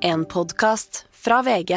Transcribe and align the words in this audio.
En 0.00 0.24
podkast 0.24 1.06
fra 1.10 1.40
VG. 1.42 1.72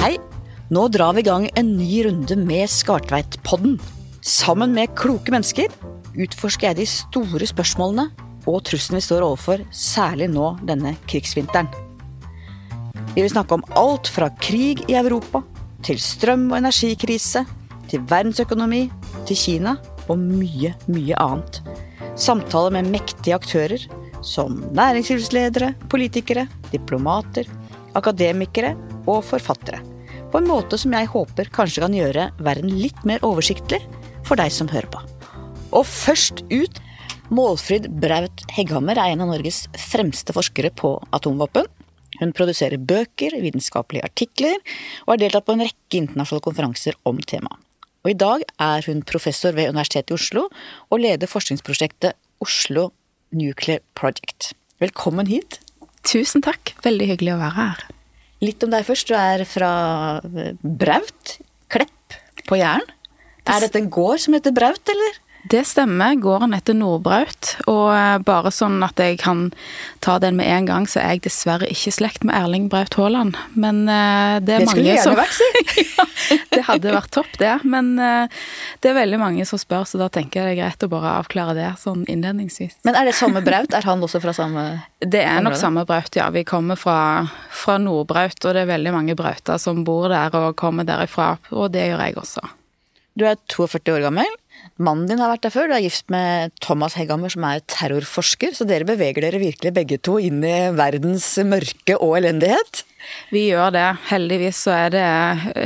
Hei, 0.00 0.16
nå 0.68 0.88
drar 0.88 1.14
vi 1.14 1.20
i 1.20 1.22
gang 1.22 1.46
en 1.54 1.76
ny 1.76 2.02
runde 2.08 2.34
med 2.42 2.66
Skartveit-podden. 2.66 3.78
Sammen 4.20 4.74
med 4.74 4.96
kloke 4.98 5.30
mennesker 5.30 5.70
utforsker 6.18 6.72
jeg 6.72 6.80
de 6.80 6.88
store 6.90 7.46
spørsmålene 7.46 8.08
og 8.50 8.64
trusselen 8.66 8.98
vi 8.98 9.06
står 9.06 9.28
overfor, 9.28 9.62
særlig 9.70 10.26
nå 10.34 10.56
denne 10.66 10.96
krigsvinteren. 11.06 11.70
Vi 13.14 13.22
vil 13.22 13.30
snakke 13.30 13.60
om 13.60 13.64
alt 13.78 14.10
fra 14.10 14.32
krig 14.42 14.82
i 14.90 14.98
Europa, 14.98 15.44
til 15.86 16.02
strøm- 16.02 16.50
og 16.50 16.58
energikrise, 16.58 17.46
til 17.90 18.04
verdensøkonomi, 18.10 18.84
til 19.28 19.38
Kina 19.38 19.76
og 20.08 20.18
mye, 20.20 20.74
mye 20.90 21.16
annet. 21.20 21.60
Samtaler 22.20 22.74
med 22.78 22.90
mektige 22.92 23.36
aktører 23.36 23.86
som 24.26 24.58
næringslivsledere, 24.76 25.72
politikere, 25.92 26.46
diplomater, 26.72 27.48
akademikere 27.98 28.74
og 29.08 29.24
forfattere. 29.26 29.80
På 30.30 30.38
en 30.38 30.46
måte 30.46 30.78
som 30.78 30.94
jeg 30.94 31.10
håper 31.10 31.50
kanskje 31.50 31.82
kan 31.82 31.96
gjøre 31.96 32.28
verden 32.38 32.70
litt 32.78 33.00
mer 33.08 33.22
oversiktlig 33.26 33.80
for 34.26 34.38
deg 34.38 34.52
som 34.54 34.70
hører 34.70 34.90
på. 34.92 35.02
Og 35.74 35.86
først 35.86 36.44
ut 36.50 36.80
Målfrid 37.30 37.86
Braut 38.02 38.42
Hegghammer 38.50 38.98
er 38.98 39.12
en 39.12 39.22
av 39.22 39.30
Norges 39.30 39.64
fremste 39.78 40.34
forskere 40.34 40.72
på 40.74 40.96
atomvåpen. 41.14 41.68
Hun 42.18 42.34
produserer 42.36 42.82
bøker, 42.82 43.36
vitenskapelige 43.38 44.06
artikler, 44.08 44.58
og 45.06 45.14
har 45.14 45.20
deltatt 45.22 45.46
på 45.46 45.54
en 45.54 45.62
rekke 45.62 46.00
internasjonale 46.02 46.46
konferanser 46.48 46.98
om 47.06 47.22
temaet. 47.22 47.69
Og 48.00 48.14
i 48.14 48.16
dag 48.16 48.42
er 48.64 48.86
hun 48.88 49.02
professor 49.04 49.52
ved 49.52 49.68
Universitetet 49.68 50.14
i 50.14 50.16
Oslo, 50.16 50.46
og 50.88 51.02
leder 51.02 51.28
forskningsprosjektet 51.28 52.16
Oslo 52.40 52.88
Nuclear 53.36 53.82
Project. 53.98 54.54
Velkommen 54.80 55.28
hit. 55.28 55.58
Tusen 56.08 56.40
takk. 56.40 56.72
Veldig 56.80 57.10
hyggelig 57.12 57.34
å 57.34 57.40
være 57.42 57.56
her. 57.58 57.82
Litt 58.40 58.64
om 58.64 58.72
deg 58.72 58.86
først. 58.88 59.10
Du 59.10 59.18
er 59.18 59.44
fra 59.44 59.72
Braut, 60.64 61.34
Klepp 61.68 62.16
på 62.48 62.56
Jæren. 62.56 62.88
Er 63.44 63.66
dette 63.66 63.82
en 63.82 63.92
gård 63.92 64.22
som 64.24 64.36
heter 64.36 64.54
Braut, 64.56 64.80
eller? 64.88 65.20
Det 65.48 65.64
stemmer. 65.64 66.14
Gården 66.20 66.52
heter 66.52 66.76
Nordbraut. 66.76 67.54
Og 67.70 67.88
eh, 67.94 68.18
bare 68.26 68.52
sånn 68.52 68.82
at 68.84 69.00
jeg 69.00 69.16
kan 69.22 69.46
ta 70.04 70.18
den 70.20 70.36
med 70.36 70.48
en 70.50 70.66
gang, 70.68 70.88
så 70.90 71.00
er 71.00 71.16
jeg 71.16 71.24
dessverre 71.28 71.68
ikke 71.70 71.88
i 71.88 71.94
slekt 71.96 72.26
med 72.28 72.36
Erling 72.36 72.68
Braut 72.72 72.94
Haaland. 72.98 73.38
Men 73.54 73.82
eh, 73.88 74.36
det 74.44 74.58
er 74.58 74.64
Det 74.64 74.68
skulle 74.68 74.96
gjerne 74.96 75.16
vært, 75.16 75.38
si. 75.38 75.86
ja, 75.96 76.06
Det 76.52 76.64
hadde 76.68 76.94
vært 76.94 77.12
topp, 77.16 77.32
det. 77.40 77.54
Men 77.64 77.94
eh, 77.98 78.42
det 78.84 78.92
er 78.92 78.98
veldig 79.00 79.20
mange 79.22 79.46
som 79.48 79.60
spør, 79.60 79.86
så 79.88 80.00
da 80.02 80.10
tenker 80.12 80.42
jeg 80.42 80.50
det 80.50 80.56
er 80.58 80.60
greit 80.64 80.86
å 80.86 80.90
bare 80.92 81.16
avklare 81.22 81.56
det 81.56 81.70
sånn 81.80 82.04
innledningsvis. 82.04 82.80
Men 82.88 83.00
er 83.00 83.08
det 83.08 83.16
samme 83.18 83.42
Braut? 83.46 83.72
Er 83.76 83.88
han 83.88 84.04
også 84.04 84.20
fra 84.22 84.36
samme 84.36 84.66
Det 85.14 85.24
er 85.24 85.40
nok 85.44 85.56
samme 85.58 85.86
Braut, 85.88 86.12
ja. 86.18 86.28
Vi 86.34 86.44
kommer 86.48 86.76
fra, 86.80 86.98
fra 87.62 87.78
Nordbraut, 87.80 88.38
og 88.44 88.56
det 88.56 88.66
er 88.66 88.72
veldig 88.74 88.94
mange 88.98 89.16
Brauter 89.18 89.60
som 89.62 89.84
bor 89.88 90.10
der 90.12 90.36
og 90.36 90.52
kommer 90.60 90.84
derifra. 90.88 91.32
Og 91.56 91.72
det 91.72 91.88
gjør 91.88 92.04
jeg 92.04 92.20
også. 92.20 92.44
Du 93.18 93.26
er 93.26 93.40
42 93.50 93.96
år 93.96 94.06
gammel. 94.06 94.39
Mannen 94.80 95.08
din 95.10 95.20
har 95.20 95.28
vært 95.34 95.44
der 95.44 95.52
før. 95.52 95.68
Du 95.68 95.74
er 95.76 95.84
gift 95.84 96.06
med 96.12 96.54
Thomas 96.64 96.94
Hegghammer, 96.96 97.32
som 97.32 97.44
er 97.44 97.60
terrorforsker. 97.68 98.54
Så 98.56 98.64
dere 98.68 98.88
beveger 98.88 99.26
dere 99.26 99.40
virkelig 99.42 99.74
begge 99.76 99.98
to 100.00 100.16
inn 100.22 100.40
i 100.46 100.70
verdens 100.72 101.26
mørke 101.44 101.98
og 102.00 102.16
elendighet. 102.20 102.84
Vi 103.30 103.46
gjør 103.50 103.74
det. 103.74 103.86
Heldigvis 104.08 104.62
så 104.64 104.72
er 104.76 104.94
det 104.94 105.04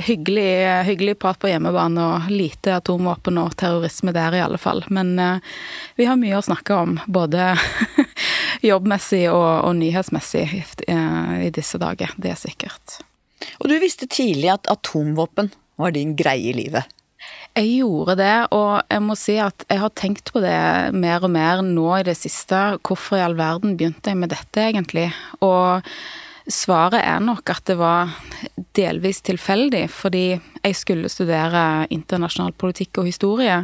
hyggelig, 0.09 0.51
hyggelig 0.89 1.17
prat 1.23 1.39
på 1.39 1.51
hjemmebane 1.51 2.03
og 2.03 2.29
lite 2.33 2.77
atomvåpen 2.79 3.39
og 3.43 3.55
terrorisme 3.61 4.15
der, 4.15 4.35
i 4.35 4.43
alle 4.45 4.59
fall. 4.61 4.83
Men 4.95 5.15
uh, 5.19 5.55
vi 5.99 6.09
har 6.11 6.19
mye 6.21 6.39
å 6.39 6.45
snakke 6.47 6.79
om, 6.79 6.99
både 7.07 7.53
jobbmessig 8.71 9.27
og, 9.31 9.51
og 9.69 9.75
nyhetsmessig 9.79 10.47
uh, 10.89 11.39
i 11.45 11.51
disse 11.55 11.81
dager. 11.83 12.15
Det 12.19 12.35
er 12.35 12.41
sikkert. 12.41 12.99
Og 13.61 13.71
du 13.71 13.79
visste 13.83 14.11
tidlig 14.11 14.51
at 14.55 14.71
atomvåpen 14.71 15.53
var 15.81 15.95
din 15.95 16.15
greie 16.19 16.51
i 16.51 16.57
livet. 16.57 16.91
Jeg 17.55 17.71
gjorde 17.79 18.17
det, 18.19 18.35
og 18.51 18.83
jeg 18.91 19.03
må 19.05 19.15
si 19.19 19.37
at 19.39 19.65
jeg 19.71 19.79
har 19.79 19.93
tenkt 19.95 20.33
på 20.35 20.43
det 20.43 20.57
mer 20.97 21.23
og 21.23 21.31
mer 21.31 21.63
nå 21.63 21.87
i 22.01 22.07
det 22.07 22.17
siste. 22.19 22.81
Hvorfor 22.83 23.21
i 23.21 23.23
all 23.23 23.37
verden 23.39 23.77
begynte 23.79 24.11
jeg 24.11 24.19
med 24.19 24.33
dette, 24.35 24.59
egentlig? 24.59 25.07
Og 25.39 25.87
svaret 26.51 26.99
er 26.99 27.23
nok 27.23 27.55
at 27.55 27.63
det 27.71 27.79
var 27.79 28.11
delvis 28.75 29.23
tilfeldig, 29.25 29.87
fordi 29.87 30.25
jeg 30.35 30.77
skulle 30.77 31.13
studere 31.13 31.87
internasjonal 31.95 32.57
politikk 32.59 33.01
og 33.01 33.09
historie 33.13 33.61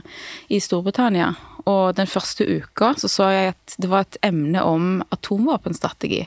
i 0.49 0.63
Storbritannia. 0.63 1.33
Og 1.67 1.97
den 1.99 2.09
første 2.09 2.47
uka 2.47 2.95
så 2.99 3.11
så 3.11 3.29
jeg 3.35 3.55
at 3.57 3.77
det 3.83 3.91
var 3.91 4.07
et 4.07 4.21
emne 4.31 4.63
om 4.65 5.01
atomvåpenstrategi. 5.11 6.25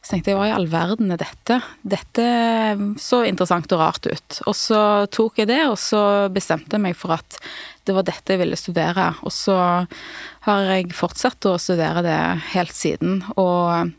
Så 0.00 0.14
tenkte 0.14 0.32
jeg 0.32 0.38
hva 0.38 0.46
i 0.48 0.54
all 0.56 0.68
verden 0.72 1.12
er 1.12 1.20
dette? 1.20 1.58
Dette 1.84 2.24
så 3.00 3.20
interessant 3.28 3.68
og 3.76 3.82
rart 3.82 4.06
ut. 4.08 4.38
Og 4.48 4.56
så 4.56 4.80
tok 5.12 5.42
jeg 5.42 5.50
det, 5.52 5.60
og 5.68 5.76
så 5.80 6.02
bestemte 6.32 6.78
jeg 6.78 6.84
meg 6.86 6.96
for 6.96 7.18
at 7.18 7.36
det 7.84 7.96
var 7.96 8.06
dette 8.08 8.32
jeg 8.32 8.40
ville 8.40 8.56
studere. 8.56 9.10
Og 9.20 9.34
så 9.34 9.58
har 10.46 10.68
jeg 10.72 10.96
fortsatt 10.96 11.50
å 11.50 11.58
studere 11.60 12.04
det 12.06 12.20
helt 12.54 12.72
siden. 12.76 13.20
Og 13.36 13.92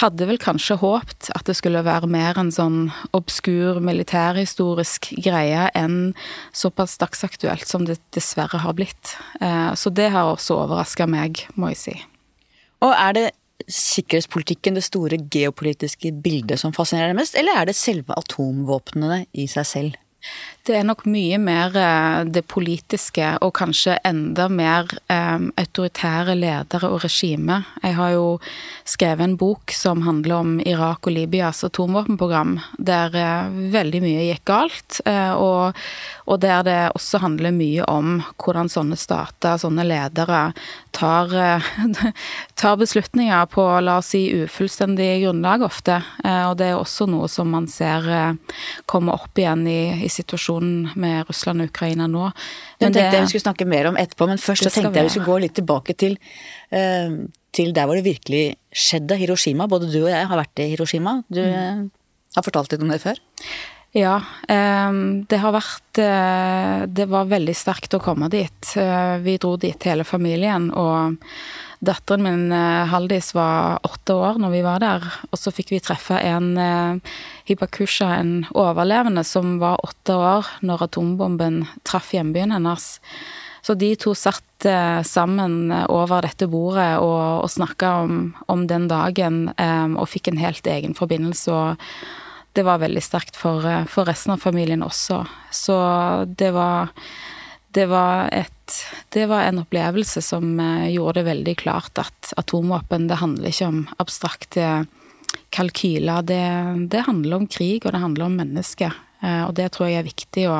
hadde 0.00 0.28
vel 0.28 0.40
kanskje 0.40 0.78
håpt 0.80 1.28
at 1.36 1.44
det 1.48 1.56
skulle 1.58 1.82
være 1.84 2.08
mer 2.08 2.38
en 2.40 2.52
sånn 2.52 2.78
obskur 3.16 3.80
militærhistorisk 3.84 5.10
greie 5.24 5.66
enn 5.76 6.14
såpass 6.56 6.96
dagsaktuelt 7.00 7.68
som 7.68 7.84
det 7.88 7.98
dessverre 8.16 8.62
har 8.64 8.76
blitt. 8.76 9.16
Eh, 9.40 9.72
Så 9.76 9.92
det 9.92 10.10
har 10.12 10.32
også 10.32 10.60
overraska 10.64 11.06
meg, 11.08 11.46
må 11.56 11.72
jeg 11.72 11.76
si. 11.76 11.96
Og 12.82 12.92
er 12.96 13.12
det 13.12 13.30
sikkerhetspolitikken, 13.68 14.76
det 14.78 14.84
store 14.86 15.18
geopolitiske 15.32 16.12
bildet 16.24 16.60
som 16.62 16.74
fascinerer 16.76 17.12
deg 17.12 17.20
mest, 17.20 17.36
eller 17.38 17.58
er 17.58 17.68
det 17.68 17.76
selve 17.78 18.16
atomvåpnene 18.18 19.24
i 19.32 19.48
seg 19.50 19.68
selv? 19.68 20.00
Det 20.62 20.76
er 20.78 20.84
nok 20.86 21.00
mye 21.10 21.40
mer 21.42 21.74
eh, 21.74 22.20
det 22.30 22.44
politiske, 22.46 23.32
og 23.42 23.50
kanskje 23.58 23.96
enda 24.06 24.44
mer 24.46 24.86
eh, 25.10 25.48
autoritære 25.58 26.36
ledere 26.38 26.86
og 26.86 27.00
regime. 27.02 27.56
Jeg 27.82 27.96
har 27.96 28.12
jo 28.14 28.26
skrevet 28.86 29.24
en 29.26 29.34
bok 29.40 29.74
som 29.74 30.04
handler 30.06 30.36
om 30.36 30.52
Irak 30.62 31.08
og 31.08 31.16
Libyas 31.16 31.64
atomvåpenprogram, 31.66 32.60
der 32.78 33.18
eh, 33.18 33.56
veldig 33.74 34.02
mye 34.04 34.28
gikk 34.28 34.44
galt, 34.52 35.00
eh, 35.02 35.32
og, 35.34 35.80
og 36.30 36.38
der 36.46 36.62
det 36.68 36.78
også 36.94 37.24
handler 37.24 37.50
mye 37.58 37.82
om 37.90 38.20
hvordan 38.38 38.70
sånne 38.70 39.00
stater, 39.02 39.58
sånne 39.58 39.88
ledere, 39.88 40.44
tar, 40.94 41.34
eh, 41.34 41.72
tar 42.62 42.78
beslutninger 42.78 43.50
på, 43.50 43.66
la 43.82 43.98
oss 43.98 44.12
si, 44.14 44.28
ufullstendig 44.44 45.10
grunnlag 45.24 45.66
ofte. 45.66 45.98
Og 46.22 46.54
det 46.60 46.70
er 46.70 46.78
også 46.78 47.08
noe 47.10 47.26
som 47.30 47.50
man 47.50 47.66
ser 47.70 48.06
komme 48.86 49.14
opp 49.14 49.38
igjen 49.40 49.66
i, 49.66 50.04
i 50.06 50.10
situasjonen 50.60 50.92
med 50.96 51.26
Russland 51.28 51.60
og 51.62 51.68
Ukraina 51.70 52.06
nå. 52.08 52.32
Men 52.80 52.92
jeg 52.92 52.94
tenkte 52.94 53.16
jeg 53.16 53.22
vi 53.26 53.30
skulle 53.32 53.46
snakke 53.46 53.66
mer 53.68 53.86
om 53.88 53.96
etterpå, 53.96 54.28
men 54.28 54.38
først 54.38 54.64
så 54.66 54.70
tenkte 54.72 54.98
jeg 54.98 55.04
vi 55.08 55.14
skulle 55.14 55.26
gå 55.30 55.40
litt 55.40 55.54
tilbake 55.54 55.96
til, 55.96 56.18
eh, 56.70 57.10
til 57.52 57.72
der 57.72 57.86
hvor 57.86 57.94
det 57.96 58.04
virkelig 58.04 58.56
skjedde, 58.72 59.16
Hiroshima. 59.18 59.68
Både 59.68 59.90
du 59.92 60.02
og 60.04 60.10
jeg 60.10 60.26
har 60.26 60.36
vært 60.38 60.58
i 60.58 60.70
Hiroshima. 60.74 61.22
Du 61.30 61.40
Mm. 61.40 61.52
eh, 61.52 61.88
har 62.36 62.42
fortalt 62.42 62.72
litt 62.72 62.82
om 62.82 62.88
det 62.88 63.00
før. 63.02 63.16
Ja, 63.94 64.22
ehm, 64.48 65.26
det 65.28 65.38
har 65.38 65.52
vært 65.52 65.98
eh, 65.98 66.86
Det 66.86 67.06
var 67.08 67.26
veldig 67.26 67.54
sterkt 67.54 67.92
å 67.92 68.00
komme 68.00 68.30
dit. 68.30 68.76
Eh, 68.76 69.18
Vi 69.18 69.36
dro 69.36 69.56
dit 69.58 69.82
hele 69.82 70.02
familien, 70.04 70.70
og 70.74 71.18
datteren 71.82 72.22
min 72.22 72.52
eh, 72.54 72.86
Haldis 72.86 73.32
var 73.34 73.82
åtte 73.86 74.14
år 74.14 74.38
når 74.42 74.54
vi 74.54 74.62
var 74.64 74.82
der. 74.82 75.06
Og 75.30 75.40
så 75.40 75.52
fikk 75.54 75.74
vi 75.74 75.82
treffe 75.82 76.18
en 76.22 76.54
eh, 76.60 77.14
Hibakusha, 77.50 78.12
en 78.20 78.34
overlevende 78.54 79.24
som 79.26 79.58
var 79.62 79.82
åtte 79.84 80.16
år 80.16 80.48
når 80.62 80.86
atombomben 80.88 81.64
traff 81.88 82.12
hjembyen 82.14 82.54
hennes. 82.54 82.88
Så 83.62 83.76
de 83.78 83.92
to 83.98 84.14
satt 84.18 84.66
eh, 84.66 85.02
sammen 85.06 85.74
over 85.90 86.22
dette 86.26 86.48
bordet 86.50 86.96
og, 87.02 87.44
og 87.44 87.50
snakka 87.50 87.92
om, 88.06 88.16
om 88.50 88.66
den 88.70 88.88
dagen, 88.90 89.44
og 89.52 90.10
fikk 90.10 90.30
en 90.30 90.42
helt 90.42 90.66
egen 90.66 90.98
forbindelse. 90.98 91.52
og 91.52 91.76
det 92.52 92.66
var 92.66 92.82
veldig 92.82 93.00
sterkt 93.00 93.38
for, 93.38 93.64
for 93.88 94.04
resten 94.04 94.34
av 94.34 94.42
familien 94.42 94.82
også. 94.84 95.22
Så 95.48 95.76
det 96.36 96.50
var 96.52 96.90
det 97.74 97.86
var, 97.90 98.28
et, 98.32 98.74
det 99.14 99.26
var 99.30 99.46
en 99.46 99.62
opplevelse 99.62 100.22
som 100.24 100.60
eh, 100.60 100.90
gjorde 100.94 101.20
det 101.20 101.28
veldig 101.30 101.54
klart 101.62 102.00
at 102.02 102.32
atomvåpen, 102.40 103.08
det 103.08 103.20
handler 103.20 103.52
ikke 103.52 103.68
om 103.70 103.80
abstrakte 104.02 104.66
kalkyler. 105.52 106.24
Det, 106.28 106.42
det 106.92 107.06
handler 107.06 107.40
om 107.40 107.48
krig, 107.48 107.86
og 107.86 107.94
det 107.94 108.02
handler 108.02 108.28
om 108.28 108.36
mennesker. 108.40 108.92
Eh, 109.22 109.44
Og 109.46 109.54
det 109.58 109.70
tror 109.72 109.88
jeg 109.88 110.02
er 110.02 110.08
viktig 110.08 110.48
å, 110.50 110.58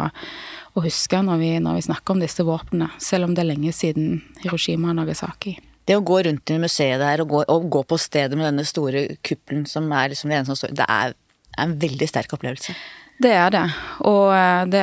å 0.72 0.84
huske 0.84 1.20
når 1.24 1.42
vi, 1.42 1.50
når 1.64 1.80
vi 1.80 1.84
snakker 1.88 2.14
om 2.16 2.22
disse 2.22 2.46
våpnene, 2.46 2.88
selv 3.02 3.28
om 3.28 3.36
det 3.36 3.44
er 3.44 3.50
lenge 3.52 3.74
siden 3.76 4.22
Hiroshima 4.44 4.92
og 4.92 5.00
Nagasaki. 5.02 5.58
Det 5.88 5.98
å 5.98 6.04
gå 6.06 6.20
rundt 6.28 6.50
i 6.54 6.60
museet 6.62 7.02
der 7.02 7.24
og 7.24 7.32
gå, 7.32 7.42
og 7.50 7.68
gå 7.72 7.82
på 7.90 7.98
stedet 7.98 8.38
med 8.38 8.46
denne 8.46 8.64
store 8.68 9.08
kuppelen 9.26 9.66
som 9.66 9.90
er 9.90 10.12
liksom 10.12 10.30
det 10.30 10.38
eneste 10.38 10.54
som 10.54 10.60
står 10.60 10.76
Det 10.78 10.88
er, 10.88 11.16
en 11.60 11.74
veldig 11.76 12.06
sterk 12.08 12.32
opplevelse. 12.32 12.72
Det 13.22 13.30
er 13.38 13.50
det. 13.54 13.66
Og 14.08 14.32
eh, 14.34 14.64
det, 14.66 14.82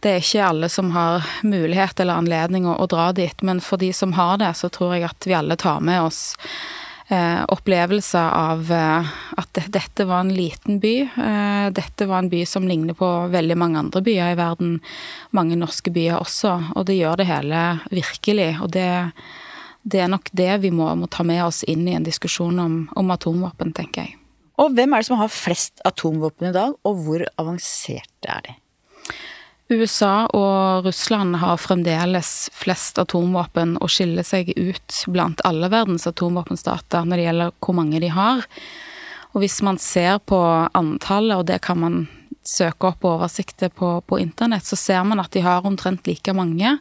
det, 0.00 0.12
er 0.12 0.22
ikke 0.22 0.46
alle 0.46 0.68
som 0.70 0.92
har 0.94 1.26
mulighet 1.42 2.00
eller 2.00 2.22
anledning 2.22 2.68
å, 2.70 2.76
å, 2.78 2.86
dra 2.90 3.08
dit. 3.16 3.42
Men 3.42 3.62
for 3.64 3.82
de 3.82 3.90
som 3.96 4.14
har 4.14 4.38
det, 4.42 4.52
så 4.60 4.70
tror 4.70 4.94
jeg 4.94 5.08
at 5.08 5.26
vi 5.26 5.34
alle 5.34 5.56
tar 5.58 5.82
med 5.82 6.04
oss 6.04 6.36
eh, 7.08 7.42
opplevelser 7.50 8.30
av 8.30 8.70
eh, 8.72 9.10
at 9.42 9.50
det, 9.58 9.66
dette 9.74 10.06
var 10.06 10.22
en 10.22 10.30
liten 10.36 10.78
by. 10.84 10.94
Eh, 11.02 11.66
dette 11.74 12.06
var 12.06 12.22
en 12.22 12.30
by 12.30 12.44
som 12.46 12.68
ligner 12.70 12.94
på 12.98 13.10
veldig 13.34 13.58
mange 13.58 13.82
andre 13.82 14.04
byer 14.06 14.36
i 14.36 14.38
verden. 14.38 14.76
Mange 15.34 15.58
norske 15.58 15.90
byer 15.94 16.20
også. 16.20 16.56
Og 16.76 16.86
det 16.86 17.00
gjør 17.00 17.24
det 17.24 17.30
hele 17.32 17.64
virkelig. 17.90 18.52
Og 18.62 18.70
det, 18.76 18.90
det 19.82 20.04
er 20.04 20.12
nok 20.14 20.30
det 20.30 20.52
vi 20.62 20.70
må, 20.70 20.92
må, 20.94 21.10
ta 21.10 21.26
med 21.26 21.42
oss 21.48 21.64
inn 21.66 21.88
i 21.88 21.98
en 21.98 22.06
diskusjon 22.06 22.68
om, 22.68 22.84
om 22.94 23.16
atomvåpen, 23.18 23.74
tenker 23.74 24.06
jeg. 24.06 24.20
Og 24.60 24.74
hvem 24.74 24.92
er 24.94 25.02
det 25.02 25.08
som 25.08 25.18
har 25.18 25.32
flest 25.32 25.82
atomvåpen 25.88 26.50
i 26.50 26.54
dag, 26.54 26.76
og 26.86 27.00
hvor 27.06 27.24
avanserte 27.40 28.30
er 28.30 28.44
de? 28.46 28.54
USA 29.72 30.26
og 30.36 30.84
Russland 30.84 31.38
har 31.40 31.56
fremdeles 31.56 32.50
flest 32.52 32.98
atomvåpen 33.00 33.78
og 33.80 33.90
skiller 33.90 34.26
seg 34.26 34.52
ut 34.58 34.98
blant 35.08 35.40
alle 35.48 35.70
verdens 35.72 36.04
atomvåpenstater 36.10 37.06
når 37.08 37.16
det 37.16 37.24
gjelder 37.24 37.54
hvor 37.64 37.78
mange 37.78 38.02
de 38.04 38.10
har. 38.12 38.44
Og 39.32 39.40
hvis 39.42 39.62
man 39.66 39.80
ser 39.82 40.20
på 40.22 40.38
antallet, 40.76 41.40
og 41.40 41.48
det 41.48 41.62
kan 41.64 41.80
man 41.80 42.04
søke 42.44 42.90
opp 42.90 43.06
oversikter 43.08 43.72
på, 43.72 43.96
på 44.04 44.18
internett, 44.20 44.66
så 44.68 44.76
ser 44.76 45.04
man 45.08 45.22
at 45.22 45.32
de 45.32 45.42
har 45.42 45.64
omtrent 45.66 46.06
like 46.06 46.34
mange. 46.36 46.76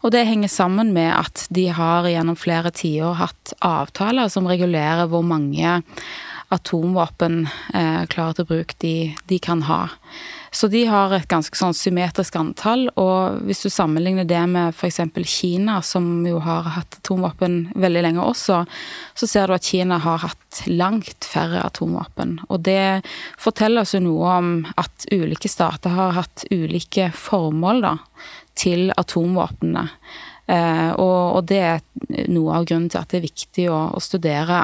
Og 0.00 0.14
det 0.14 0.24
henger 0.26 0.50
sammen 0.50 0.94
med 0.96 1.12
at 1.12 1.44
de 1.54 1.68
har 1.76 2.08
gjennom 2.08 2.38
flere 2.40 2.72
tiår 2.74 3.18
hatt 3.20 3.52
avtaler 3.60 4.32
som 4.32 4.48
regulerer 4.48 5.06
hvor 5.12 5.22
mange 5.26 5.76
atomvåpen 6.54 7.44
eh, 7.74 8.04
klare 8.10 8.38
til 8.38 8.46
bruk 8.48 8.74
de, 8.82 8.94
de, 9.30 9.38
kan 9.42 9.64
ha. 9.68 9.88
Så 10.54 10.68
de 10.70 10.84
har 10.86 11.12
et 11.12 11.26
ganske 11.28 11.58
sånn 11.58 11.74
symmetrisk 11.74 12.36
antall, 12.38 12.86
og 13.00 13.40
hvis 13.48 13.64
du 13.64 13.70
sammenligner 13.72 14.26
det 14.28 14.42
med 14.50 14.74
f.eks. 14.74 15.00
Kina, 15.26 15.80
som 15.82 16.22
jo 16.28 16.38
har 16.44 16.68
hatt 16.76 17.00
atomvåpen 17.00 17.58
veldig 17.74 18.04
lenge 18.06 18.22
også, 18.22 18.60
så 19.18 19.28
ser 19.30 19.50
du 19.50 19.56
at 19.56 19.66
Kina 19.66 19.98
har 20.04 20.22
hatt 20.22 20.62
langt 20.70 21.26
færre 21.26 21.64
atomvåpen. 21.66 22.38
Og 22.48 22.62
det 22.68 23.02
forteller 23.40 23.82
oss 23.82 23.96
jo 23.96 24.04
noe 24.06 24.36
om 24.38 24.52
at 24.78 25.08
ulike 25.10 25.50
stater 25.50 25.96
har 25.96 26.14
hatt 26.20 26.46
ulike 26.54 27.10
formål 27.18 27.82
da, 27.84 27.96
til 28.54 28.92
atomvåpnene. 28.94 29.88
Eh, 30.46 30.90
og, 31.00 31.38
og, 31.38 31.44
det 31.48 31.60
er 31.64 32.28
noe 32.28 32.58
av 32.58 32.66
grunnen 32.68 32.90
til 32.92 33.00
at 33.00 33.10
det 33.10 33.22
er 33.22 33.30
viktig 33.30 33.70
å, 33.72 33.78
å 33.96 34.02
studere 34.02 34.58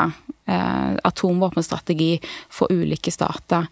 atomvåpenstrategi 0.51 2.15
for 2.51 2.73
ulike 2.73 3.13
stater. 3.15 3.69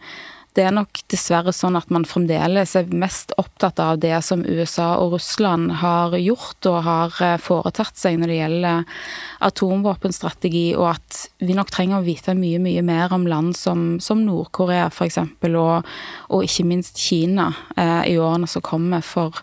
Det 0.59 0.65
er 0.67 0.73
nok 0.75 1.03
dessverre 1.13 1.53
sånn 1.55 1.77
at 1.79 1.91
man 1.95 2.03
fremdeles 2.09 2.73
er 2.79 2.89
mest 2.91 3.31
opptatt 3.39 3.79
av 3.79 4.01
det 4.03 4.17
som 4.27 4.41
USA 4.43 4.89
og 4.99 5.13
Russland 5.15 5.71
har 5.85 6.17
gjort 6.19 6.67
og 6.67 6.79
har 6.83 7.19
eh, 7.23 7.37
foretatt 7.39 8.01
seg 8.01 8.17
når 8.19 8.33
det 8.33 8.39
gjelder 8.41 9.05
atomvåpenstrategi, 9.47 10.65
og 10.75 10.89
at 10.97 11.21
vi 11.45 11.55
nok 11.55 11.71
trenger 11.71 12.01
å 12.01 12.07
vite 12.07 12.35
mye, 12.35 12.59
mye 12.65 12.83
mer 12.83 13.15
om 13.15 13.29
land 13.31 13.55
som, 13.55 13.87
som 14.03 14.25
Nord-Korea 14.27 14.89
f.eks., 14.91 15.21
og, 15.53 15.87
og 16.35 16.47
ikke 16.49 16.67
minst 16.67 16.99
Kina 16.99 17.53
eh, 17.77 18.15
i 18.15 18.19
årene 18.19 18.51
som 18.51 18.65
kommer. 18.65 19.05
for 19.05 19.39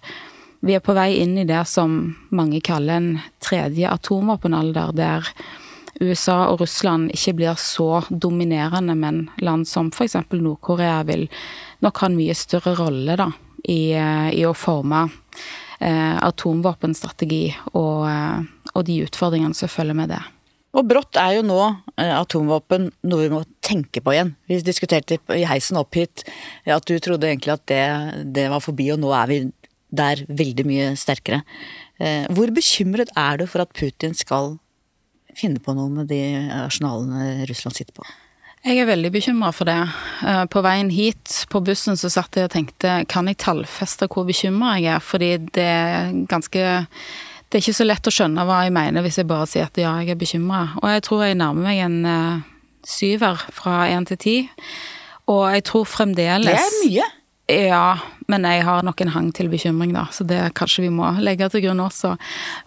vi 0.65 0.75
er 0.75 0.83
på 0.83 0.97
vei 0.97 1.13
inn 1.21 1.37
i 1.37 1.47
det 1.47 1.63
som 1.69 2.15
mange 2.33 2.59
kaller 2.65 2.99
en 2.99 3.09
tredje 3.39 3.87
atomvåpenalder, 3.87 4.91
der 4.97 5.31
USA 6.01 6.41
og 6.51 6.59
Russland 6.63 7.11
ikke 7.15 7.35
blir 7.39 7.59
så 7.61 8.01
dominerende, 8.09 8.95
men 8.99 9.25
land 9.43 9.67
som 9.69 9.91
f.eks. 9.93 10.17
Nord-Korea 10.33 11.03
vil 11.07 11.27
nok 11.85 12.01
ha 12.01 12.09
en 12.09 12.17
mye 12.17 12.35
større 12.35 12.75
rolle 12.79 13.15
da, 13.19 13.29
i, 13.63 13.95
i 13.95 14.43
å 14.45 14.55
forme 14.57 15.05
eh, 15.79 16.15
atomvåpenstrategi 16.19 17.43
og, 17.73 18.07
eh, 18.09 18.71
og, 18.73 18.81
de 18.87 19.01
utfordringene 19.05 19.57
som 19.57 19.71
følger 19.71 19.97
med 19.97 20.11
det. 20.13 20.21
Og 20.75 20.87
brått 20.89 21.15
er 21.19 21.37
jo 21.37 21.45
nå 21.47 21.59
eh, 21.63 22.11
atomvåpen 22.11 22.89
noe 23.07 23.21
vi 23.23 23.31
må 23.31 23.43
tenke 23.63 24.03
på 24.03 24.15
igjen. 24.15 24.33
Vi 24.51 24.59
diskuterte 24.65 25.21
i 25.35 25.45
heisen 25.47 25.79
opp 25.79 25.95
hit 25.95 26.25
at 26.67 26.87
du 26.89 26.97
trodde 26.99 27.29
egentlig 27.29 27.55
at 27.55 27.63
det, 27.71 27.85
det 28.35 28.49
var 28.51 28.63
forbi, 28.63 28.91
og 28.93 28.99
nå 29.03 29.13
er 29.15 29.31
vi 29.31 29.39
der 29.95 30.25
veldig 30.27 30.65
mye 30.67 30.91
sterkere. 30.99 31.41
Eh, 32.03 32.27
hvor 32.35 32.51
bekymret 32.51 33.13
er 33.15 33.39
du 33.39 33.47
for 33.47 33.63
at 33.63 33.73
Putin 33.77 34.15
skal 34.17 34.57
finne 35.37 35.61
på 35.63 35.75
noe 35.77 35.91
med 35.91 36.09
de 36.11 36.21
arsenalene 36.65 37.45
Russland 37.49 37.77
sitter 37.77 37.95
på? 37.97 38.07
Jeg 38.65 38.81
er 38.81 38.87
veldig 38.89 39.11
bekymra 39.13 39.51
for 39.53 39.69
det. 39.69 39.77
Eh, 40.25 40.43
på 40.49 40.61
veien 40.65 40.89
hit 40.89 41.43
på 41.51 41.61
bussen 41.61 41.99
så 42.01 42.09
satt 42.09 42.33
jeg 42.33 42.47
og 42.47 42.53
tenkte 42.55 42.97
kan 43.11 43.29
jeg 43.29 43.37
tallfeste 43.43 44.07
hvor 44.09 44.25
bekymra 44.25 44.79
jeg 44.79 44.95
er, 44.95 45.03
fordi 45.05 45.31
det 45.53 45.69
er 45.69 46.15
ganske 46.31 46.63
Det 47.45 47.59
er 47.59 47.61
ikke 47.61 47.77
så 47.77 47.85
lett 47.85 48.07
å 48.09 48.11
skjønne 48.11 48.43
hva 48.43 48.63
jeg 48.65 48.73
mener 48.73 49.05
hvis 49.05 49.19
jeg 49.21 49.27
bare 49.29 49.45
sier 49.47 49.67
at 49.69 49.77
ja, 49.77 49.91
jeg 50.01 50.15
er 50.15 50.17
bekymra. 50.17 50.63
Og 50.81 50.89
jeg 50.89 51.03
tror 51.05 51.21
jeg 51.23 51.37
nærmer 51.37 51.67
meg 51.67 51.77
en 51.85 51.99
uh, 52.09 52.41
syver 52.83 53.37
fra 53.53 53.85
én 53.85 54.07
til 54.09 54.17
ti. 54.17 54.33
Og 55.29 55.43
jeg 55.53 55.63
tror 55.69 55.85
fremdeles 55.85 56.49
Det 56.49 56.57
er 56.57 56.73
mye. 56.81 57.05
Ja, 57.69 57.85
men 58.27 58.49
jeg 58.49 58.65
har 58.65 58.81
nok 58.83 59.05
en 59.05 59.13
hang 59.13 59.29
til 59.37 59.51
bekymring, 59.53 59.93
da, 59.93 60.07
så 60.11 60.25
det 60.25 60.41
kanskje 60.57 60.87
vi 60.87 60.91
må 60.97 61.13
legge 61.21 61.47
til 61.53 61.67
grunn 61.67 61.85
også. 61.85 62.15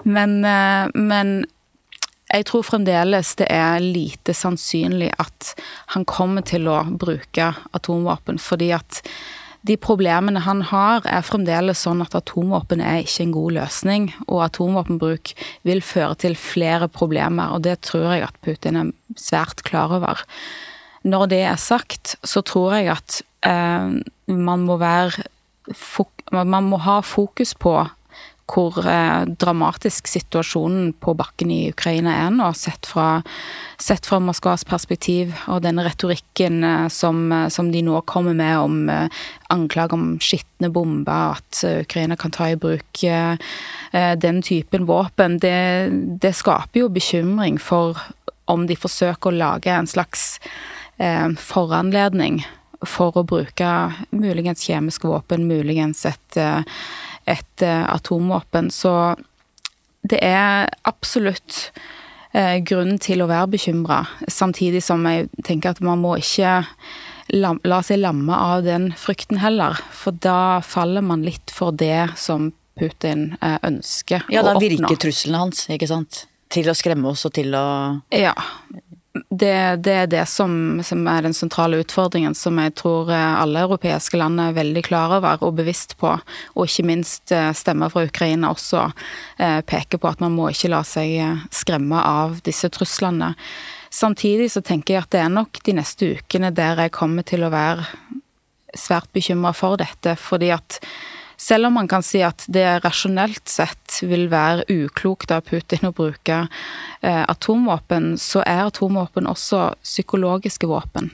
Men, 0.06 0.38
uh, 0.47 0.87
men 0.94 1.43
jeg 2.29 2.47
tror 2.49 2.65
fremdeles 2.67 3.35
det 3.41 3.49
er 3.53 3.81
lite 3.81 4.35
sannsynlig 4.37 5.11
at 5.21 5.55
han 5.95 6.05
kommer 6.09 6.45
til 6.47 6.69
å 6.69 6.83
bruke 7.01 7.53
atomvåpen, 7.77 8.41
fordi 8.43 8.73
at 8.77 9.03
de 9.67 9.75
problemene 9.81 10.45
han 10.45 10.61
har, 10.71 11.03
er 11.09 11.25
fremdeles 11.27 11.81
sånn 11.83 12.03
at 12.05 12.15
atomvåpen 12.17 12.83
er 12.85 13.03
ikke 13.03 13.25
en 13.25 13.35
god 13.35 13.57
løsning, 13.57 14.07
og 14.29 14.45
atomvåpenbruk 14.47 15.33
vil 15.67 15.83
føre 15.85 16.15
til 16.23 16.39
flere 16.39 16.89
problemer, 16.93 17.55
og 17.57 17.65
det 17.67 17.81
tror 17.89 18.13
jeg 18.13 18.29
at 18.29 18.39
Putin 18.45 18.79
er 18.79 18.93
svært 19.19 19.65
klar 19.67 19.93
over. 19.99 20.23
Når 21.09 21.27
det 21.33 21.43
er 21.49 21.59
sagt, 21.61 22.17
så 22.23 22.45
tror 22.47 22.77
jeg 22.79 22.93
at 22.95 23.21
eh, 23.49 23.99
man 24.29 24.69
må 24.69 24.79
være 24.81 25.27
man 26.33 26.65
må 26.65 26.79
ha 26.81 27.01
fokus 27.05 27.55
på 27.57 27.75
hvor 28.49 28.79
eh, 28.87 29.25
dramatisk 29.41 30.09
situasjonen 30.09 30.93
på 31.00 31.15
bakken 31.19 31.50
i 31.53 31.61
Ukraina 31.73 32.15
er 32.25 32.33
nå, 32.33 32.49
sett 32.56 32.89
fra, 32.89 33.21
sett 33.81 34.09
fra 34.09 34.21
Moskvas 34.25 34.65
perspektiv, 34.69 35.35
og 35.53 35.62
den 35.67 35.81
retorikken 35.85 36.62
eh, 36.65 36.87
som, 36.93 37.27
eh, 37.33 37.49
som, 37.53 37.71
de 37.73 37.83
nå 37.85 38.00
kommer 38.09 38.37
med 38.37 38.59
om 38.59 38.79
anklag 39.53 39.93
om 39.93 40.06
skitne 40.23 40.71
bomber, 40.73 41.37
at 41.37 41.62
Ukraina 41.85 42.17
kan 42.17 42.33
ta 42.35 42.49
i 42.50 42.59
bruk 42.59 43.03
den 44.23 44.40
typen 44.45 44.87
våpen, 44.88 45.38
det, 45.40 45.90
det, 46.23 46.35
skaper 46.37 46.83
jo 46.83 46.88
bekymring 46.93 47.59
for 47.61 47.99
om 48.49 48.67
de 48.69 48.76
forsøker 48.76 49.31
å 49.31 49.38
lage 49.38 49.73
en 49.73 49.88
slags 49.88 50.38
foranledning 51.40 52.40
for 52.87 53.17
å 53.17 53.25
bruke 53.28 53.69
muligens 54.11 54.64
kjemiske 54.67 55.09
våpen, 55.09 55.47
muligens 55.49 56.05
et 56.09 56.40
et 57.28 57.64
eh, 57.64 57.85
atomvåpen. 57.88 58.70
Så 58.75 58.92
det 60.08 60.20
er 60.25 60.68
absolutt 60.88 61.70
eh, 62.32 62.58
grunn 62.64 62.97
til 63.02 63.23
å 63.23 63.28
være 63.30 63.52
bekymra, 63.56 64.02
samtidig 64.30 64.82
som 64.85 65.04
jeg 65.08 65.28
tenker 65.44 65.75
at 65.75 65.82
man 65.85 66.02
må 66.02 66.16
ikke 66.20 66.62
la, 67.35 67.82
seg 67.85 68.00
lamme 68.00 68.37
av 68.37 68.64
den 68.66 68.90
frykten 68.97 69.42
heller, 69.42 69.78
for 69.92 70.16
da 70.16 70.61
faller 70.64 71.04
man 71.04 71.26
litt 71.26 71.52
for 71.54 71.76
det 71.76 72.08
som 72.20 72.52
Putin 72.78 73.32
eh, 73.42 73.58
ønsker 73.66 74.23
å 74.23 74.26
oppnå. 74.26 74.37
Ja, 74.38 74.47
da 74.47 74.58
virker 74.62 75.00
truslene 75.08 75.47
hans, 75.47 75.66
ikke 75.73 75.90
sant? 75.90 76.25
Til 76.49 76.70
å 76.70 76.76
skremme 76.76 77.11
oss 77.11 77.26
og 77.28 77.35
til 77.37 77.52
å 77.52 77.66
Ja 78.14 78.32
det, 79.29 79.77
det, 79.85 79.93
er 79.93 80.07
det 80.11 80.25
som, 80.29 80.81
som, 80.85 81.07
er 81.11 81.25
den 81.27 81.35
sentrale 81.37 81.81
utfordringen, 81.83 82.35
som 82.35 82.59
jeg 82.61 82.75
tror 82.81 83.11
eh, 83.13 83.41
alle 83.43 83.65
europeiske 83.67 84.19
land 84.21 84.41
er 84.43 84.57
veldig 84.57 84.85
klar 84.87 85.17
over 85.19 85.43
og 85.47 85.57
bevisst 85.59 85.97
på. 86.01 86.15
Og 86.57 86.69
ikke 86.69 86.87
minst 86.91 87.33
eh, 87.35 87.51
stemmer 87.57 87.93
fra 87.93 88.07
Ukraina 88.09 88.53
også 88.55 88.87
eh, 89.39 89.61
peker 89.67 90.01
på 90.01 90.11
at 90.11 90.23
man 90.25 90.37
må 90.37 90.51
ikke 90.53 90.73
la 90.73 90.85
seg 90.87 91.45
skremme 91.55 92.01
av 92.01 92.39
disse 92.47 92.71
truslene. 92.75 93.35
Samtidig 93.91 94.51
så 94.53 94.63
tenker 94.65 94.95
jeg 94.95 95.07
at 95.07 95.15
det 95.15 95.23
er 95.25 95.33
nok 95.33 95.63
de 95.65 95.77
neste 95.79 96.13
ukene 96.19 96.53
der 96.55 96.85
jeg 96.85 96.97
kommer 96.97 97.27
til 97.27 97.47
å 97.47 97.53
være 97.55 97.87
svært 98.77 99.09
bekymra 99.17 99.55
for 99.57 99.81
dette, 99.81 100.15
fordi 100.21 100.53
at 100.53 100.81
selv 101.40 101.68
om 101.68 101.78
man 101.78 101.88
kan 101.88 102.02
si 102.02 102.21
at 102.26 102.45
det 102.50 102.66
rasjonelt 102.85 103.49
sett 103.49 104.00
vil 104.02 104.26
være 104.33 104.66
uklokt 104.68 105.33
av 105.35 105.47
Putin 105.47 105.88
å 105.88 105.95
bruke 105.95 106.40
eh, 106.45 107.25
atomvåpen, 107.25 108.16
så 108.18 108.42
er 108.42 108.66
atomvåpen 108.66 109.30
også 109.30 109.68
psykologiske 109.87 110.68
våpen. 110.68 111.12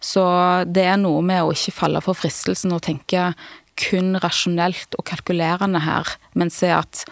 Så 0.00 0.22
det 0.68 0.84
er 0.86 1.00
noe 1.00 1.22
med 1.26 1.42
å 1.42 1.54
ikke 1.56 1.74
falle 1.74 2.02
for 2.04 2.18
fristelsen 2.18 2.74
og 2.76 2.84
tenke 2.86 3.32
kun 3.76 4.16
rasjonelt 4.22 4.96
og 4.96 5.04
kalkulerende 5.08 5.82
her, 5.84 6.08
men 6.34 6.52
se 6.52 6.70
at 6.72 7.04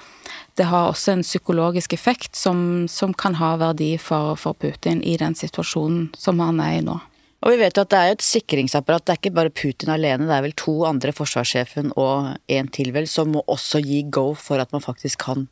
det 0.57 0.69
har 0.71 0.93
også 0.93 1.17
en 1.17 1.25
psykologisk 1.27 1.97
effekt 1.97 2.39
som, 2.39 2.87
som 2.89 3.13
kan 3.17 3.37
ha 3.41 3.55
verdi 3.61 3.97
for, 3.99 4.39
for 4.39 4.55
Putin 4.55 5.03
i 5.03 5.17
den 5.21 5.35
situasjonen 5.35 6.13
som 6.17 6.41
han 6.45 6.63
er 6.63 6.79
i 6.79 6.85
nå. 6.87 7.01
Og 7.45 7.53
vi 7.53 7.61
vet 7.61 7.77
jo 7.77 7.85
at 7.85 7.93
det 7.93 8.01
er 8.01 8.15
et 8.15 8.25
sikringsapparat. 8.25 9.05
Det 9.05 9.13
er 9.13 9.21
ikke 9.21 9.37
bare 9.37 9.53
Putin 9.53 9.93
alene, 9.93 10.29
det 10.31 10.37
er 10.37 10.47
vel 10.47 10.57
to 10.57 10.79
andre, 10.89 11.13
forsvarssjefen 11.13 11.93
og 12.01 12.33
en 12.57 12.71
til 12.73 12.95
vel, 12.95 13.09
som 13.11 13.35
må 13.35 13.45
også 13.53 13.83
gi 13.85 14.01
go 14.09 14.31
for 14.39 14.63
at 14.63 14.73
man 14.73 14.85
faktisk 14.85 15.21
kan 15.27 15.45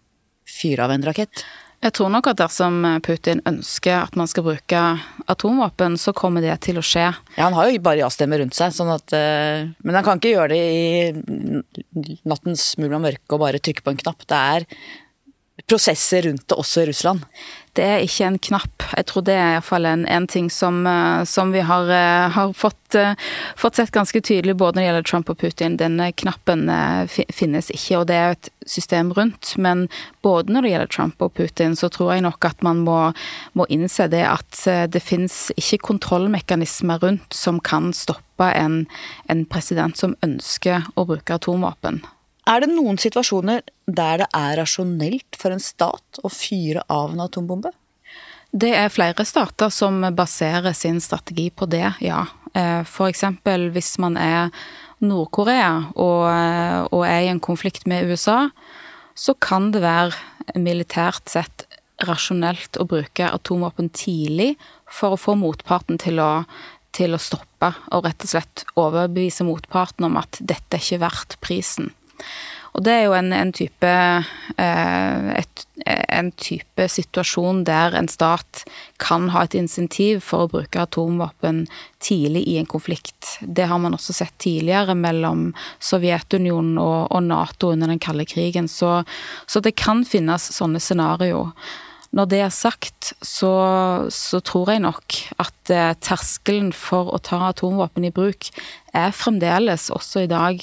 fyre 0.49 0.87
av 0.87 0.95
en 0.95 1.05
rakett. 1.05 1.45
Jeg 1.83 1.97
tror 1.97 2.13
nok 2.15 2.29
at 2.31 2.39
dersom 2.39 2.77
Putin 3.03 3.41
ønsker 3.49 3.97
at 4.05 4.15
man 4.17 4.29
skal 4.31 4.45
bruke 4.47 4.83
atomvåpen, 5.33 5.97
så 5.99 6.15
kommer 6.15 6.45
det 6.45 6.55
til 6.63 6.79
å 6.79 6.85
skje. 6.87 7.09
Ja, 7.35 7.49
han 7.49 7.57
har 7.59 7.67
jo 7.67 7.81
bare 7.83 8.05
ja-stemmer 8.05 8.39
rundt 8.39 8.55
seg, 8.55 8.71
sånn 8.77 8.93
at 8.95 9.11
uh, 9.11 9.67
Men 9.83 9.99
han 9.99 10.07
kan 10.07 10.23
ikke 10.23 10.31
gjøre 10.31 10.55
det 10.55 10.61
i 10.63 12.21
nattens 12.23 12.77
mulm 12.79 13.01
og 13.01 13.09
mørke 13.09 13.35
og 13.35 13.43
bare 13.43 13.59
trykke 13.59 13.83
på 13.83 13.97
en 13.97 13.99
knapp. 13.99 14.23
Det 14.31 14.39
er 14.39 14.69
prosesser 15.69 16.27
rundt 16.29 16.47
det 16.49 16.59
også 16.59 16.83
i 16.83 16.89
Russland 16.91 17.27
det 17.73 17.85
er 17.89 18.03
ikke 18.05 18.27
en 18.27 18.39
knapp. 18.43 18.85
Jeg 18.99 19.07
tror 19.09 19.25
det 19.25 19.33
er 19.33 19.55
iallfall 19.55 19.87
en, 19.89 20.03
en 20.05 20.27
ting 20.29 20.51
som, 20.53 20.83
eh, 20.87 21.23
som 21.29 21.55
vi 21.55 21.63
har, 21.65 21.89
eh, 21.89 22.29
har 22.35 22.53
fått, 22.53 22.95
eh, 22.95 23.15
fått, 23.57 23.79
sett 23.81 23.95
ganske 23.95 24.21
tydelig 24.21 24.59
både 24.61 24.77
når 24.77 24.83
det 24.83 24.89
gjelder 24.89 25.09
Trump 25.09 25.31
og 25.33 25.39
Putin. 25.41 25.79
Denne 25.81 26.11
knappen 26.13 26.69
finnes 27.33 27.71
ikke, 27.73 28.03
og 28.03 28.07
det 28.11 28.17
er 28.17 28.37
et 28.37 28.51
system 28.69 29.13
rundt. 29.17 29.57
Men 29.57 29.89
både 30.23 30.53
når 30.53 30.63
det 30.63 30.73
gjelder 30.73 30.93
Trump 30.93 31.23
og 31.23 31.33
Putin, 31.35 31.73
så 31.73 31.89
tror 31.89 32.13
jeg 32.13 32.27
nok 32.29 32.45
at 32.45 32.63
man 32.63 32.85
må, 32.85 33.15
må 33.57 33.67
innse 33.73 34.11
det 34.13 34.25
at 34.29 34.91
det 34.93 35.03
finnes 35.03 35.51
ikke 35.57 35.81
kontrollmekanismer 35.89 37.01
rundt 37.01 37.33
som 37.33 37.59
kan 37.59 37.93
stoppe 37.97 38.53
en, 38.53 38.87
en 39.33 39.47
president 39.47 39.97
som 39.97 40.17
ønsker 40.23 40.85
å 40.95 41.09
bruke 41.09 41.41
atomvåpen. 41.41 42.03
Er 42.49 42.65
det 42.65 42.73
noen 42.73 42.99
situasjoner 42.99 43.63
der 43.87 44.25
det 44.25 44.29
er 44.35 44.57
rasjonelt 44.59 45.39
for 45.39 45.55
en 45.55 45.63
stat 45.63 46.23
å 46.23 46.31
fyre 46.33 46.83
av 46.91 47.15
en 47.15 47.23
atombombe? 47.23 47.71
Det 48.53 48.73
er 48.77 48.93
flere 48.93 49.25
stater 49.25 49.71
som 49.73 50.03
baserer 50.13 50.75
sin 50.77 50.99
strategi 51.01 51.49
på 51.55 51.69
det, 51.71 51.87
ja. 52.05 52.27
F.eks. 52.53 52.91
for 52.93 53.09
eksempel 53.09 53.71
hvis 53.73 53.95
man 54.03 54.19
er 54.21 54.51
Nord-Korea 55.01 55.71
og, 55.97 56.27
eh, 56.29 56.81
og, 56.91 57.05
er 57.09 57.23
i 57.25 57.31
en 57.33 57.41
konflikt 57.41 57.87
med 57.89 58.11
USA, 58.11 58.51
så 59.15 59.35
kan 59.41 59.71
det 59.73 59.81
være 59.83 60.59
militært 60.61 61.33
sett 61.33 61.65
rasjonelt 62.05 62.77
å 62.77 62.87
bruke 62.91 63.31
atomvåpen 63.31 63.89
tidlig 63.95 64.57
for 64.91 65.15
å 65.15 65.21
få 65.21 65.39
motparten 65.39 66.01
til 66.03 66.21
å, 66.21 66.45
til 66.93 67.17
å 67.17 67.23
stoppe, 67.23 67.73
og 67.95 68.05
rett 68.05 68.27
og 68.27 68.35
slett 68.35 68.67
overbevise 68.77 69.47
motparten 69.49 70.11
om 70.11 70.21
at 70.21 70.41
dette 70.41 70.77
er 70.77 70.83
ikke 70.83 71.03
verdt 71.07 71.39
prisen. 71.41 71.93
Og 72.73 72.85
det 72.87 72.93
er 72.93 73.03
jo 73.05 73.13
en, 73.13 73.33
en, 73.37 73.51
type, 73.53 73.89
eh, 74.57 75.27
et, 75.37 75.65
en, 75.85 76.31
type 76.41 76.87
situasjon 76.89 77.67
der 77.69 77.93
en 77.99 78.09
stat 78.09 78.63
kan 79.03 79.29
ha 79.35 79.45
et 79.45 79.57
insentiv 79.59 80.23
for 80.25 80.47
å 80.47 80.53
bruke 80.55 80.81
atomvåpen 80.81 81.67
tidlig 82.01 82.47
i 82.49 82.57
en 82.63 82.71
konflikt. 82.71 83.37
Det 83.45 83.69
har 83.69 83.83
man 83.83 83.99
også 83.99 84.17
sett 84.17 84.33
tidligere 84.41 84.97
mellom 84.97 85.51
Sovjetunionen 85.85 86.81
og, 86.81 87.13
og 87.13 87.29
Nato 87.29 87.75
under 87.75 87.93
den 87.93 88.01
kalde 88.01 88.25
krigen. 88.25 88.73
Så, 88.73 89.03
så 89.45 89.61
det 89.61 89.77
kan 89.77 90.07
finnes 90.09 90.49
sånne 90.57 90.81
scenarioer. 90.81 91.53
Når 92.13 92.29
det 92.29 92.41
er 92.45 92.53
sagt, 92.53 93.15
så, 93.25 93.53
så, 94.13 94.41
tror 94.45 94.69
jeg 94.69 94.83
nok 94.85 95.17
at 95.41 95.73
eh, 95.73 95.95
terskelen 96.05 96.69
for 96.77 97.09
å 97.09 97.21
ta 97.25 97.39
atomvåpen 97.49 98.05
i 98.05 98.13
bruk 98.13 98.51
er 98.93 99.15
fremdeles, 99.17 99.89
også 99.93 100.27
i 100.27 100.29
dag, 100.29 100.61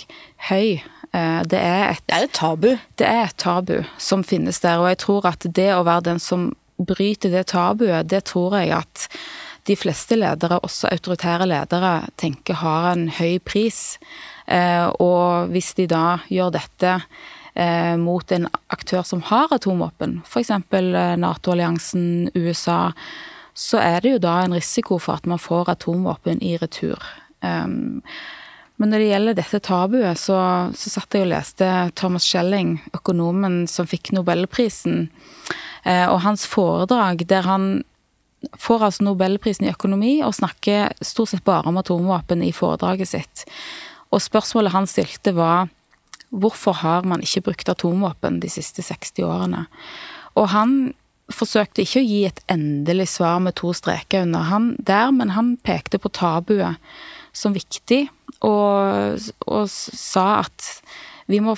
høy. 0.52 0.78
Eh, 1.12 1.42
det 1.50 1.60
er, 1.60 1.96
et, 1.96 2.04
det 2.06 2.16
er 2.16 2.28
et 2.28 2.38
tabu. 2.38 2.72
Det 3.00 3.08
er 3.08 3.24
et 3.26 3.38
tabu 3.42 3.78
som 3.98 4.24
finnes 4.24 4.62
der. 4.62 4.82
Og 4.82 4.92
jeg 4.92 5.02
tror 5.06 5.30
at 5.32 5.46
det 5.46 5.72
å 5.74 5.86
være 5.88 6.10
den 6.12 6.22
som 6.24 6.52
bryter 6.80 7.34
det 7.34 7.50
tabuet, 7.52 8.08
det 8.10 8.24
tror 8.30 8.60
jeg 8.60 8.72
at 8.78 9.08
de 9.68 9.76
fleste 9.78 10.18
ledere, 10.18 10.62
også 10.66 10.90
autoritære 10.90 11.46
ledere, 11.50 11.94
tenker 12.18 12.62
har 12.62 12.92
en 12.94 13.10
høy 13.20 13.38
pris. 13.44 14.00
Eh, 14.48 14.88
og 15.02 15.52
hvis 15.54 15.74
de 15.78 15.86
da 15.92 16.22
gjør 16.32 16.54
dette 16.56 16.96
eh, 17.54 17.96
mot 18.00 18.32
en 18.34 18.48
aktør 18.74 19.04
som 19.06 19.22
har 19.30 19.52
atomvåpen, 19.54 20.22
f.eks. 20.26 20.54
Nato-alliansen, 21.22 22.32
USA, 22.38 22.90
så 23.54 23.82
er 23.84 24.00
det 24.02 24.16
jo 24.16 24.24
da 24.24 24.40
en 24.46 24.56
risiko 24.56 24.98
for 25.02 25.20
at 25.20 25.28
man 25.30 25.42
får 25.42 25.74
atomvåpen 25.76 26.42
i 26.46 26.56
retur. 26.62 27.04
Men 28.80 28.94
når 28.94 29.02
det 29.02 29.10
gjelder 29.10 29.36
dette 29.36 29.60
tabuet, 29.60 30.20
så, 30.20 30.40
så 30.72 30.92
satt 30.94 31.16
jeg 31.16 31.26
og 31.26 31.34
leste 31.34 31.68
Thomas 32.00 32.24
Schelling, 32.24 32.78
økonomen 32.96 33.66
som 33.68 33.88
fikk 33.90 34.14
nobelprisen, 34.16 35.10
eh, 35.84 36.06
og 36.08 36.22
hans 36.24 36.46
foredrag 36.48 37.26
der 37.28 37.44
han 37.44 37.70
får 38.56 38.86
altså 38.88 39.04
nobelprisen 39.04 39.68
i 39.68 39.74
økonomi 39.74 40.14
og 40.24 40.38
snakker 40.38 40.94
stort 41.04 41.34
sett 41.34 41.44
bare 41.44 41.68
om 41.68 41.80
atomvåpen 41.82 42.44
i 42.46 42.54
foredraget 42.56 43.12
sitt. 43.12 43.44
Og 44.16 44.24
spørsmålet 44.24 44.74
han 44.74 44.88
stilte 44.88 45.36
var 45.36 45.68
hvorfor 46.30 46.80
har 46.80 47.04
man 47.10 47.24
ikke 47.26 47.50
brukt 47.50 47.70
atomvåpen 47.72 48.40
de 48.40 48.52
siste 48.54 48.86
60 48.86 49.26
årene? 49.28 49.66
Og 50.40 50.52
han 50.54 50.76
forsøkte 51.34 51.84
ikke 51.84 52.02
å 52.02 52.08
gi 52.08 52.20
et 52.30 52.42
endelig 52.50 53.12
svar 53.18 53.42
med 53.44 53.58
to 53.60 53.74
streker 53.76 54.24
under 54.26 54.48
han 54.50 54.72
der, 54.80 55.12
men 55.14 55.36
han 55.36 55.58
pekte 55.66 56.00
på 56.02 56.12
tabuet 56.16 56.80
som 57.40 57.56
viktig, 57.56 58.04
og, 58.46 59.30
og 59.48 59.70
sa 59.72 60.28
at 60.44 60.68
vi 61.30 61.40
må 61.44 61.56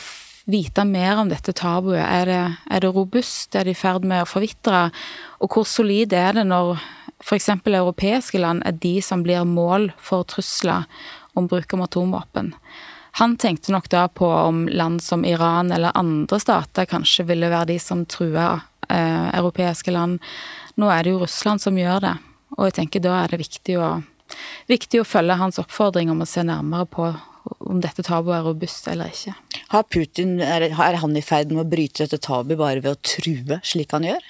vite 0.52 0.84
mer 0.88 1.20
om 1.22 1.30
dette 1.30 1.54
tabuet. 1.58 2.02
Er 2.02 2.30
det, 2.30 2.42
er 2.70 2.84
det 2.84 2.94
robust? 2.96 3.56
Er 3.56 3.68
det 3.68 3.76
i 3.76 3.82
ferd 3.82 4.06
med 4.08 4.24
å 4.24 4.30
forvitre? 4.30 4.90
Og 5.42 5.54
hvor 5.54 5.68
solid 5.70 6.14
er 6.18 6.40
det 6.40 6.48
når 6.50 6.76
f.eks. 7.22 7.52
europeiske 7.54 8.42
land 8.42 8.66
er 8.66 8.78
de 8.82 8.98
som 9.06 9.24
blir 9.26 9.46
mål 9.48 9.92
for 10.02 10.26
trusler 10.28 10.88
om 11.38 11.48
bruk 11.48 11.78
av 11.78 11.86
atomvåpen? 11.88 12.54
Han 13.20 13.36
tenkte 13.38 13.74
nok 13.76 13.90
da 13.92 14.06
på 14.08 14.28
om 14.28 14.66
land 14.72 15.04
som 15.04 15.26
Iran 15.28 15.72
eller 15.72 15.98
andre 16.00 16.40
stater 16.40 16.88
kanskje 16.88 17.28
ville 17.28 17.52
være 17.52 17.74
de 17.74 17.80
som 17.84 18.06
truer 18.08 18.62
eh, 18.88 19.28
europeiske 19.36 19.92
land. 19.92 20.22
Nå 20.80 20.88
er 20.90 21.04
det 21.04 21.14
jo 21.14 21.24
Russland 21.26 21.62
som 21.62 21.78
gjør 21.78 22.06
det, 22.06 22.14
og 22.56 22.70
jeg 22.70 22.78
tenker 22.80 23.04
da 23.04 23.18
er 23.20 23.34
det 23.34 23.42
viktig 23.44 23.76
å 23.84 23.90
viktig 24.72 25.02
å 25.02 25.08
følge 25.08 25.40
hans 25.40 25.60
oppfordring 25.62 26.12
om 26.14 26.24
å 26.24 26.30
se 26.30 26.46
nærmere 26.48 26.88
på 26.90 27.12
om 27.72 27.82
dette 27.82 28.04
tabuet 28.06 28.38
er 28.38 28.46
robust 28.46 28.88
eller 28.92 29.12
ikke. 29.12 29.34
Har 29.74 29.86
Putin, 29.90 30.40
er, 30.44 30.70
han 30.72 31.18
i 31.18 31.24
ferd 31.26 31.54
med 31.54 31.66
å 31.66 31.70
bryte 31.70 32.06
dette 32.06 32.22
tabuet 32.22 32.60
bare 32.60 32.84
ved 32.84 32.94
å 32.94 33.02
true 33.02 33.62
slik 33.66 33.96
han 33.96 34.06
gjør? 34.08 34.26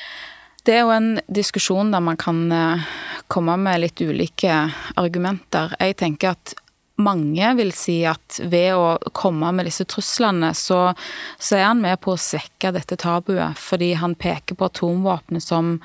Det 0.63 0.75
er 0.77 0.83
jo 0.83 0.93
en 0.93 1.13
diskusjon 1.25 1.91
der 1.91 2.03
man 2.05 2.19
kan 2.21 2.43
eh, 2.53 2.89
komme 3.31 3.55
med 3.57 3.81
litt 3.81 4.01
ulike 4.01 4.67
argumenter. 4.99 5.73
Jeg 5.81 5.97
tenker 6.03 6.35
at 6.35 6.53
mange 7.01 7.47
vil 7.57 7.71
si 7.73 8.01
at 8.05 8.37
ved 8.51 8.75
å 8.77 9.11
komme 9.17 9.49
med 9.57 9.65
disse 9.65 9.87
truslene, 9.89 10.51
så, 10.57 10.91
så, 11.39 11.57
er 11.57 11.65
han 11.71 11.81
med 11.81 11.97
på 12.03 12.13
å 12.13 12.19
svekke 12.19 12.73
dette 12.75 12.99
tabuet. 13.01 13.57
Fordi 13.57 13.93
han 13.97 14.13
peker 14.19 14.57
på 14.57 14.69
atomvåpenet 14.69 15.43
som 15.43 15.79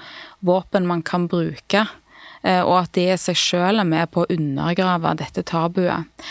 våpen 0.44 0.88
man 0.88 1.04
kan 1.06 1.24
bruke 1.30 1.86
og 2.42 2.74
at 2.78 2.92
de 2.94 3.08
i 3.10 3.16
seg 3.20 3.38
sjøl 3.38 3.80
er 3.82 3.88
med 3.88 4.10
på 4.12 4.22
å 4.22 4.28
undergrave 4.30 5.14
dette 5.18 5.42
tabuet. 5.46 6.26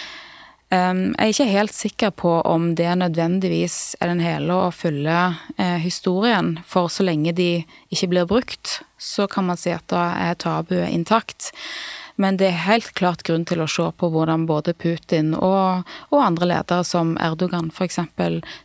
Jeg 0.75 1.15
er 1.21 1.29
ikke 1.31 1.45
helt 1.47 1.75
sikker 1.75 2.11
på 2.17 2.31
om 2.49 2.71
det 2.75 2.89
nødvendigvis 2.99 3.95
er 4.01 4.09
den 4.11 4.23
hele 4.23 4.55
og 4.65 4.73
fulle 4.73 5.19
eh, 5.61 5.77
historien, 5.83 6.55
for 6.65 6.89
så 6.91 7.05
lenge 7.05 7.35
de 7.37 7.49
ikke 7.93 8.09
blir 8.11 8.25
brukt, 8.29 8.79
så 8.97 9.27
kan 9.31 9.45
man 9.47 9.59
si 9.61 9.71
at 9.75 9.85
da 9.93 10.07
er 10.17 10.39
tabuet 10.41 10.89
intakt. 10.89 11.51
Men 12.17 12.39
det 12.39 12.49
er 12.49 12.63
helt 12.65 12.93
klart 12.97 13.25
grunn 13.27 13.45
til 13.47 13.61
å 13.61 13.69
se 13.69 13.85
på 13.99 14.09
hvordan 14.11 14.47
både 14.49 14.73
Putin 14.73 15.33
og, 15.35 15.85
og 16.09 16.23
andre 16.23 16.49
ledere 16.53 16.87
som 16.87 17.13
Erdogan 17.21 17.69
f.eks. 17.75 17.99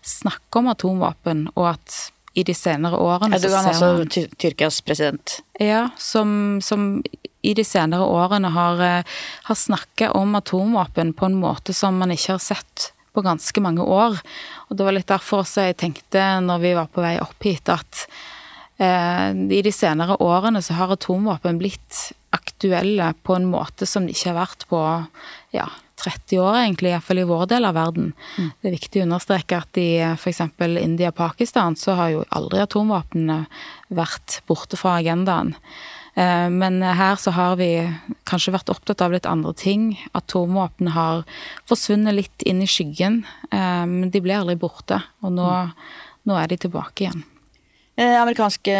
snakker 0.07 0.63
om 0.63 0.71
atomvåpen, 0.73 1.49
og 1.57 1.75
at 1.75 2.01
i 2.39 2.45
de 2.47 2.55
senere 2.55 2.97
årene 2.97 3.37
Erdogan, 3.37 3.67
altså 3.73 4.31
Tyrkias 4.39 4.81
president? 4.87 5.41
Ja, 5.59 5.89
som, 5.99 6.61
som 6.63 7.03
i 7.43 7.55
de 7.57 7.65
senere 7.65 8.07
årene 8.07 8.51
har, 8.53 8.81
eh, 8.81 9.19
har 9.49 9.55
snakka 9.57 10.13
om 10.17 10.35
atomvåpen 10.35 11.13
på 11.13 11.27
en 11.27 11.39
måte 11.41 11.75
som 11.75 11.99
man 11.99 12.11
ikke 12.11 12.37
har 12.37 12.43
sett 12.45 12.93
på 13.15 13.23
ganske 13.23 13.61
mange 13.61 13.83
år. 13.83 14.21
Og 14.69 14.77
det 14.77 14.87
var 14.87 14.97
litt 14.97 15.11
derfor 15.11 15.43
også 15.43 15.67
jeg 15.67 15.81
tenkte 15.83 16.23
når 16.45 16.63
vi 16.63 16.75
var 16.79 16.91
på 16.93 17.03
vei 17.03 17.17
opp 17.21 17.43
hit, 17.43 17.69
at 17.69 18.07
eh, 18.79 19.31
i 19.33 19.63
de 19.63 19.73
senere 19.73 20.19
årene 20.21 20.63
så 20.63 20.77
har 20.79 20.93
atomvåpen 20.95 21.59
blitt 21.59 22.13
aktuelle 22.31 23.15
på 23.27 23.35
en 23.35 23.49
måte 23.51 23.87
som 23.87 24.07
de 24.07 24.15
ikke 24.15 24.31
har 24.31 24.39
vært 24.47 24.67
på 24.71 24.81
ja, 25.57 25.67
30 26.01 26.41
år, 26.41 26.59
egentlig, 26.63 26.93
iallfall 26.95 27.21
i 27.21 27.29
vår 27.29 27.47
del 27.51 27.67
av 27.69 27.77
verden. 27.77 28.13
Mm. 28.39 28.51
Det 28.61 28.69
er 28.69 28.77
viktig 28.77 29.01
å 29.01 29.07
understreke 29.09 29.61
at 29.61 29.81
i 29.81 29.89
f.eks. 30.15 30.43
India 30.81 31.11
og 31.11 31.19
Pakistan 31.19 31.77
så 31.77 31.97
har 31.99 32.13
jo 32.15 32.27
aldri 32.37 32.63
atomvåpnene 32.63 33.43
vært 33.99 34.41
borte 34.49 34.79
fra 34.81 34.99
agendaen. 35.01 35.55
Eh, 36.15 36.49
men 36.51 36.81
her 36.83 37.19
så 37.21 37.33
har 37.35 37.59
vi 37.61 37.73
kanskje 38.29 38.55
vært 38.55 38.73
opptatt 38.73 39.03
av 39.05 39.15
litt 39.15 39.29
andre 39.29 39.53
ting. 39.57 39.93
Atomvåpen 40.17 40.93
har 40.95 41.25
forsvunnet 41.71 42.17
litt 42.17 42.47
inn 42.49 42.63
i 42.65 42.71
skyggen, 42.71 43.23
eh, 43.51 43.85
men 43.87 44.11
de 44.11 44.23
ble 44.25 44.39
aldri 44.39 44.59
borte. 44.61 45.01
Og 45.23 45.35
nå, 45.37 45.51
nå 46.27 46.41
er 46.41 46.51
de 46.51 46.61
tilbake 46.67 47.07
igjen. 47.07 47.23
Eh, 48.01 48.17
amerikanske 48.17 48.75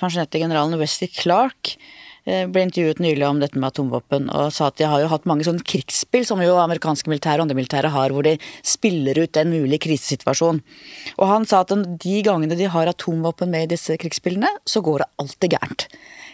pensjonerte 0.00 0.42
generalen 0.42 0.78
Wesley 0.80 1.08
Clark 1.08 1.76
ble 2.24 2.64
intervjuet 2.66 3.00
nylig 3.02 3.26
om 3.26 3.40
dette 3.42 3.58
med 3.58 3.70
atomvåpen 3.70 4.28
og 4.28 4.52
sa 4.54 4.68
at 4.68 4.78
de 4.80 4.88
har 4.88 5.02
jo 5.02 5.10
hatt 5.12 5.26
mange 5.28 5.46
sånne 5.46 5.64
krigsspill 5.66 6.26
som 6.28 6.42
jo 6.44 6.58
amerikanske 6.60 7.10
militære 7.10 7.40
og 7.40 7.48
andre 7.48 7.58
militære 7.58 7.92
har, 7.94 8.14
hvor 8.14 8.26
de 8.26 8.36
spiller 8.66 9.18
ut 9.22 9.40
en 9.40 9.52
mulig 9.54 9.80
krisesituasjon. 9.86 10.60
Og 11.18 11.26
han 11.30 11.48
sa 11.48 11.62
at 11.64 11.74
de 11.74 12.16
gangene 12.26 12.58
de 12.58 12.68
har 12.70 12.90
atomvåpen 12.90 13.50
med 13.52 13.68
i 13.68 13.72
disse 13.74 13.96
krigsspillene, 14.00 14.50
så 14.68 14.82
går 14.84 15.02
det 15.02 15.12
alltid 15.24 15.56
gærent. 15.56 15.86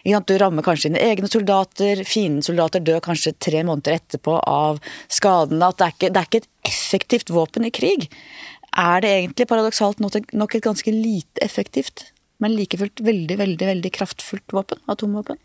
Du 0.06 0.36
rammer 0.38 0.62
kanskje 0.62 0.92
dine 0.92 1.02
egne 1.02 1.26
soldater, 1.26 2.04
fiendens 2.06 2.46
soldater 2.46 2.82
dør 2.84 3.00
kanskje 3.02 3.34
tre 3.42 3.64
måneder 3.66 3.96
etterpå 3.98 4.36
av 4.46 4.78
skadene. 5.10 5.66
At 5.66 5.80
det 5.80 5.86
er, 5.86 5.94
ikke, 5.96 6.10
det 6.12 6.20
er 6.20 6.28
ikke 6.28 6.42
et 6.44 6.70
effektivt 6.70 7.32
våpen 7.34 7.66
i 7.66 7.72
krig. 7.74 8.06
Er 8.76 9.02
det 9.02 9.10
egentlig 9.10 9.48
paradoksalt 9.50 10.02
nok 10.04 10.54
et 10.54 10.62
ganske 10.62 10.92
lite 10.94 11.42
effektivt, 11.42 12.12
men 12.42 12.56
like 12.56 12.78
fullt 12.80 13.02
veldig, 13.04 13.38
veldig, 13.40 13.66
veldig 13.72 13.92
kraftfullt 13.96 14.54
våpen? 14.56 14.80
Atomvåpen? 14.92 15.38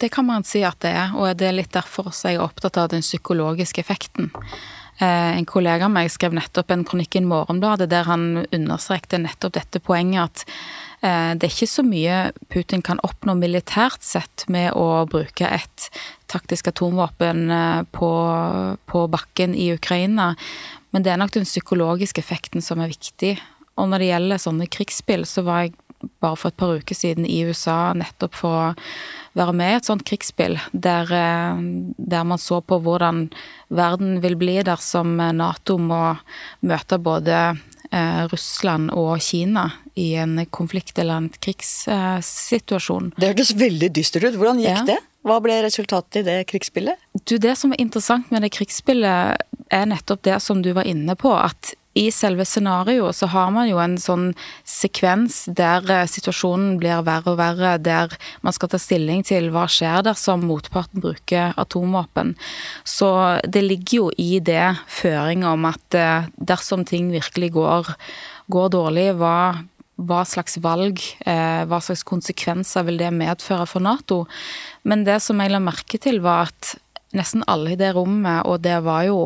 Det 0.00 0.10
kan 0.12 0.26
man 0.28 0.44
si 0.44 0.60
at 0.66 0.80
det 0.84 0.92
er, 0.92 1.14
og 1.16 1.30
det 1.40 1.48
er 1.48 1.56
litt 1.56 1.72
derfor 1.72 2.10
også 2.10 2.32
jeg 2.32 2.40
er 2.40 2.44
opptatt 2.44 2.76
av 2.80 2.90
den 2.92 3.04
psykologiske 3.04 3.80
effekten. 3.80 4.28
Eh, 5.00 5.30
en 5.36 5.48
kollega 5.48 5.88
av 5.88 5.94
meg 5.94 6.10
skrev 6.12 6.36
nettopp 6.36 6.72
en 6.72 6.84
kronikk 6.88 7.16
i 7.16 7.24
Morgenbladet 7.24 7.88
der 7.92 8.04
han 8.08 8.44
understrekte 8.44 9.20
nettopp 9.22 9.56
dette 9.56 9.80
poenget 9.84 10.28
at 10.28 10.44
Eh, 11.04 11.32
det 11.36 11.44
er 11.44 11.52
ikke 11.52 11.68
så 11.68 11.84
mye 11.84 12.20
Putin 12.52 12.82
kan 12.84 13.00
oppnå 13.04 13.36
militært 13.36 14.04
sett 14.04 14.46
med 14.52 14.72
å 14.78 15.04
bruke 15.10 15.48
et 15.48 15.88
taktisk 16.32 16.70
atomvåpen 16.72 17.50
eh, 17.52 17.82
på, 17.92 18.10
på 18.88 19.04
bakken 19.12 19.54
i 19.54 19.72
Ukraina, 19.76 20.32
men 20.94 21.04
det 21.04 21.12
er 21.12 21.20
nok 21.20 21.34
den 21.36 21.48
psykologiske 21.48 22.22
effekten 22.24 22.64
som 22.64 22.80
er 22.80 22.92
viktig. 22.92 23.36
Og 23.76 23.90
når 23.90 24.02
det 24.02 24.12
gjelder 24.12 24.40
sånne 24.40 24.70
krigsspill, 24.72 25.26
så 25.28 25.44
var 25.44 25.66
jeg 25.66 25.76
bare 26.22 26.36
for 26.36 26.52
et 26.52 26.58
par 26.60 26.74
uker 26.76 26.96
siden 26.96 27.26
i 27.28 27.42
USA 27.46 27.92
nettopp 27.96 28.36
for 28.36 28.56
å 28.56 28.74
være 29.36 29.54
med 29.56 29.72
i 29.72 29.78
et 29.78 29.88
sånt 29.88 30.04
krigsspill, 30.08 30.56
der, 30.72 31.10
eh, 31.12 31.62
der, 31.96 32.24
man 32.24 32.40
så 32.40 32.62
på 32.64 32.80
hvordan 32.82 33.26
verden 33.68 34.20
vil 34.24 34.36
bli 34.40 34.60
dersom 34.64 35.16
Nato 35.36 35.76
må 35.78 36.16
møte 36.64 36.98
både 36.98 37.40
eh, 37.90 38.22
Russland 38.32 38.92
og 38.96 39.20
Kina 39.20 39.68
i 39.96 40.14
en 40.20 40.38
konflikt 40.50 40.98
eller 40.98 41.22
en 41.22 41.28
krigssituasjon. 41.28 43.12
det 43.16 43.32
hørtes 43.32 43.54
veldig 43.56 43.92
dystert 43.96 44.28
ut. 44.28 44.40
Hvordan 44.40 44.60
gikk 44.60 44.72
ja. 44.72 44.86
det? 44.94 44.98
Hva 45.26 45.40
ble 45.42 45.56
resultatet 45.64 46.20
i 46.20 46.26
det 46.28 46.36
krigsspillet? 46.52 47.00
Du, 47.26 47.36
Det 47.42 47.56
som 47.58 47.72
er 47.74 47.82
interessant 47.82 48.30
med 48.30 48.44
det 48.46 48.52
krigsspillet, 48.54 49.42
er 49.74 49.88
nettopp 49.90 50.22
det 50.22 50.38
som 50.44 50.60
du 50.62 50.70
var 50.76 50.86
inne 50.86 51.16
på. 51.18 51.32
At 51.34 51.74
i 51.96 52.10
selve 52.12 52.44
scenarioet 52.44 53.16
så 53.16 53.28
har 53.32 53.50
man 53.54 53.68
jo 53.70 53.78
en 53.80 53.96
sånn 54.00 54.28
sekvens 54.68 55.44
der 55.58 55.86
eh, 55.92 56.04
situasjonen 56.10 56.76
blir 56.80 57.04
verre 57.06 57.32
og 57.32 57.38
verre, 57.40 57.76
der 57.80 58.12
man 58.44 58.54
skal 58.54 58.70
ta 58.72 58.80
stilling 58.80 59.24
til 59.26 59.48
hva 59.54 59.64
skjer 59.70 60.04
dersom 60.06 60.44
motparten 60.48 61.02
bruker 61.04 61.56
atomvåpen. 61.56 62.34
Så 62.84 63.10
det 63.48 63.64
ligger 63.64 63.96
jo 64.02 64.10
i 64.20 64.40
det 64.44 64.76
føring 64.92 65.46
om 65.48 65.68
at 65.70 65.96
eh, 65.96 66.28
dersom 66.36 66.84
ting 66.88 67.08
virkelig 67.14 67.54
går, 67.56 67.92
går 68.52 68.72
dårlig, 68.76 69.08
hva, 69.16 69.64
hva 69.96 70.22
slags 70.28 70.60
valg, 70.60 71.00
eh, 71.24 71.62
hva 71.64 71.80
slags 71.80 72.04
konsekvenser 72.06 72.84
vil 72.90 73.00
det 73.00 73.12
medføre 73.16 73.68
for 73.70 73.84
Nato? 73.84 74.24
Men 74.84 75.08
det 75.08 75.22
som 75.24 75.40
jeg 75.40 75.54
la 75.54 75.64
merke 75.64 76.00
til, 76.02 76.20
var 76.24 76.50
at 76.50 76.76
nesten 77.16 77.46
alle 77.48 77.72
i 77.72 77.80
det 77.80 77.94
rommet, 77.96 78.44
og 78.44 78.60
det 78.66 78.82
var 78.84 79.06
jo 79.08 79.20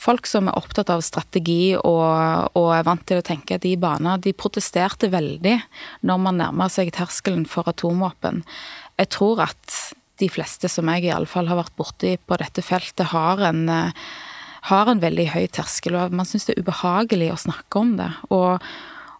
folk 0.00 0.28
som 0.28 0.48
er 0.48 0.56
opptatt 0.58 0.90
av 0.92 1.02
strategi 1.04 1.74
og, 1.76 2.54
og 2.56 2.70
er 2.76 2.86
vant 2.86 3.04
til 3.08 3.20
å 3.20 3.26
tenke 3.26 3.58
de 3.62 3.74
baner, 3.80 4.20
de 4.22 4.34
protesterte 4.36 5.10
veldig 5.12 5.58
når 6.06 6.22
man 6.22 6.40
nærmer 6.40 6.72
seg 6.72 6.92
terskelen 6.94 7.44
for 7.50 7.68
atomvåpen. 7.70 8.42
Jeg 9.00 9.12
tror 9.14 9.44
at 9.46 9.76
de 10.22 10.30
fleste 10.30 10.70
som 10.70 10.88
jeg 10.92 11.08
i 11.08 11.12
alle 11.14 11.28
fall 11.30 11.48
har 11.50 11.58
vært 11.58 11.76
borti 11.78 12.14
på 12.22 12.38
dette 12.40 12.62
feltet, 12.62 13.08
har 13.10 13.42
en, 13.48 13.68
har 14.70 14.90
en 14.90 15.02
veldig 15.02 15.28
høy 15.34 15.46
terskel, 15.52 15.98
og 15.98 16.14
man 16.14 16.28
syns 16.28 16.46
det 16.46 16.56
er 16.56 16.64
ubehagelig 16.64 17.32
å 17.34 17.40
snakke 17.48 17.82
om 17.82 17.96
det. 17.98 18.10
Og, 18.34 18.62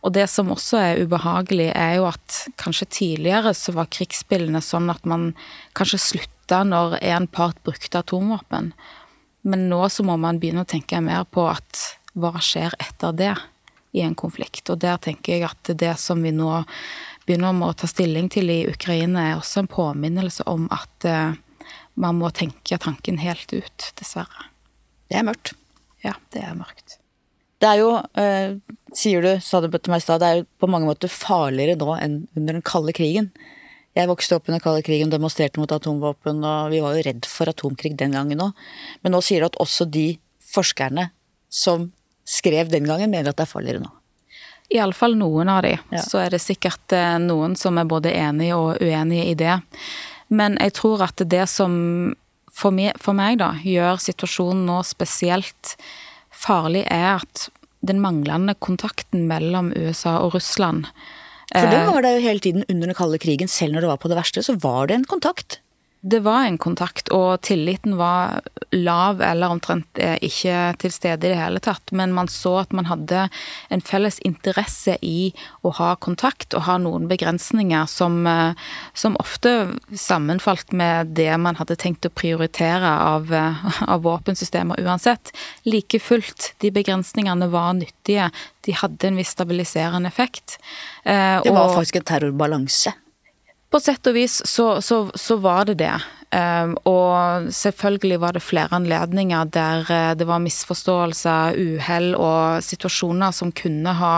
og 0.04 0.14
det 0.14 0.28
som 0.30 0.52
også 0.54 0.78
er 0.80 1.02
ubehagelig, 1.02 1.72
er 1.74 1.96
jo 1.98 2.08
at 2.12 2.44
kanskje 2.60 2.90
tidligere 3.00 3.54
så 3.58 3.74
var 3.74 3.90
krigsspillene 3.94 4.62
sånn 4.62 4.92
at 4.94 5.02
man 5.08 5.32
kanskje 5.74 6.02
slutta 6.06 6.62
når 6.68 7.00
en 7.02 7.26
part 7.26 7.58
brukte 7.66 8.04
atomvåpen. 8.04 8.74
Men 9.44 9.68
nå 9.68 9.82
så 9.92 10.04
må 10.06 10.16
man 10.20 10.40
begynne 10.40 10.64
å 10.64 10.68
tenke 10.68 11.00
mer 11.04 11.26
på 11.28 11.44
at 11.50 11.80
hva 12.16 12.38
skjer 12.40 12.76
etter 12.80 13.12
det 13.16 13.34
i 13.94 14.02
en 14.02 14.16
konflikt. 14.18 14.66
Og 14.72 14.80
der 14.82 14.98
tenker 15.02 15.36
jeg 15.36 15.46
at 15.48 15.72
det 15.78 15.94
som 16.00 16.22
vi 16.24 16.32
nå 16.34 16.50
begynner 17.26 17.54
med 17.56 17.72
å 17.72 17.78
ta 17.78 17.88
stilling 17.90 18.30
til 18.32 18.50
i 18.52 18.64
Ukraina, 18.70 19.28
er 19.28 19.38
også 19.38 19.62
en 19.62 19.70
påminnelse 19.70 20.46
om 20.50 20.66
at 20.74 21.08
uh, 21.08 21.36
man 22.00 22.18
må 22.18 22.30
tenke 22.34 22.78
tanken 22.80 23.20
helt 23.22 23.52
ut, 23.54 23.90
dessverre. 24.00 24.48
Det 25.08 25.20
er 25.20 25.26
mørkt. 25.28 25.54
Ja, 26.04 26.16
det 26.34 26.42
er 26.44 26.56
mørkt. 26.58 26.98
Det 27.62 27.70
er 27.70 27.80
jo, 27.80 27.92
eh, 28.20 28.56
sier 28.92 29.24
du, 29.24 29.30
sa 29.40 29.60
du 29.62 29.70
til 29.70 29.92
meg 29.92 30.02
i 30.02 30.04
stad, 30.04 30.20
det 30.20 30.28
er 30.28 30.40
jo 30.40 30.48
på 30.60 30.68
mange 30.68 30.88
måter 30.90 31.12
farligere 31.12 31.78
nå 31.80 31.94
enn 31.96 32.16
under 32.36 32.58
den 32.58 32.64
kalde 32.66 32.92
krigen. 32.96 33.30
Jeg 33.94 34.10
vokste 34.10 34.38
opp 34.38 34.48
under 34.50 34.62
kalde 34.62 34.82
krigen, 34.82 35.12
demonstrerte 35.12 35.60
mot 35.62 35.70
atomvåpen, 35.70 36.40
og 36.42 36.72
vi 36.72 36.80
var 36.82 36.96
jo 36.96 37.04
redd 37.06 37.28
for 37.30 37.50
atomkrig 37.50 37.94
den 37.98 38.16
gangen 38.16 38.42
òg. 38.42 38.64
Men 39.06 39.14
nå 39.14 39.20
sier 39.22 39.44
du 39.44 39.52
at 39.52 39.60
også 39.62 39.86
de 39.86 40.16
forskerne 40.54 41.08
som 41.52 41.92
skrev 42.26 42.72
den 42.72 42.88
gangen, 42.88 43.12
mener 43.12 43.30
at 43.30 43.38
det 43.38 43.46
er 43.46 43.52
farligere 43.52 43.84
nå. 43.84 43.92
Iallfall 44.74 45.14
noen 45.20 45.50
av 45.52 45.62
de. 45.62 45.76
Ja. 45.92 46.02
Så 46.02 46.18
er 46.24 46.34
det 46.34 46.42
sikkert 46.42 46.94
eh, 46.96 47.18
noen 47.22 47.54
som 47.60 47.78
er 47.78 47.86
både 47.86 48.14
enige 48.16 48.56
og 48.58 48.82
uenige 48.82 49.28
i 49.30 49.36
det. 49.38 49.58
Men 50.34 50.56
jeg 50.58 50.74
tror 50.80 51.04
at 51.06 51.20
det 51.30 51.44
som 51.52 51.74
for 52.54 52.74
meg, 52.74 52.96
for 53.02 53.16
meg 53.18 53.38
da, 53.42 53.52
gjør 53.62 54.00
situasjonen 54.02 54.64
nå 54.66 54.80
spesielt 54.86 55.74
farlig, 56.34 56.84
er 56.90 57.20
at 57.20 57.48
den 57.84 58.00
manglende 58.00 58.54
kontakten 58.56 59.26
mellom 59.28 59.72
USA 59.76 60.16
og 60.24 60.34
Russland 60.38 60.88
for 61.52 61.68
det 61.70 61.80
eh, 61.80 61.90
var 61.90 62.04
det 62.04 62.14
jo 62.16 62.24
hele 62.24 62.42
tiden 62.44 62.64
under 62.68 62.90
den 62.90 62.96
kalde 62.98 63.20
krigen, 63.22 63.50
selv 63.50 63.74
når 63.74 63.84
det 63.84 63.92
var 63.92 64.00
på 64.02 64.10
det 64.12 64.18
verste, 64.18 64.44
så 64.46 64.56
var 64.62 64.88
det 64.90 65.00
en 65.00 65.08
kontakt. 65.08 65.60
Det 66.06 66.20
var 66.20 66.44
en 66.44 66.58
kontakt, 66.60 67.08
og 67.16 67.40
tilliten 67.40 67.94
var 67.96 68.42
lav 68.76 69.22
eller 69.24 69.54
omtrent 69.54 69.96
eh, 69.96 70.18
ikke 70.20 70.74
til 70.82 70.92
stede 70.92 71.24
i 71.24 71.30
det 71.32 71.38
hele 71.38 71.62
tatt. 71.64 71.94
Men 71.96 72.12
man 72.12 72.28
så 72.28 72.58
at 72.60 72.74
man 72.76 72.90
hadde 72.90 73.22
en 73.72 73.80
felles 73.80 74.18
interesse 74.28 74.98
i 75.00 75.30
å 75.64 75.72
ha 75.78 75.94
kontakt 75.96 76.52
og 76.52 76.66
ha 76.66 76.76
noen 76.82 77.06
begrensninger 77.08 77.88
som, 77.88 78.18
eh, 78.28 78.52
som 78.92 79.16
ofte 79.22 79.54
sammenfalt 79.96 80.74
med 80.76 81.14
det 81.16 81.30
man 81.40 81.56
hadde 81.56 81.78
tenkt 81.80 82.04
å 82.04 82.12
prioritere 82.12 82.90
av, 83.14 83.32
eh, 83.32 83.64
av 83.88 84.04
våpensystemer 84.04 84.84
uansett. 84.84 85.32
Like 85.64 86.02
fullt, 86.04 86.52
de 86.60 86.68
begrensningene 86.70 87.48
var 87.48 87.72
nyttige. 87.80 88.28
De 88.68 88.76
hadde 88.76 89.08
en 89.08 89.16
viss 89.16 89.32
stabiliserende 89.32 90.12
effekt. 90.12 90.58
Det 91.04 91.48
var 91.48 91.70
og, 91.70 91.78
faktisk 91.78 91.96
en 92.02 92.06
terrorbalanse. 92.12 92.92
På 93.74 93.80
sett 93.82 94.06
og 94.06 94.14
vis 94.14 94.36
så, 94.46 94.68
så, 94.78 95.08
så 95.18 95.34
var 95.42 95.66
det 95.66 95.80
det. 95.82 95.94
Um, 96.34 96.72
og 96.86 97.46
selvfølgelig 97.54 98.16
var 98.22 98.34
det 98.34 98.42
flere 98.42 98.74
anledninger 98.74 99.50
der 99.54 99.84
uh, 99.86 100.12
det 100.18 100.26
var 100.26 100.40
misforståelser, 100.42 101.54
uhell 101.58 102.14
og 102.18 102.62
situasjoner 102.64 103.34
som 103.34 103.52
kunne 103.54 103.92
ha, 103.98 104.12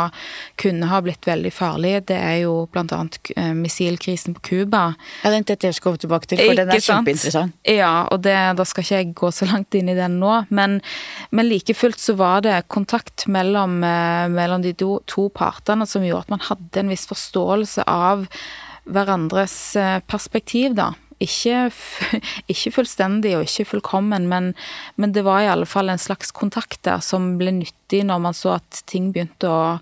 kunne 0.60 0.88
ha, 0.88 1.00
blitt 1.04 1.28
veldig 1.28 1.52
farlige. 1.52 2.02
Det 2.12 2.16
er 2.16 2.36
jo 2.44 2.54
annet 2.76 3.18
uh, 3.36 3.52
missilkrisen 3.56 4.36
på 4.36 4.44
Cuba. 4.48 4.82
Ja, 5.24 5.32
den 5.32 5.48
dette 5.48 5.68
jeg 5.68 5.76
skal 5.76 5.90
komme 5.90 6.04
tilbake 6.04 6.30
til, 6.30 6.44
for 6.44 6.60
den 6.60 6.72
er 6.76 6.84
kjempeinteressant. 6.84 7.56
Ja, 7.68 7.94
og 8.12 8.24
det, 8.28 8.36
da 8.60 8.68
skal 8.68 8.84
ikke 8.86 9.00
jeg 9.00 9.12
gå 9.16 9.32
så 9.32 9.48
langt 9.48 9.76
inn 9.76 9.88
i 9.92 9.96
den 9.96 10.20
nå. 10.20 10.34
Men, 10.48 10.82
men 11.32 11.48
like 11.48 11.76
fullt 11.76 12.00
så 12.00 12.16
var 12.20 12.44
det 12.44 12.62
kontakt 12.72 13.24
mellom, 13.28 13.80
uh, 13.84 14.28
mellom 14.32 14.64
de 14.64 14.76
to 14.76 15.28
partene 15.36 15.88
som 15.88 16.04
gjorde 16.04 16.28
at 16.28 16.36
man 16.38 16.48
hadde 16.48 16.84
en 16.84 16.92
viss 16.92 17.08
forståelse 17.08 17.88
av 17.88 18.28
hverandres 18.86 19.58
eh, 19.76 19.98
perspektiv, 20.06 20.76
da. 20.78 20.92
Ikke, 21.16 21.70
ikke, 22.52 22.70
fullstendig 22.74 23.30
og 23.38 23.46
ikke 23.46 23.64
fullkommen, 23.70 24.26
men, 24.28 24.50
men, 25.00 25.14
det 25.16 25.22
var 25.24 25.40
i 25.40 25.48
alle 25.48 25.64
fall 25.68 25.88
en 25.88 26.00
slags 26.00 26.28
kontakt 26.36 26.82
der 26.84 27.00
som 27.00 27.38
ble 27.40 27.54
nyttig 27.56 28.02
når 28.04 28.20
man 28.20 28.36
så 28.36 28.58
at 28.58 28.82
ting 28.90 29.08
begynte 29.14 29.48
å, 29.48 29.78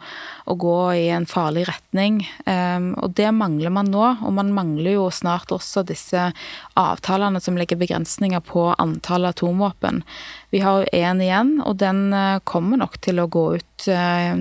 å 0.47 0.55
gå 0.55 0.77
i 0.95 1.09
en 1.11 1.27
farlig 1.27 1.67
retning. 1.67 2.23
Um, 2.47 2.93
og 3.03 3.17
det 3.19 3.33
mangler 3.35 3.75
man 3.75 3.91
nå, 3.91 4.05
og 4.23 4.37
man 4.39 4.55
mangler 4.55 4.95
jo 4.95 5.09
snart 5.11 5.51
også 5.55 5.83
disse 5.89 6.29
avtalene 6.79 7.43
som 7.43 7.59
legger 7.59 7.83
begrensninger 7.83 8.45
på 8.47 8.69
antallet 8.79 9.35
atomvåpen. 9.35 10.05
Vi 10.55 10.63
har 10.63 10.85
jo 10.85 10.93
én 10.95 11.25
igjen, 11.25 11.57
og 11.67 11.81
den 11.83 12.13
eh, 12.15 12.43
kommer 12.47 12.79
nok 12.79 13.01
til 13.03 13.19
å 13.19 13.27
gå 13.27 13.49
ut 13.59 13.89
uh, 13.91 14.39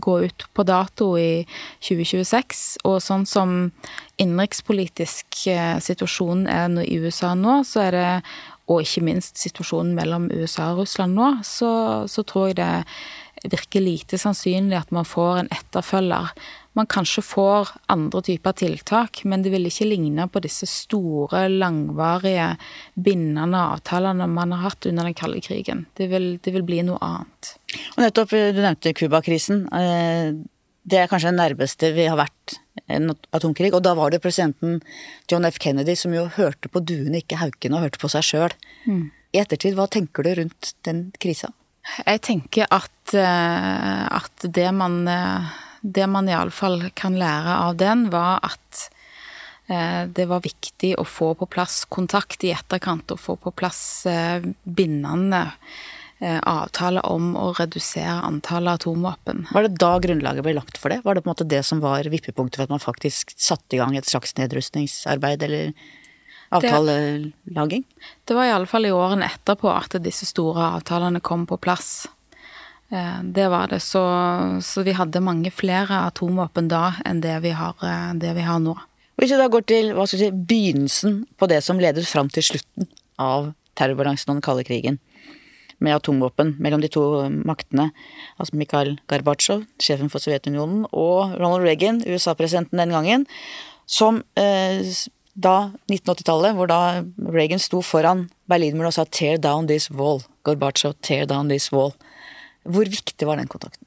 gå 0.00 0.18
ut 0.26 0.46
på 0.54 0.64
dato 0.68 1.12
i 1.18 1.46
2026. 1.84 2.64
Og 2.88 3.00
sånn 3.04 3.26
som 3.28 3.56
innenrikspolitisk 4.16 5.42
situasjon 5.42 5.96
situasjonen 6.06 6.46
er 6.48 6.84
i 6.84 6.98
USA 7.00 7.34
nå, 7.34 7.62
så 7.64 7.86
er 7.88 7.96
det 7.96 8.10
og 8.66 8.82
ikke 8.82 9.04
minst 9.06 9.38
situasjonen 9.38 9.94
mellom 9.94 10.26
USA 10.34 10.72
og 10.72 10.82
Russland 10.82 11.14
nå, 11.14 11.28
så, 11.46 11.70
så 12.10 12.24
tror 12.26 12.50
jeg 12.50 12.56
det 12.58 13.50
virker 13.52 13.84
lite 13.84 14.18
sannsynlig 14.18 14.78
at 14.80 14.90
man 14.94 15.06
får 15.06 15.44
en 15.44 15.50
etterfølger. 15.54 16.32
Man 16.76 16.88
kanskje 16.92 17.24
får 17.24 17.70
andre 17.92 18.20
typer 18.26 18.52
tiltak, 18.60 19.22
men 19.24 19.42
det 19.44 19.52
vil 19.54 19.68
ikke 19.68 19.88
ligne 19.88 20.26
på 20.28 20.42
disse 20.44 20.68
store, 20.68 21.46
langvarige, 21.48 22.50
bindende 22.94 23.62
avtalene 23.72 24.28
man 24.28 24.52
har 24.52 24.68
hatt 24.70 24.88
under 24.90 25.08
den 25.08 25.16
kalde 25.16 25.40
krigen. 25.44 25.86
Det 25.96 26.10
vil, 26.12 26.34
det 26.44 26.52
vil 26.52 26.66
bli 26.68 26.82
noe 26.86 27.00
annet. 27.00 27.54
Og 27.96 28.04
nettopp, 28.04 28.36
Du 28.36 28.60
nevnte 28.60 28.92
Cuba-krisen. 28.96 29.66
Eh, 29.72 30.36
det 30.86 31.00
er 31.00 31.10
kanskje 31.10 31.32
det 31.32 31.40
nærmeste 31.40 31.90
vi 31.96 32.06
har 32.06 32.18
vært 32.20 32.58
en 32.92 33.10
atomkrig. 33.34 33.72
Og 33.74 33.82
da 33.82 33.96
var 33.98 34.12
det 34.12 34.22
presidenten 34.22 34.80
John 35.30 35.48
F. 35.48 35.58
Kennedy 35.62 35.96
som 35.98 36.14
jo 36.14 36.28
hørte 36.36 36.70
på 36.70 36.82
duene, 36.84 37.22
ikke 37.22 37.40
haukene, 37.40 37.78
og 37.78 37.88
hørte 37.88 38.02
på 38.02 38.10
seg 38.12 38.26
sjøl. 38.26 38.56
Mm. 38.86 39.06
I 39.34 39.42
ettertid, 39.42 39.74
hva 39.78 39.88
tenker 39.90 40.26
du 40.26 40.34
rundt 40.38 40.74
den 40.86 41.08
krisa? 41.22 41.50
Jeg 42.06 42.22
tenker 42.26 42.70
at, 42.74 43.14
eh, 43.14 44.04
at 44.18 44.46
det 44.54 44.68
man 44.74 45.04
eh, 45.10 45.56
Det 45.86 46.06
man 46.10 46.28
iallfall 46.30 46.88
kan 46.98 47.18
lære 47.18 47.58
av 47.68 47.76
den, 47.78 48.08
var 48.10 48.40
at 48.46 48.86
eh, 49.70 50.06
det 50.10 50.26
var 50.30 50.42
viktig 50.42 50.96
å 50.98 51.04
få 51.06 51.34
på 51.38 51.46
plass 51.50 51.84
kontakt 51.86 52.42
i 52.46 52.54
etterkant, 52.56 53.14
og 53.14 53.22
få 53.22 53.36
på 53.38 53.54
plass 53.54 53.80
bindende 54.64 55.46
avtale 56.16 57.02
om 57.12 57.34
å 57.36 57.50
redusere 57.58 58.22
antallet 58.24 58.80
atomvåpen. 58.80 59.42
Var 59.52 59.66
det 59.66 59.76
da 59.82 59.90
grunnlaget 60.00 60.46
ble 60.46 60.54
lagt 60.56 60.78
for 60.80 60.88
det? 60.88 61.02
Var 61.04 61.14
det 61.14 61.20
på 61.20 61.28
en 61.28 61.34
måte 61.34 61.44
det 61.44 61.60
som 61.68 61.82
var 61.84 62.08
vippepunktet 62.08 62.56
for 62.56 62.64
at 62.64 62.72
man 62.72 62.80
faktisk 62.80 63.34
satte 63.36 63.76
i 63.76 63.80
gang 63.82 63.98
et 63.98 64.08
slags 64.08 64.32
nedrustningsarbeid, 64.38 65.44
eller 65.44 65.74
avtalelaging? 66.56 67.84
Det, 67.84 68.08
det 68.24 68.38
var 68.38 68.48
iallfall 68.48 68.88
i 68.88 68.94
årene 68.94 69.28
etterpå 69.28 69.70
at 69.72 69.98
disse 70.02 70.28
store 70.28 70.70
avtalene 70.78 71.20
kom 71.20 71.44
på 71.48 71.58
plass. 71.60 72.06
Eh, 72.90 73.22
det 73.22 73.48
var 73.48 73.68
det. 73.68 73.80
Så, 73.80 74.02
så 74.62 74.82
vi 74.86 74.94
hadde 74.96 75.24
mange 75.24 75.50
flere 75.50 76.04
atomvåpen 76.06 76.68
da 76.70 76.94
enn 77.06 77.22
det 77.24 77.34
vi 77.44 77.54
har, 77.56 77.74
eh, 77.82 78.12
det 78.14 78.34
vi 78.36 78.46
har 78.46 78.60
nå. 78.62 78.76
Hvis 79.16 79.32
vi 79.32 79.40
da 79.40 79.48
går 79.48 79.64
til 79.66 79.92
si, 80.12 80.30
begynnelsen 80.30 81.24
på 81.40 81.48
det 81.48 81.62
som 81.64 81.80
ledet 81.80 82.06
fram 82.06 82.28
til 82.28 82.44
slutten 82.44 82.88
av 83.18 83.52
terrorbalansen 83.76 84.30
og 84.30 84.36
den 84.36 84.44
kalde 84.44 84.66
krigen, 84.68 84.98
med 85.78 85.96
atomvåpen 85.96 86.54
mellom 86.62 86.80
de 86.80 86.88
to 86.88 87.02
maktene, 87.44 87.90
altså 88.40 88.56
Mikhail 88.56 88.94
Gorbatsjov, 89.12 89.66
sjefen 89.82 90.08
for 90.12 90.22
Sovjetunionen, 90.24 90.86
og 90.88 91.34
Ronald 91.36 91.66
Reagan, 91.66 92.00
USA-presidenten 92.06 92.80
den 92.80 92.94
gangen, 92.94 93.26
som 93.84 94.22
eh, 94.40 94.80
da 95.36 95.56
1980-tallet, 95.90 96.56
hvor 96.56 96.70
da 96.70 96.80
Reagan 97.28 97.60
sto 97.60 97.82
foran 97.84 98.30
Berlinmuren 98.48 98.88
og 98.88 98.96
sa 98.96 99.04
'tear 99.04 99.36
down 99.36 99.66
this 99.66 99.90
wall'. 99.90 100.24
Gorbatsjov, 100.44 100.94
'tear 101.02 101.26
down 101.26 101.48
this 101.48 101.68
wall'. 101.72 101.92
Hvor 102.66 102.88
viktig 102.90 103.28
var 103.28 103.40
den 103.40 103.50
kontakten? 103.50 103.86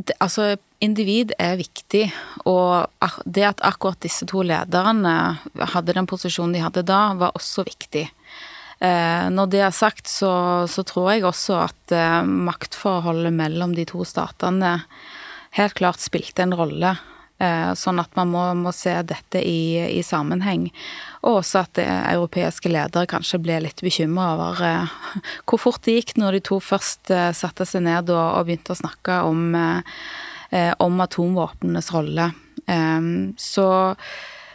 Det, 0.00 0.14
altså, 0.22 0.54
individ 0.80 1.34
er 1.38 1.58
viktig, 1.60 2.06
og 2.48 2.88
det 3.26 3.44
at 3.50 3.64
akkurat 3.66 4.00
disse 4.00 4.24
to 4.28 4.44
lederne 4.46 5.14
hadde 5.74 5.96
den 5.96 6.08
posisjonen 6.08 6.54
de 6.56 6.62
hadde 6.64 6.86
da, 6.88 7.02
var 7.20 7.36
også 7.36 7.66
viktig. 7.68 8.06
Eh, 8.80 9.26
når 9.28 9.50
det 9.52 9.60
er 9.66 9.76
sagt, 9.76 10.08
så, 10.08 10.32
så 10.70 10.84
tror 10.88 11.10
jeg 11.12 11.26
også 11.28 11.58
at 11.66 11.92
eh, 11.92 12.22
maktforholdet 12.24 13.34
mellom 13.36 13.74
de 13.76 13.84
to 13.88 14.06
statene 14.08 14.78
helt 15.58 15.76
klart 15.76 16.00
spilte 16.00 16.46
en 16.46 16.56
rolle. 16.56 16.94
Eh, 17.40 17.70
sånn 17.72 17.96
at 18.02 18.12
man 18.18 18.28
må, 18.28 18.42
må 18.52 18.72
se 18.76 18.92
dette 19.08 19.40
i, 19.40 19.80
i, 19.96 20.02
sammenheng. 20.04 20.66
Og 21.24 21.38
også 21.38 21.62
at 21.62 21.78
europeiske 21.80 22.68
ledere 22.68 23.08
kanskje 23.08 23.40
ble 23.40 23.62
litt 23.64 23.80
bekymra 23.80 24.34
over 24.34 24.60
eh, 24.66 24.98
hvor 25.48 25.62
fort 25.62 25.80
det 25.86 25.96
gikk 25.96 26.18
når 26.20 26.36
de 26.36 26.42
to 26.50 26.58
først 26.60 27.12
eh, 27.16 27.30
satte 27.36 27.64
seg 27.64 27.86
ned 27.86 28.12
og, 28.12 28.20
og 28.20 28.44
begynte 28.44 28.76
å 28.76 28.80
snakke 28.82 29.22
om, 29.24 29.56
om 30.84 31.02
atomvåpnenes 31.06 31.90
rolle. 31.94 32.28
Så, 33.40 33.66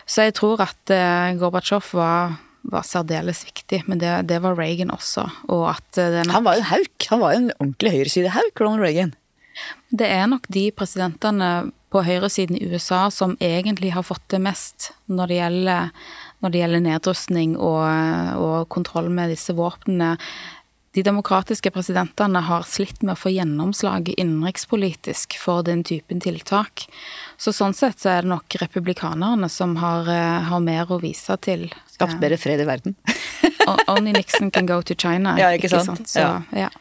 så, 0.05 0.17
jeg 0.21 0.35
tror 0.37 0.61
at 0.63 0.91
Gorbatsjov 1.39 1.89
var 1.97 2.35
var 2.65 2.81
særdeles 2.81 3.43
viktig, 3.45 3.83
men 3.85 3.99
det, 4.01 4.09
det, 4.31 4.39
var 4.41 4.55
Reagan 4.57 4.89
også. 4.89 5.27
Og 5.53 5.67
at 5.69 5.99
den, 5.99 6.31
han 6.33 6.41
var 6.47 6.57
jo 6.57 6.63
en 6.63 6.69
hauk. 6.71 7.05
Han 7.11 7.21
var 7.21 7.35
jo 7.35 7.41
en 7.43 7.51
ordentlig 7.59 7.91
høyresidehauk, 7.93 8.57
Ronald 8.57 8.81
Reagan. 8.81 9.11
Det 9.93 10.07
er 10.09 10.25
nok 10.31 10.49
de 10.49 10.63
presidentene 10.73 11.49
på 11.95 12.03
høyresiden 12.03 12.57
i 12.59 12.67
USA 12.67 13.07
som 13.11 13.37
egentlig 13.39 13.93
har 13.95 14.03
fått 14.03 14.25
det 14.33 14.41
mest 14.43 14.91
når 15.07 15.31
det 15.31 15.39
gjelder, 15.39 15.93
når 16.43 16.51
det 16.51 16.61
gjelder 16.61 16.83
nedrustning 16.89 17.55
og, 17.55 17.85
og 18.35 18.67
kontroll 18.73 19.07
med 19.13 19.31
disse 19.31 19.55
våpnene. 19.55 20.17
De 20.95 21.03
demokratiske 21.03 21.71
presidentene 21.75 22.41
har 22.49 22.67
slitt 22.67 22.99
med 23.03 23.15
å 23.15 23.19
få 23.19 23.31
gjennomslag 23.31 24.11
innenrikspolitisk 24.15 25.37
for 25.39 25.63
den 25.67 25.85
typen 25.87 26.19
tiltak. 26.23 26.85
Så 27.39 27.55
sånn 27.55 27.75
sett 27.75 28.03
så 28.03 28.11
er 28.11 28.23
det 28.23 28.31
nok 28.31 28.59
republikanerne 28.59 29.49
som 29.51 29.75
har, 29.79 30.11
har 30.51 30.63
mer 30.63 30.91
å 30.91 30.99
vise 31.03 31.35
til. 31.43 31.67
Skapt 31.95 32.19
bedre 32.19 32.39
fred 32.39 32.63
i 32.63 32.67
verden. 32.67 32.99
Only 33.91 34.15
Nixon 34.15 34.51
can 34.51 34.67
go 34.67 34.81
to 34.83 34.95
China. 34.99 35.35
Ja, 35.39 35.51
ikke 35.55 35.71
sant. 35.71 35.95
Ikke 35.95 36.03
sant? 36.03 36.15
Så, 36.15 36.27
ja. 36.55 36.67
Ja. 36.67 36.71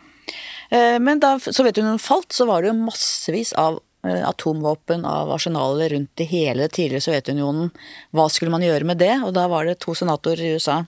Eh, 0.74 1.00
men 1.03 1.22
da 1.22 1.37
Sovjetunionen 1.42 2.03
falt, 2.03 2.31
så 2.35 2.46
var 2.50 2.62
det 2.62 2.72
jo 2.72 2.79
massevis 2.83 3.55
av 3.59 3.79
Eh, 3.79 3.93
atomvåpen 4.04 5.04
av 5.08 5.32
arsenaler 5.32 5.94
rundt 5.94 6.20
i 6.20 6.28
hele 6.28 6.68
tidligere 6.68 7.04
Sovjetunionen. 7.04 7.70
Hva 8.14 8.28
skulle 8.32 8.52
man 8.54 8.64
gjøre 8.64 8.88
med 8.88 9.00
det? 9.00 9.14
Og 9.24 9.32
da 9.36 9.46
var 9.50 9.66
det 9.68 9.78
to 9.84 9.96
senatorer 9.96 10.44
i 10.44 10.52
USA, 10.58 10.82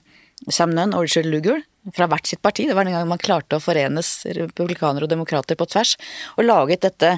Sam 0.53 0.75
Nunn 0.77 0.93
og 0.93 1.07
Richard 1.07 1.29
Lugar, 1.31 1.63
fra 1.95 2.07
hvert 2.11 2.27
sitt 2.29 2.43
parti. 2.43 2.67
Det 2.67 2.75
var 2.77 2.85
den 2.85 2.93
gang 2.97 3.09
man 3.09 3.21
klarte 3.21 3.57
å 3.57 3.63
forenes 3.63 4.21
republikanere 4.37 5.07
og 5.07 5.11
demokrater 5.11 5.57
på 5.57 5.67
tvers, 5.71 5.95
og 6.37 6.45
laget 6.45 6.85
dette 6.85 7.15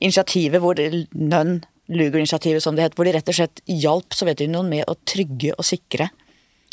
initiativet 0.00 0.62
hvor 0.62 0.78
Nunn 0.78 1.60
Lugar-initiativet, 1.92 2.62
som 2.62 2.76
det 2.76 2.86
het, 2.86 2.96
hvor 2.96 3.08
de 3.08 3.16
rett 3.16 3.28
og 3.28 3.36
slett 3.36 3.62
hjalp 3.66 4.14
Sovjetunionen 4.14 4.70
med 4.70 4.86
å 4.88 4.96
trygge 5.08 5.56
og 5.56 5.66
sikre 5.66 6.08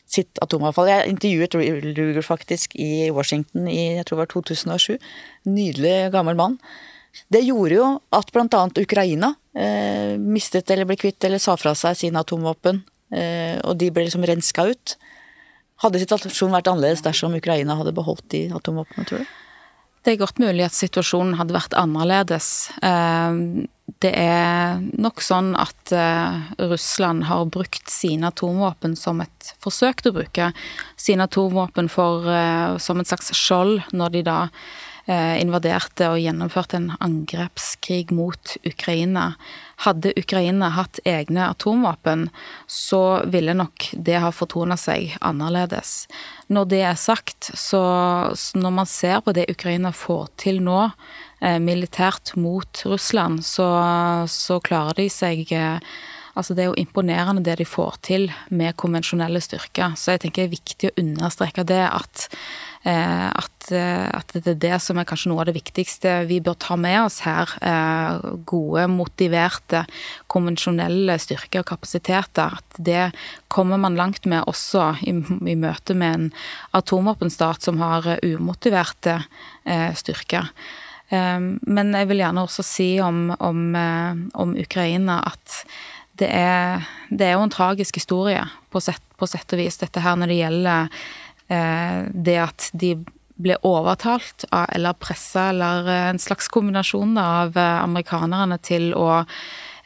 sitt 0.09 0.39
atomavfall. 0.41 0.89
Jeg 0.89 1.13
intervjuet 1.13 1.57
Lugar 1.97 2.25
faktisk 2.25 2.75
i 2.79 3.09
Washington 3.13 3.67
i 3.69 3.99
jeg 3.99 4.07
tror 4.07 4.19
det 4.19 4.23
var 4.23 4.31
2007. 4.33 5.09
Nydelig 5.49 5.97
gammel 6.15 6.37
mann. 6.39 6.57
Det 7.29 7.41
gjorde 7.45 7.75
jo 7.75 7.87
at 8.15 8.31
bl.a. 8.33 8.61
Ukraina 8.81 9.33
eh, 9.57 10.15
mistet 10.19 10.69
eller 10.71 10.87
ble 10.89 10.97
kvitt 10.99 11.23
eller 11.25 11.41
sa 11.41 11.57
fra 11.59 11.75
seg 11.77 11.97
sine 11.97 12.21
atomvåpen, 12.21 12.81
eh, 13.13 13.57
og 13.65 13.77
de 13.81 13.91
ble 13.93 14.07
liksom 14.07 14.25
renska 14.29 14.69
ut. 14.69 14.95
Hadde 15.83 16.01
situasjonen 16.01 16.57
vært 16.57 16.71
annerledes 16.71 17.05
dersom 17.05 17.37
Ukraina 17.37 17.77
hadde 17.79 17.95
beholdt 17.95 18.27
de 18.33 18.47
atomvåpnene, 18.55 19.07
tror 19.09 19.23
du? 19.23 19.37
Det 20.05 20.13
er 20.13 20.21
godt 20.21 20.39
mulig 20.39 20.63
at 20.63 20.75
situasjonen 20.77 21.35
hadde 21.35 21.55
vært 21.55 21.75
annerledes. 21.77 22.69
Eh, 22.85 23.67
det 23.99 24.11
er 24.15 24.79
nok 25.01 25.23
sånn 25.23 25.51
at 25.59 25.91
eh, 25.95 26.37
Russland 26.71 27.25
har 27.27 27.49
brukt 27.51 27.91
sine 27.91 28.29
atomvåpen 28.31 28.95
som 28.99 29.23
et 29.23 29.35
Forsøkt 29.59 30.07
å 30.07 30.13
bruke 30.15 30.51
sine 30.99 31.25
atomvåpen 31.27 31.89
for, 31.91 32.27
eh, 32.31 32.77
som 32.79 33.01
et 33.01 33.09
slags 33.09 33.33
skjold 33.35 33.89
når 33.91 34.13
de 34.13 34.21
da 34.27 34.37
invaderte 35.09 36.05
og 36.11 36.19
gjennomførte 36.21 36.77
en 36.77 36.91
angrepskrig 37.01 38.11
mot 38.13 38.51
Ukraina. 38.67 39.31
Hadde 39.85 40.11
Ukraina 40.19 40.69
hatt 40.75 40.99
egne 41.07 41.47
atomvåpen, 41.49 42.27
så 42.67 43.23
ville 43.31 43.55
nok 43.55 43.87
det 43.93 44.19
ha 44.19 44.29
fortona 44.35 44.77
seg 44.77 45.15
annerledes. 45.25 46.03
Når 46.51 46.69
det 46.73 46.83
er 46.91 46.99
sagt, 46.99 47.51
så 47.55 47.81
når 48.59 48.75
man 48.81 48.89
ser 48.89 49.23
på 49.23 49.33
det 49.33 49.47
Ukraina 49.49 49.93
får 49.95 50.29
til 50.43 50.61
nå, 50.65 50.91
eh, 51.41 51.57
militært 51.63 52.35
mot 52.35 52.83
Russland, 52.85 53.45
så, 53.47 53.69
så 54.27 54.59
klarer 54.59 54.99
de 55.03 55.09
seg 55.09 55.51
eh, 55.51 55.79
Altså 56.39 56.53
Det 56.55 56.61
er 56.63 56.67
jo 56.69 56.79
imponerende 56.79 57.41
det 57.43 57.57
de 57.59 57.65
får 57.67 57.95
til 58.05 58.29
med 58.55 58.77
konvensjonelle 58.79 59.41
styrker. 59.43 59.97
Så 59.99 60.13
jeg 60.13 60.21
tenker 60.23 60.45
det 60.45 60.47
er 60.47 60.53
viktig 60.53 60.87
å 60.87 61.01
understreke 61.01 61.65
det 61.67 61.81
at 61.83 62.29
Eh, 62.29 62.68
at, 62.87 63.71
eh, 63.75 64.07
at, 64.07 64.31
det 64.31 64.53
er 64.53 64.59
det 64.61 64.77
som 64.79 64.97
er 64.97 65.07
kanskje 65.07 65.31
noe 65.31 65.43
av 65.43 65.49
det 65.49 65.57
viktigste 65.57 66.13
vi 66.29 66.39
bør 66.43 66.55
ta 66.61 66.77
med 66.79 67.01
oss 67.03 67.19
her. 67.25 67.51
Eh, 67.59 68.23
gode, 68.47 68.85
motiverte, 68.93 69.83
konvensjonelle 70.31 71.17
styrker 71.19 71.63
og 71.63 71.69
kapasiteter. 71.73 72.55
At 72.61 72.79
det 72.79 73.09
kommer 73.51 73.81
man 73.81 73.99
langt 73.99 74.25
med 74.25 74.47
også 74.47 74.93
i, 75.03 75.11
i 75.11 75.57
møte 75.59 75.97
med 75.97 76.15
en 76.15 76.29
atomvåpenstat 76.77 77.67
som 77.67 77.81
har 77.83 78.07
umotiverte 78.23 79.19
styrker. 79.99 80.49
Men 81.09 81.93
jeg 81.97 82.07
vil 82.09 82.21
gjerne 82.21 82.41
også 82.45 82.63
si 82.65 82.87
om, 83.01 83.31
om, 83.41 83.61
om 84.37 84.51
Ukraina 84.57 85.19
at 85.25 85.63
det 86.21 86.29
er, 86.35 86.85
det 87.09 87.25
er, 87.25 87.37
jo 87.37 87.45
en 87.45 87.53
tragisk 87.53 87.97
historie 87.97 88.41
på 88.69 88.81
sett, 88.83 89.01
på 89.17 89.27
sett 89.29 89.55
og 89.55 89.61
vis, 89.61 89.79
dette 89.81 90.03
her 90.03 90.17
når 90.19 90.31
det 90.31 90.37
gjelder 90.41 90.89
Eh, 90.89 91.28
det 91.49 92.35
at 92.37 92.67
de 92.77 92.93
ble 93.39 93.55
overtalt 93.65 94.45
eller 94.51 94.97
pressa, 94.99 95.49
eller 95.53 95.87
eh, 95.87 96.07
en 96.13 96.19
slags 96.19 96.47
kombinasjon 96.51 97.17
av 97.17 97.57
eh, 97.57 97.79
amerikanerne 97.83 98.59
til 98.61 98.93
å 98.97 99.23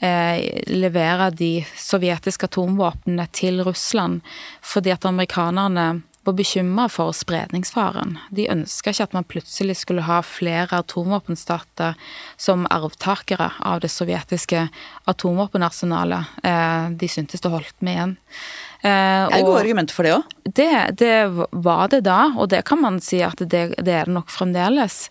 levere 0.03 1.29
de 1.31 1.61
sovjetiske 1.79 2.49
atomvåpnene 2.49 3.23
til 3.31 3.61
Russland, 3.63 4.17
fordi 4.59 4.91
at 4.91 5.05
amerikanerne 5.07 5.85
var 6.23 6.35
bekymra 6.35 6.89
for 6.91 7.13
spredningsfaren. 7.15 8.17
De 8.31 8.49
ønska 8.51 8.91
ikke 8.91 9.07
at 9.07 9.15
man 9.15 9.27
plutselig 9.27 9.77
skulle 9.79 10.03
ha 10.07 10.21
flere 10.27 10.81
atomvåpenstater 10.83 11.95
som 12.35 12.67
arvtakere 12.71 13.49
av 13.63 13.79
det 13.83 13.91
sovjetiske 13.91 14.65
atomvåpenarsenalet. 15.11 16.35
Eh, 16.43 16.91
de 16.99 17.11
syntes 17.11 17.43
det 17.43 17.51
holdt 17.51 17.75
med 17.79 17.95
igjen. 17.95 18.15
Eh, 18.83 18.89
det 19.31 19.39
er 19.39 19.45
gode 19.47 19.61
argumenter 19.63 19.95
for 19.95 20.07
det 20.07 20.17
òg? 20.17 20.33
Det, 20.43 20.73
det, 20.99 21.15
var 21.63 21.87
det 21.93 22.03
da, 22.03 22.33
og 22.35 22.51
det 22.51 22.65
kan 22.67 22.81
man 22.83 22.99
si 23.03 23.21
at 23.23 23.39
det, 23.39 23.69
det 23.79 23.95
er 23.95 24.09
det 24.09 24.17
nok 24.17 24.33
fremdeles. 24.33 25.05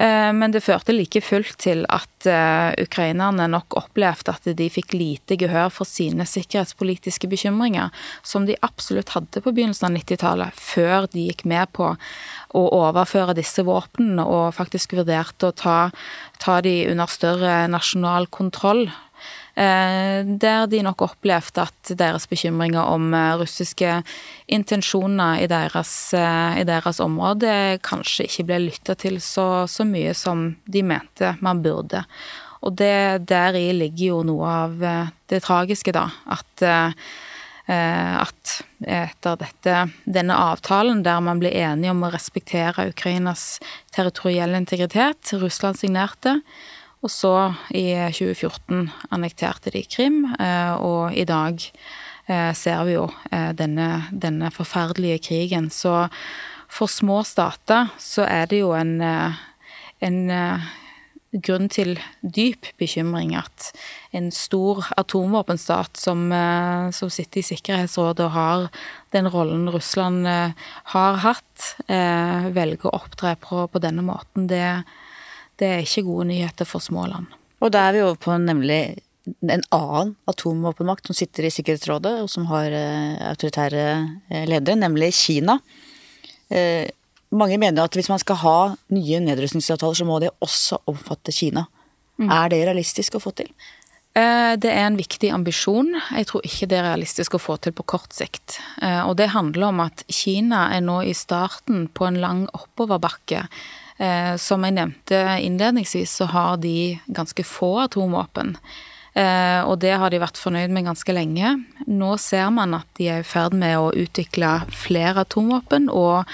Eh, 0.00 0.30
men 0.32 0.54
det 0.54 0.62
førte 0.64 0.94
like 0.94 1.20
fullt 1.20 1.58
til 1.60 1.82
at 1.92 2.28
uh, 2.28 2.72
ukrainerne 2.80 3.44
nok 3.52 3.76
opplevde 3.76 4.32
at 4.32 4.48
de 4.56 4.68
fikk 4.72 4.94
lite 4.96 5.36
gehør 5.40 5.68
for 5.74 5.88
sine 5.88 6.24
sikkerhetspolitiske 6.24 7.28
bekymringer, 7.28 7.92
som 8.24 8.46
de 8.48 8.56
absolutt 8.64 9.12
hadde 9.12 9.42
på 9.44 9.52
begynnelsen 9.52 9.90
av 9.90 9.98
90-tallet, 9.98 10.56
før 10.56 11.10
de 11.12 11.26
gikk 11.28 11.44
med 11.52 11.68
på 11.76 11.92
å 12.56 12.64
overføre 12.80 13.36
disse 13.36 13.64
våpnene 13.66 14.24
og 14.24 14.56
faktisk 14.56 14.96
vurderte 14.96 15.50
å 15.50 15.56
ta, 15.56 15.78
ta 16.40 16.60
de 16.64 16.78
under 16.88 17.12
større 17.12 17.54
nasjonal 17.68 18.30
kontroll. 18.32 18.86
Eh, 19.60 20.24
der 20.24 20.66
de 20.72 20.78
nok 20.80 21.02
opplevde 21.04 21.66
at 21.66 21.90
deres 22.00 22.24
bekymringer 22.30 22.80
om 22.80 23.10
eh, 23.12 23.34
russiske 23.42 23.98
intensjoner 24.48 25.42
i 25.44 25.48
deres, 25.50 25.90
eh, 26.16 26.60
i 26.62 26.64
deres 26.64 27.00
område 27.04 27.76
kanskje 27.84 28.24
ikke 28.24 28.46
ble 28.48 28.60
lytta 28.70 28.96
til 28.96 29.18
så, 29.20 29.66
så, 29.68 29.84
mye 29.84 30.14
som 30.16 30.54
de 30.64 30.84
mente 30.86 31.34
man 31.44 31.60
burde. 31.60 32.06
Og 32.64 32.78
det, 32.80 33.26
deri 33.28 33.66
ligger 33.76 34.06
jo 34.06 34.22
noe 34.30 34.48
av 34.48 34.80
det 35.32 35.42
tragiske, 35.44 35.94
da. 35.96 36.02
At, 36.28 36.60
at 37.72 38.50
etter 38.84 39.38
dette, 39.40 39.76
denne 40.04 40.36
avtalen 40.36 41.00
der 41.06 41.22
man 41.24 41.40
ble 41.40 41.54
enige 41.56 41.94
om 41.94 42.04
å 42.04 42.10
respektere 42.12 42.90
Ukrainas 42.92 43.62
territorielle 43.96 44.60
integritet, 44.60 45.32
Russland 45.40 45.80
signerte, 45.80 46.36
og 47.00 47.08
så, 47.08 47.34
i 47.72 47.94
2014, 48.12 48.90
annekterte 49.14 49.72
de 49.72 49.80
Krim, 49.88 50.26
eh, 50.36 50.72
og 50.76 51.16
i 51.16 51.24
dag 51.28 51.56
eh, 52.28 52.50
ser 52.56 52.82
vi 52.84 52.98
jo 52.98 53.06
eh, 53.32 53.52
denne, 53.56 54.04
denne 54.12 54.50
forferdelige 54.52 55.22
krigen. 55.30 55.70
Så 55.72 56.10
for 56.70 56.92
små 56.92 57.22
stater 57.24 57.88
så 57.98 58.28
er 58.28 58.50
det 58.52 58.60
jo 58.60 58.74
en, 58.76 59.00
en 59.00 60.20
grunn 61.32 61.66
til 61.72 61.96
dyp 62.20 62.68
bekymring 62.78 63.32
at 63.38 63.72
en 64.14 64.28
stor 64.34 64.84
atomvåpenstat 65.00 65.98
som, 65.98 66.28
som, 66.94 67.10
sitter 67.10 67.40
i 67.40 67.48
Sikkerhetsrådet 67.48 68.28
og 68.28 68.34
har 68.36 68.68
den 69.16 69.26
rollen 69.34 69.66
Russland 69.74 70.28
har 70.28 71.20
hatt, 71.26 71.72
velger 71.88 72.86
å 72.86 72.94
opptre 73.00 73.34
på, 73.42 73.64
på 73.66 73.82
denne 73.82 74.06
måten. 74.06 74.46
Det, 74.46 74.62
det 75.60 75.68
er 75.68 75.84
ikke 75.84 76.06
gode 76.08 76.30
nyheter 76.30 76.68
for 76.68 76.82
små 76.82 77.06
land. 77.10 77.28
Og 77.60 77.72
da 77.74 77.86
er 77.86 77.96
vi 77.96 78.04
over 78.04 78.18
på 78.20 78.36
nemlig 78.40 79.00
en 79.26 79.64
annen 79.74 80.14
atomvåpenmakt 80.30 81.06
som 81.06 81.16
sitter 81.16 81.46
i 81.46 81.52
Sikkerhetsrådet, 81.52 82.14
og 82.24 82.30
som 82.32 82.46
har 82.50 82.72
uh, 82.72 83.18
autoritære 83.30 83.84
uh, 84.00 84.44
ledere, 84.48 84.78
nemlig 84.80 85.12
Kina. 85.14 85.58
Uh, 86.50 86.88
mange 87.30 87.60
mener 87.60 87.84
at 87.84 87.94
hvis 87.94 88.08
man 88.10 88.22
skal 88.22 88.40
ha 88.42 88.56
nye 88.90 89.20
nedrustningsavtaler, 89.22 90.00
så 90.00 90.06
må 90.08 90.18
det 90.22 90.32
også 90.42 90.80
omfatte 90.90 91.34
Kina. 91.36 91.66
Mm. 92.18 92.32
Er 92.32 92.48
det 92.50 92.64
realistisk 92.64 93.16
å 93.16 93.22
få 93.22 93.34
til? 93.36 93.52
Det 94.10 94.66
er 94.66 94.88
en 94.88 94.96
viktig 94.98 95.28
ambisjon. 95.30 95.92
Jeg 95.94 96.26
tror 96.26 96.42
ikke 96.44 96.66
det 96.68 96.80
er 96.80 96.88
realistisk 96.88 97.36
å 97.36 97.40
få 97.40 97.54
til 97.62 97.72
på 97.78 97.84
kort 97.92 98.10
sikt. 98.12 98.56
Og 99.06 99.12
det 99.20 99.28
handler 99.30 99.68
om 99.68 99.84
at 99.84 100.02
Kina 100.10 100.64
er 100.74 100.82
nå 100.82 100.96
i 101.06 101.14
starten 101.14 101.84
på 101.94 102.08
en 102.08 102.18
lang 102.18 102.42
oppoverbakke 102.50 103.44
Eh, 103.44 103.89
som 104.40 104.62
jeg 104.64 104.72
nevnte 104.72 105.18
innledningsvis, 105.44 106.14
så 106.22 106.28
har 106.32 106.56
de 106.62 106.94
ganske 107.12 107.44
få 107.44 107.74
atomvåpen. 107.82 108.54
Eh, 109.12 109.60
og 109.66 109.80
det 109.82 109.96
har 109.98 110.12
de 110.12 110.20
vært 110.22 110.38
fornøyd 110.38 110.70
med 110.74 110.86
ganske 110.86 111.14
lenge. 111.14 111.56
Nå 111.90 112.12
ser 112.22 112.50
man 112.54 112.76
at 112.78 112.86
de 112.98 113.08
er 113.10 113.24
i 113.24 113.26
ferd 113.26 113.56
med 113.58 113.74
å 113.78 113.90
utvikle 113.90 114.52
flere 114.70 115.24
atomvåpen 115.24 115.90
og, 115.90 116.30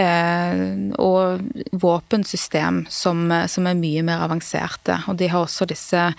eh, 0.00 0.64
og 0.96 1.44
våpensystem 1.84 2.84
som, 2.88 3.28
som, 3.28 3.68
er 3.68 3.80
mye 3.80 4.06
mer 4.06 4.24
avanserte. 4.24 5.02
Og 5.10 5.20
de 5.20 5.28
har 5.28 5.44
også 5.44 5.68
disse 5.68 6.10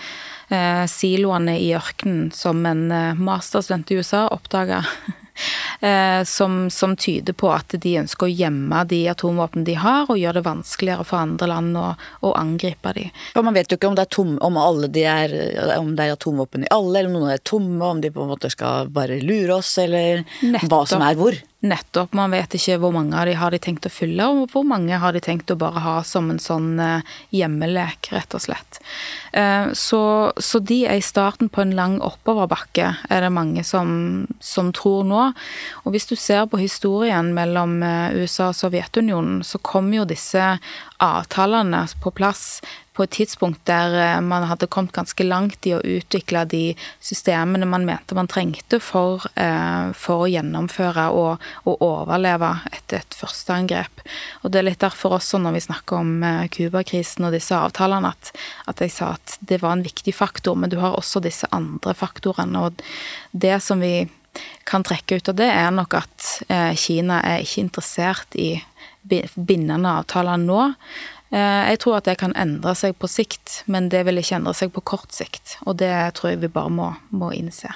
siloene 0.93 1.55
i 1.57 1.71
ørkenen 1.73 2.27
som 2.29 2.59
en 2.69 2.83
masterstudent 3.17 3.89
i 3.89 3.97
USA 3.97 4.27
oppdaga 4.29 4.83
Eh, 5.24 5.24
som, 6.35 6.69
som, 6.71 6.95
tyder 6.95 7.35
på 7.37 7.49
at 7.51 7.75
de 7.81 7.95
ønsker 7.99 8.27
å 8.27 8.31
gjemme 8.31 8.83
de 8.89 9.01
atomvåpnene 9.11 9.67
de 9.67 9.77
har, 9.79 10.05
og 10.09 10.19
gjøre 10.19 10.39
det 10.39 10.45
vanskeligere 10.47 11.05
for 11.07 11.21
andre 11.21 11.49
land 11.51 11.79
å, 11.79 11.87
å 12.25 12.33
angripe 12.39 12.93
de. 12.95 13.07
Og 13.35 13.45
Man 13.45 13.57
vet 13.57 13.71
jo 13.71 13.79
ikke 13.79 13.91
om 13.91 13.97
det 13.97 14.07
tom, 14.15 14.37
om 14.45 14.59
alle 14.61 14.89
de 14.91 15.05
er, 15.09 15.35
om 15.77 15.93
det 15.95 16.07
er 16.07 16.15
atomvåpen 16.15 16.65
i 16.65 16.71
alle, 16.73 16.99
eller 16.99 17.11
om 17.11 17.19
noen 17.19 17.35
er 17.35 17.43
tomme, 17.43 17.83
om 17.83 18.01
de 18.01 18.13
på 18.13 18.23
en 18.23 18.31
måte 18.31 18.51
skal 18.53 18.89
bare 18.93 19.19
lure 19.23 19.59
oss, 19.59 19.75
eller 19.81 20.23
Nettopp. 20.41 20.71
hva 20.71 20.81
som 20.89 21.03
er 21.05 21.19
hvor. 21.19 21.37
Nettopp. 21.65 22.13
Man 22.13 22.33
vet 22.35 22.55
ikke 22.57 22.77
hvor 22.81 22.93
mange 22.95 23.17
av 23.17 23.27
de 23.29 23.35
har 23.39 23.53
de 23.53 23.59
tenkt 23.61 23.87
å 23.87 23.91
fylle, 23.93 24.27
og 24.29 24.51
hvor 24.53 24.65
mange 24.67 24.99
har 25.01 25.15
de 25.15 25.21
tenkt 25.23 25.51
å 25.51 25.57
bare 25.59 25.81
ha 25.83 25.95
som 26.05 26.29
en 26.31 26.41
sånn 26.41 26.79
eh, 26.81 27.15
hjemmelek, 27.35 28.11
rett 28.13 28.37
og 28.37 28.43
slett. 28.45 28.79
Eh, 29.33 29.71
så, 29.73 30.01
så 30.37 30.61
de 30.61 30.83
er 30.85 30.99
i 30.99 31.05
starten 31.05 31.49
på 31.49 31.63
en 31.63 31.75
lang 31.77 31.97
oppoverbakke, 32.05 32.91
er 33.09 33.25
det 33.25 33.33
mange 33.33 33.65
som, 33.67 33.89
som, 34.39 34.71
tror 34.75 35.05
nå. 35.07 35.27
Og 35.83 35.95
hvis 35.95 36.09
du 36.11 36.15
ser 36.19 36.45
på 36.51 36.61
historien 36.61 37.33
mellom 37.35 37.79
eh, 37.85 38.15
USA 38.21 38.51
og 38.51 38.59
Sovjetunionen, 38.59 39.41
så 39.43 39.61
kom 39.63 39.91
jo 39.95 40.07
disse 40.07 40.55
avtalene 41.03 41.85
på 42.01 42.13
plass 42.15 42.61
på 42.95 43.03
et 43.03 43.13
tidspunkt 43.17 43.61
der 43.67 43.95
eh, 43.99 44.21
man 44.23 44.45
hadde 44.49 44.69
kommet 44.71 44.95
ganske 44.95 45.25
langt 45.27 45.67
i 45.67 45.73
å 45.75 45.81
utvikle 45.83 46.45
de 46.49 46.63
systemene 47.03 47.67
man 47.69 47.85
mente 47.87 48.15
man 48.17 48.29
trengte 48.31 48.79
for, 48.83 49.25
eh, 49.35 49.91
for 49.97 50.25
å 50.25 50.29
gjennomføre 50.31 51.09
og, 51.15 51.45
og 51.67 51.85
overleve 51.85 52.51
etter 52.71 53.03
et 53.03 53.17
førsteangrep. 53.19 54.03
Og 54.43 54.53
det 54.53 54.61
er 54.61 54.69
litt 54.69 54.83
derfor 54.83 55.17
også 55.19 55.41
når 55.43 55.57
vi 55.57 55.65
snakker 55.67 56.01
om 56.01 56.13
Cuba-krisen 56.53 57.27
og 57.27 57.35
disse 57.35 57.57
avtalene, 57.57 58.13
at, 58.15 58.31
at, 58.69 58.83
jeg 58.83 58.93
sa 58.95 59.15
at 59.17 59.37
det 59.41 59.59
var 59.63 59.75
en 59.75 59.85
viktig 59.85 60.15
faktor, 60.15 60.55
men 60.59 60.71
du 60.71 60.79
har 60.81 60.95
også 60.95 61.23
disse 61.23 61.49
andre 61.55 61.95
faktorene. 61.97 62.67
Og 62.67 62.85
det 63.31 63.57
som 63.65 63.83
vi 63.83 64.07
kan 64.67 64.83
trekke 64.83 65.19
ut 65.19 65.31
av 65.31 65.37
det, 65.39 65.47
er 65.47 65.71
nok 65.71 65.95
at 65.95 66.29
Kina 66.79 67.21
er 67.23 67.43
ikke 67.43 67.63
interessert 67.63 68.35
i 68.35 68.55
bindende 69.05 69.91
avtaler 70.01 70.39
nå. 70.41 70.73
Eh, 71.33 71.63
jeg 71.71 71.79
tror 71.81 71.97
at 71.99 72.09
det 72.09 72.17
kan 72.21 72.35
endre 72.37 72.75
seg 72.77 72.95
på 72.99 73.09
sikt, 73.09 73.63
men 73.71 73.89
det 73.93 74.03
vil 74.07 74.21
ikke 74.21 74.37
endre 74.39 74.53
seg 74.57 74.73
på 74.75 74.83
kort 74.85 75.15
sikt. 75.15 75.57
Og 75.65 75.79
det 75.81 75.91
tror 76.17 76.33
jeg 76.33 76.43
vi 76.43 76.51
bare 76.53 76.73
må, 76.73 76.91
må 77.09 77.31
innse. 77.35 77.71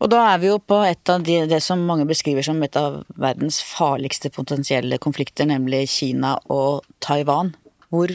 Og 0.00 0.08
da 0.12 0.22
er 0.30 0.38
vi 0.40 0.48
jo 0.48 0.56
på 0.62 0.78
et 0.86 1.12
av 1.12 1.24
de, 1.26 1.42
det 1.50 1.60
som 1.60 1.82
mange 1.84 2.06
beskriver 2.08 2.46
som 2.46 2.62
et 2.64 2.76
av 2.78 3.02
verdens 3.20 3.60
farligste 3.66 4.30
potensielle 4.32 4.96
konflikter, 5.02 5.48
nemlig 5.50 5.84
Kina 5.92 6.38
og 6.48 6.86
Taiwan. 7.04 7.52
Hvor 7.92 8.14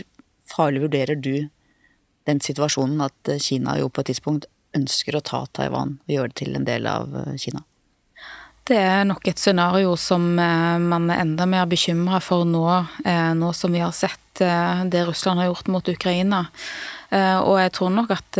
farlig 0.49 0.87
vurderer 0.87 1.19
du 1.19 1.47
den 2.25 2.41
situasjonen 2.41 3.05
at 3.05 3.35
Kina 3.43 3.77
jo 3.77 3.91
på 3.93 4.01
et 4.01 4.13
tidspunkt 4.13 4.49
ønsker 4.75 5.15
å 5.15 5.23
ta 5.23 5.45
Taiwan 5.53 5.99
og 6.01 6.15
gjøre 6.15 6.33
det 6.33 6.39
til 6.41 6.57
en 6.57 6.65
del 6.65 6.89
av 6.89 7.13
Kina? 7.37 7.61
Det 8.65 8.77
er 8.81 9.03
nok 9.05 9.27
et 9.29 9.37
scenario 9.37 9.91
som 9.93 10.23
eh, 10.41 10.77
man 10.81 11.05
er 11.13 11.19
enda 11.21 11.45
mer 11.45 11.67
bekymra 11.69 12.17
for 12.23 12.47
nå, 12.49 12.65
eh, 13.05 13.33
nå 13.37 13.51
som 13.53 13.75
vi 13.75 13.83
har 13.83 13.93
sett 13.93 14.41
eh, 14.41 14.81
det 14.89 15.03
Russland 15.05 15.37
har 15.39 15.51
gjort 15.51 15.69
mot 15.69 15.89
Ukraina. 15.89 16.47
Og 17.15 17.53
jeg 17.61 17.71
tror 17.77 17.91
nok 17.93 18.09
at 18.11 18.37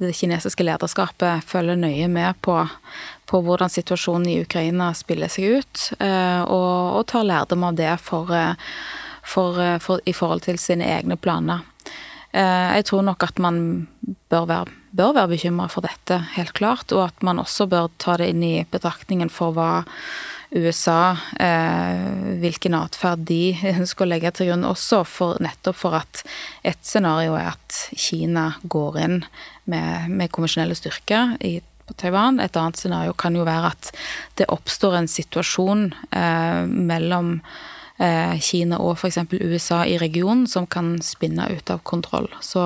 det 0.00 0.12
kinesiske 0.16 0.64
lederskapet 0.64 1.42
følger 1.44 1.76
nøye 1.76 2.06
med 2.08 2.38
på, 2.40 2.54
på 3.28 3.40
hvordan 3.44 3.68
situasjonen 3.68 4.28
i 4.30 4.36
Ukraina 4.40 4.86
spiller 4.96 5.28
seg 5.28 5.58
ut, 5.58 5.82
og, 5.98 6.70
og 6.96 7.02
tar 7.10 7.26
lærdom 7.26 7.66
av 7.66 7.76
det 7.76 7.90
for, 8.00 8.30
for, 9.34 9.60
for, 9.84 10.00
i 10.06 10.14
forhold 10.16 10.46
til 10.46 10.56
sine 10.62 10.86
egne 10.94 11.18
planer. 11.20 11.66
Jeg 12.30 12.84
tror 12.86 13.02
nok 13.02 13.24
at 13.26 13.40
man 13.42 13.88
bør 14.30 14.44
være 14.46 14.80
bør 14.90 15.14
være 15.14 15.34
bekymra 15.34 15.68
for 15.70 15.86
dette, 15.86 16.18
helt 16.34 16.52
klart, 16.58 16.92
og 16.92 17.08
at 17.08 17.22
man 17.26 17.38
også 17.42 17.68
bør 17.70 17.90
ta 18.02 18.16
det 18.20 18.30
inn 18.32 18.42
i 18.46 18.54
betraktningen 18.70 19.30
for 19.32 19.54
hva 19.54 19.84
USA, 20.50 21.14
eh, 21.38 22.36
hvilken 22.42 22.74
atferd 22.74 23.22
de 23.28 23.54
ønsker 23.76 24.06
å 24.06 24.10
legge 24.10 24.32
til 24.34 24.50
grunn, 24.50 24.66
også 24.66 25.04
for, 25.06 25.38
nettopp 25.42 25.78
for 25.78 25.98
at 26.00 26.24
et 26.66 26.80
scenario 26.82 27.36
er 27.38 27.52
at 27.52 27.82
Kina 27.94 28.50
går 28.62 29.02
inn 29.04 29.18
med, 29.70 30.10
med 30.10 30.32
konvensjonelle 30.34 30.78
styrker 30.78 31.36
i 31.46 31.60
på 31.90 31.96
Taiwan. 31.98 32.38
Et 32.42 32.56
annet 32.58 32.78
scenario 32.78 33.14
kan 33.18 33.34
jo 33.34 33.46
være 33.46 33.72
at 33.72 33.90
det 34.38 34.46
oppstår 34.52 34.98
en 34.98 35.10
situasjon 35.10 35.88
eh, 36.14 36.66
mellom 36.66 37.36
eh, 37.38 37.69
Kina 38.40 38.78
og 38.80 38.94
f.eks. 38.96 39.18
USA 39.44 39.82
i 39.84 39.98
regionen 40.00 40.46
som 40.48 40.64
kan 40.64 40.94
spinne 41.04 41.50
ut 41.52 41.72
av 41.72 41.82
kontroll. 41.84 42.30
Så 42.40 42.62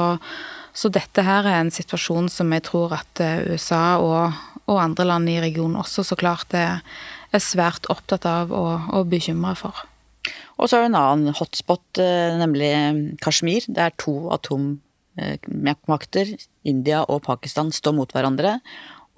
så 0.74 0.90
dette 0.90 1.22
her 1.22 1.46
er 1.46 1.60
en 1.62 1.72
situasjon 1.72 2.26
som 2.32 2.50
jeg 2.50 2.64
tror 2.66 2.96
at 2.96 3.22
eh, 3.22 3.44
USA 3.54 3.96
og, 4.02 4.34
og 4.66 4.80
andre 4.82 5.06
land 5.06 5.30
i 5.30 5.38
regionen 5.42 5.78
også 5.78 6.02
så 6.06 6.18
klart 6.18 6.54
er, 6.58 6.82
er 7.30 7.42
svært 7.42 7.86
opptatt 7.92 8.26
av 8.26 8.52
og, 8.52 8.88
og 8.90 9.06
bekymra 9.12 9.54
for. 9.58 9.84
Og 10.58 10.66
så 10.66 10.78
er 10.78 10.84
det 10.84 10.90
en 10.90 10.98
annen 10.98 11.38
hotspot, 11.38 12.00
eh, 12.02 12.34
nemlig 12.40 12.72
Kashmir. 13.22 13.68
Det 13.70 13.86
er 13.86 13.94
to 14.02 14.16
atommakter, 14.34 16.34
India 16.66 17.04
og 17.06 17.22
Pakistan, 17.28 17.70
står 17.74 17.94
mot 18.00 18.14
hverandre. 18.14 18.58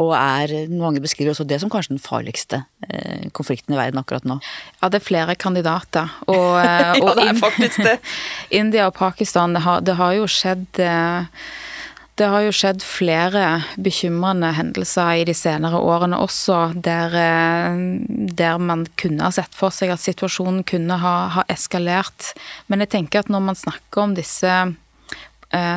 Og 0.02 0.12
er, 0.12 0.52
mange 0.68 1.00
beskriver 1.00 1.32
også 1.32 1.46
det 1.48 1.60
som 1.62 1.70
kanskje 1.72 1.94
den 1.94 2.02
farligste 2.02 2.64
eh, 2.88 3.28
konflikten 3.36 3.72
i 3.72 3.78
verden 3.78 4.00
akkurat 4.02 4.26
nå. 4.28 4.38
Ja, 4.82 4.90
det 4.92 5.00
er 5.00 5.06
flere 5.06 5.36
kandidater. 5.40 6.12
Og, 6.28 6.58
eh, 6.64 6.98
ja, 7.00 7.14
det 7.16 7.28
er 7.30 7.38
faktisk 7.40 7.80
det. 7.86 7.96
India 8.60 8.90
og 8.90 8.98
Pakistan, 8.98 9.56
det 9.56 9.64
har, 9.64 9.80
det 9.86 9.96
har 9.96 10.18
jo 10.18 10.28
skjedd 10.28 10.84
eh, 10.84 11.48
det 12.16 12.28
har 12.32 12.46
jo 12.46 12.52
skjedd 12.54 12.80
flere 12.80 13.42
bekymrende 13.76 14.48
hendelser 14.56 15.20
i 15.20 15.24
de 15.28 15.34
senere 15.36 15.76
årene 15.76 16.16
også, 16.24 16.70
der, 16.80 17.12
eh, 17.20 17.76
der 18.40 18.56
man 18.56 18.86
kunne 18.96 19.26
ha 19.26 19.34
sett 19.36 19.52
for 19.56 19.74
seg 19.74 19.92
at 19.92 20.00
situasjonen 20.00 20.62
kunne 20.64 20.96
ha, 21.02 21.16
ha, 21.34 21.44
eskalert. 21.52 22.32
Men 22.72 22.84
jeg 22.84 22.94
tenker 22.94 23.20
at 23.20 23.32
når 23.32 23.44
man 23.50 23.60
snakker 23.60 24.06
om 24.06 24.16
disse, 24.16 24.54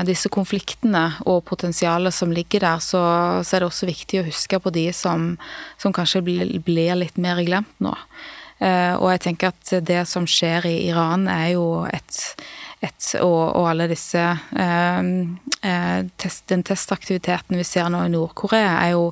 disse 0.07 0.29
konfliktene 0.33 1.05
og 1.29 1.43
potensialet 1.47 2.15
som 2.15 2.33
ligger 2.33 2.65
der, 2.65 2.83
så, 2.83 3.01
så, 3.43 3.55
er 3.55 3.63
det 3.63 3.69
også 3.69 3.89
viktig 3.89 4.21
å 4.21 4.27
huske 4.27 4.59
på 4.59 4.73
de 4.75 4.89
som, 4.95 5.31
som 5.81 5.95
kanskje 5.95 6.23
blir, 6.25 6.53
blir 6.65 6.97
litt 6.99 7.19
mer 7.21 7.41
glemt 7.45 7.83
nå. 7.83 7.93
Eh, 8.59 8.95
og 8.97 9.07
jeg 9.13 9.23
tenker 9.27 9.53
at 9.53 9.75
det 9.87 10.01
som 10.09 10.25
skjer 10.27 10.67
i 10.67 10.75
Iran 10.89 11.29
er 11.31 11.53
jo 11.53 11.67
et 11.87 12.17
et, 12.79 13.07
og, 13.19 13.39
og, 13.57 13.65
alle 13.67 13.89
disse 13.91 14.21
eh, 14.21 15.09
eh, 15.67 15.99
test, 16.19 16.45
Den 16.51 16.63
testaktiviteten 16.63 17.59
vi 17.59 17.65
ser 17.67 17.89
nå 17.91 18.05
i 18.05 18.13
Nord-Korea, 18.13 18.77
er 18.85 18.93
jo 18.95 19.09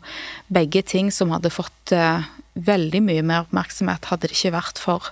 begge 0.53 0.83
ting 0.87 1.11
som 1.11 1.33
hadde 1.35 1.51
fått 1.51 1.91
eh, 1.95 2.27
veldig 2.65 3.01
mye 3.05 3.23
mer 3.25 3.45
oppmerksomhet 3.45 4.07
hadde 4.09 4.29
det 4.29 4.37
ikke 4.37 4.53
vært 4.55 4.81
for 4.81 5.11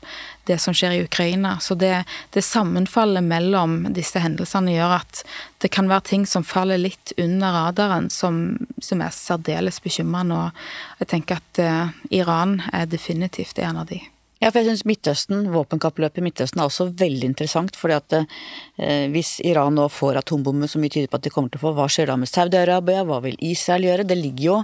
det 0.49 0.58
som 0.62 0.75
skjer 0.77 0.95
i 0.95 1.03
Ukraina. 1.05 1.55
Så 1.62 1.77
det, 1.79 2.03
det 2.36 2.45
sammenfallet 2.45 3.25
mellom 3.25 3.77
disse 3.95 4.21
hendelsene 4.21 4.75
gjør 4.75 4.97
at 4.99 5.23
det 5.63 5.71
kan 5.73 5.89
være 5.89 6.10
ting 6.12 6.25
som 6.29 6.45
faller 6.45 6.81
litt 6.81 7.15
under 7.17 7.55
radaren, 7.55 8.10
som, 8.13 8.58
som 8.81 9.01
er 9.01 9.15
særdeles 9.15 9.81
bekymrende. 9.84 10.41
Og 10.47 10.99
jeg 11.03 11.13
tenker 11.15 11.41
at 11.41 11.63
eh, 11.63 11.95
Iran 12.21 12.60
er 12.73 12.89
definitivt 12.91 13.62
en 13.63 13.81
av 13.84 13.89
de. 13.89 14.01
Ja, 14.43 14.49
for 14.51 14.60
jeg 14.60 14.67
syns 14.67 14.84
Midtøsten, 14.86 15.45
våpenkappløpet 15.53 16.19
i 16.19 16.23
Midtøsten 16.25 16.60
er 16.60 16.67
også 16.67 16.89
veldig 16.99 17.29
interessant. 17.31 17.75
fordi 17.79 17.95
at 17.95 18.15
eh, 18.19 19.08
hvis 19.10 19.39
Iran 19.41 19.73
nå 19.79 19.88
får 19.89 20.19
atombomber, 20.21 20.67
så 20.69 20.81
mye 20.81 20.91
tyder 20.91 21.10
på 21.10 21.17
at 21.17 21.25
de 21.25 21.31
kommer 21.34 21.49
til 21.49 21.62
å 21.62 21.63
få, 21.63 21.71
hva 21.77 21.88
skjer 21.89 22.12
da 22.12 22.17
med 22.19 22.29
Saudi-Arabia, 22.29 23.05
hva 23.08 23.21
vil 23.23 23.39
Israel 23.39 23.88
gjøre? 23.88 24.05
Det 24.05 24.19
ligger 24.19 24.45
jo 24.45 24.58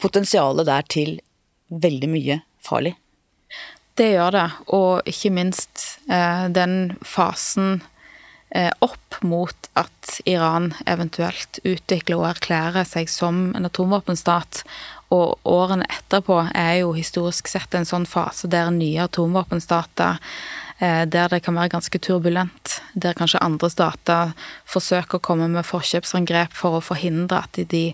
potensialet 0.00 0.66
der 0.66 0.88
til 0.88 1.18
veldig 1.70 2.10
mye 2.10 2.40
farlig. 2.64 2.94
Det 3.98 4.12
gjør 4.14 4.36
det, 4.36 4.46
og 4.72 5.08
ikke 5.10 5.32
minst 5.34 5.82
eh, 6.08 6.46
den 6.54 6.94
fasen 7.04 7.82
eh, 8.54 8.70
opp 8.80 9.18
mot 9.26 9.68
at 9.78 10.20
Iran 10.30 10.70
eventuelt 10.88 11.60
utvikler 11.66 12.20
og 12.20 12.30
erklærer 12.30 12.88
seg 12.88 13.10
som 13.12 13.50
en 13.56 13.68
atomvåpenstat, 13.68 14.62
og 15.10 15.42
årene 15.44 15.88
etterpå 15.90 16.38
er 16.54 16.80
jo 16.84 16.94
historisk 16.94 17.50
sett 17.50 17.74
en 17.74 17.88
sånn 17.88 18.06
fase 18.06 18.48
der 18.50 18.70
nye 18.72 19.08
atomvåpenstater 19.08 20.22
der 20.80 21.28
det 21.28 21.42
kan 21.44 21.58
være 21.58 21.74
ganske 21.74 21.98
turbulent, 22.00 22.78
der 22.96 23.12
kanskje 23.18 23.42
andre 23.44 23.68
stater 23.68 24.32
forsøker 24.64 25.18
å 25.18 25.24
komme 25.24 25.50
med 25.52 25.68
forkjøpsangrep 25.68 26.56
for 26.56 26.78
å 26.78 26.84
forhindre 26.84 27.42
at 27.44 27.60
de, 27.68 27.90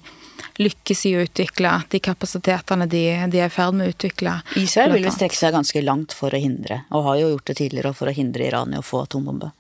lykkes 0.61 1.05
i 1.09 1.15
å 1.17 1.25
utvikle 1.27 1.73
de 1.93 2.01
kapasitetene 2.03 2.89
de, 2.91 3.05
de 3.33 3.43
er 3.43 3.51
i 3.51 3.53
ferd 3.53 3.77
med 3.77 3.89
å 3.89 3.95
utvikle. 3.95 4.39
Israel 4.61 4.97
vil 4.97 5.07
vel 5.07 5.15
strekke 5.15 5.39
seg 5.39 5.55
ganske 5.57 5.85
langt 5.85 6.17
for 6.17 6.35
å 6.35 6.41
hindre, 6.41 6.83
og 6.91 7.07
har 7.11 7.21
jo 7.21 7.31
gjort 7.35 7.53
det 7.53 7.61
tidligere, 7.61 7.95
for 7.97 8.11
å 8.11 8.17
hindre 8.17 8.49
Iran 8.49 8.75
i 8.75 8.81
å 8.81 8.87
få 8.87 9.05
atombombe. 9.07 9.53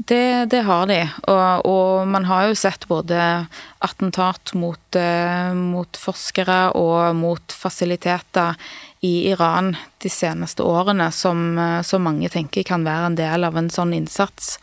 Det, 0.00 0.46
det, 0.48 0.62
har 0.64 0.86
de, 0.88 1.00
og, 1.28 1.66
og, 1.68 2.08
man 2.08 2.24
har 2.28 2.46
jo 2.48 2.56
sett 2.56 2.86
både 2.88 3.20
attentat 3.84 4.54
mot, 4.56 4.80
uh, 4.96 5.52
mot, 5.56 6.00
forskere 6.00 6.70
og 6.76 7.16
mot 7.18 7.52
fasiliteter 7.52 8.56
i 9.00 9.30
Iran 9.30 9.74
de 10.02 10.10
seneste 10.12 10.64
årene 10.66 11.10
som, 11.14 11.52
uh, 11.58 11.80
som, 11.86 12.04
mange 12.04 12.30
tenker 12.32 12.66
kan 12.66 12.84
være 12.86 13.10
en 13.10 13.20
del 13.20 13.46
av 13.48 13.56
en 13.56 13.70
sånn 13.72 13.94
innsats. 13.96 14.58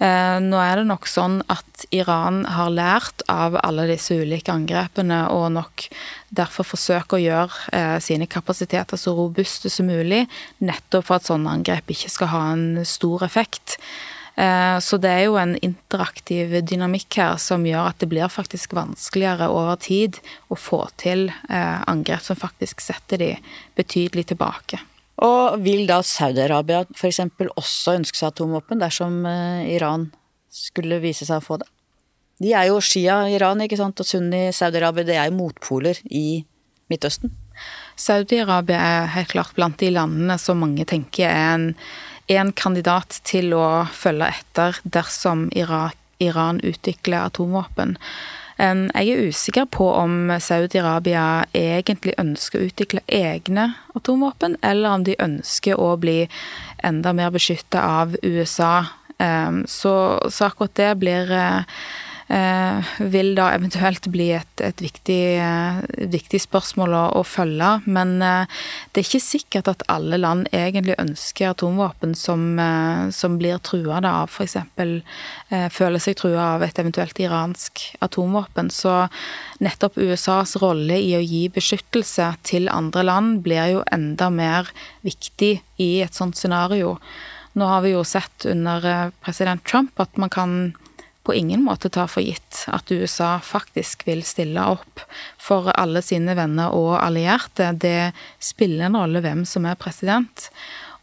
Uh, 0.00 0.40
nå 0.40 0.56
er 0.64 0.80
det 0.80 0.86
nok 0.88 1.08
sånn 1.10 1.40
at 1.52 1.84
Iran 1.92 2.44
har 2.48 2.72
lært 2.72 3.24
av 3.28 3.58
alle 3.60 3.84
disse 3.90 4.16
ulike 4.16 4.52
angrepene, 4.52 5.26
og 5.32 5.50
nok 5.56 5.88
derfor 6.32 6.68
forsøker 6.68 7.18
å 7.18 7.24
gjøre 7.24 7.98
sine 8.04 8.28
kapasiteter 8.30 9.00
så 9.00 9.12
robuste 9.16 9.72
som 9.72 9.90
mulig, 9.90 10.22
nettopp 10.64 11.08
for 11.08 11.18
at 11.18 11.28
sånne 11.28 11.58
angrep 11.58 11.92
ikke 11.92 12.12
skal 12.12 12.32
ha 12.32 12.42
en 12.54 12.84
stor 12.88 13.26
effekt. 13.26 13.80
Eh, 14.40 14.78
så 14.80 14.96
det 14.96 15.10
er 15.12 15.24
jo 15.26 15.36
en 15.40 15.56
interaktiv 15.60 16.54
dynamikk 16.64 17.18
her 17.20 17.40
som 17.42 17.64
gjør 17.66 17.90
at 17.90 17.98
det 18.00 18.08
blir 18.08 18.30
faktisk 18.32 18.72
vanskeligere 18.78 19.50
over 19.52 19.76
tid 19.82 20.20
å 20.48 20.56
få 20.56 20.86
til 21.00 21.26
eh, 21.28 21.80
angrep 21.90 22.24
som 22.24 22.38
faktisk 22.40 22.80
setter 22.84 23.20
de 23.20 23.34
betydelig 23.76 24.30
tilbake. 24.32 24.80
Og 25.20 25.58
vil 25.60 25.84
da 25.90 25.98
Saudi-Arabia 26.06 26.86
f.eks. 26.94 27.20
også 27.52 27.98
ønske 27.98 28.16
seg 28.16 28.30
atomvåpen 28.30 28.80
dersom 28.80 29.20
eh, 29.28 29.68
Iran 29.74 30.08
skulle 30.50 31.02
vise 31.04 31.28
seg 31.28 31.42
å 31.42 31.44
få 31.44 31.60
det? 31.60 31.68
De 32.40 32.54
er 32.56 32.70
jo 32.70 32.80
Shia 32.80 33.26
Iran 33.28 33.60
ikke 33.60 33.76
sant, 33.76 34.00
og 34.00 34.08
Sunni 34.08 34.46
Saudi-Arabia, 34.56 35.04
det 35.04 35.18
er 35.20 35.28
jo 35.28 35.36
motpoler 35.36 36.00
i 36.08 36.40
Midtøsten. 36.88 37.34
Saudi-Arabia 38.00 38.78
er 38.80 39.10
helt 39.18 39.34
klart 39.34 39.52
blant 39.58 39.76
de 39.82 39.90
landene 39.92 40.38
som 40.40 40.62
mange 40.64 40.86
tenker 40.88 41.28
er 41.28 41.50
en 41.58 41.66
en 42.30 42.52
kandidat 42.52 43.20
til 43.26 43.54
å 43.56 43.86
følge 43.94 44.30
etter 44.34 44.78
dersom 44.84 45.48
Irak, 45.56 45.96
Iran 46.20 46.60
utvikler 46.60 47.30
atomvåpen. 47.30 47.96
Jeg 48.60 49.08
er 49.08 49.28
usikker 49.30 49.64
på 49.72 49.86
om 49.96 50.28
Saudi-Arabia 50.36 51.46
egentlig 51.56 52.12
ønsker 52.20 52.60
å 52.60 52.66
utvikle 52.68 53.00
egne 53.08 53.70
atomvåpen, 53.96 54.58
eller 54.60 54.98
om 54.98 55.06
de 55.06 55.16
ønsker 55.16 55.80
å 55.80 55.94
bli 55.96 56.26
enda 56.84 57.14
mer 57.16 57.32
beskytta 57.32 57.80
av 58.02 58.18
USA. 58.20 58.84
Så, 59.64 59.94
så 60.28 60.50
akkurat 60.50 60.76
det 60.76 60.90
blir 61.00 61.32
Eh, 61.32 61.64
vil 62.30 63.32
da 63.34 63.48
eventuelt 63.56 64.04
bli 64.12 64.28
et, 64.36 64.60
et 64.62 64.82
viktig, 64.82 65.22
eh, 65.42 65.80
viktig, 66.12 66.38
spørsmål 66.44 66.94
å, 66.94 67.02
å, 67.18 67.22
følge. 67.26 67.70
Men 67.90 68.20
eh, 68.22 68.60
det 68.92 69.02
er 69.02 69.08
ikke 69.08 69.22
sikkert 69.24 69.70
at 69.72 69.82
alle 69.90 70.20
land 70.20 70.46
egentlig 70.54 70.94
ønsker 71.02 71.50
atomvåpen 71.50 72.14
som, 72.14 72.44
som 73.14 73.38
blir 73.40 73.58
trua 73.66 73.98
av 74.06 74.30
f.eks. 74.30 74.56
føler 75.74 76.02
seg 76.02 76.18
trua 76.20 76.44
av 76.54 76.62
et 76.62 76.78
eventuelt 76.78 77.18
iransk 77.18 77.82
atomvåpen. 78.04 78.70
Så 78.70 78.94
nettopp 79.58 79.98
USAs 79.98 80.54
rolle 80.62 81.00
i 81.02 81.16
å 81.18 81.24
gi 81.24 81.48
beskyttelse 81.50 82.30
til 82.46 82.70
andre 82.70 83.02
land 83.06 83.42
blir 83.42 83.74
jo 83.74 83.82
enda 83.90 84.30
mer 84.30 84.70
viktig 85.06 85.56
i 85.82 85.90
et 86.04 86.14
sånt 86.14 86.38
scenario. 86.38 86.94
Nå 87.58 87.66
har 87.66 87.82
vi 87.82 87.96
jo 87.96 88.04
sett 88.06 88.46
under 88.46 89.10
president 89.24 89.64
Trump 89.66 89.98
at 89.98 90.14
man 90.20 90.30
kan 90.30 90.54
på 91.30 91.38
ingen 91.38 91.62
måte 91.62 91.86
ta 91.94 92.08
for 92.10 92.26
gitt 92.26 92.64
at 92.74 92.90
USA 92.90 93.36
faktisk 93.44 94.02
vil 94.08 94.24
stille 94.26 94.64
opp 94.66 95.04
for 95.38 95.70
alle 95.78 96.02
sine 96.02 96.34
venner 96.34 96.74
og 96.74 96.96
allierte. 96.98 97.70
Det 97.78 98.10
spiller 98.42 98.88
en 98.88 98.98
rolle 98.98 99.22
hvem 99.22 99.44
som 99.46 99.68
er 99.70 99.78
president. 99.78 100.50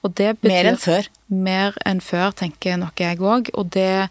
Og 0.04 0.12
det 0.20 0.34
betyr 0.42 0.52
Mer 0.52 0.70
enn 0.70 0.82
før? 0.82 1.08
Mer 1.48 1.80
enn 1.88 2.04
før, 2.04 2.36
tenker 2.44 2.76
nok 2.80 3.00
jeg 3.02 3.22
òg. 3.24 3.54
Og 3.56 3.72
det, 3.72 4.10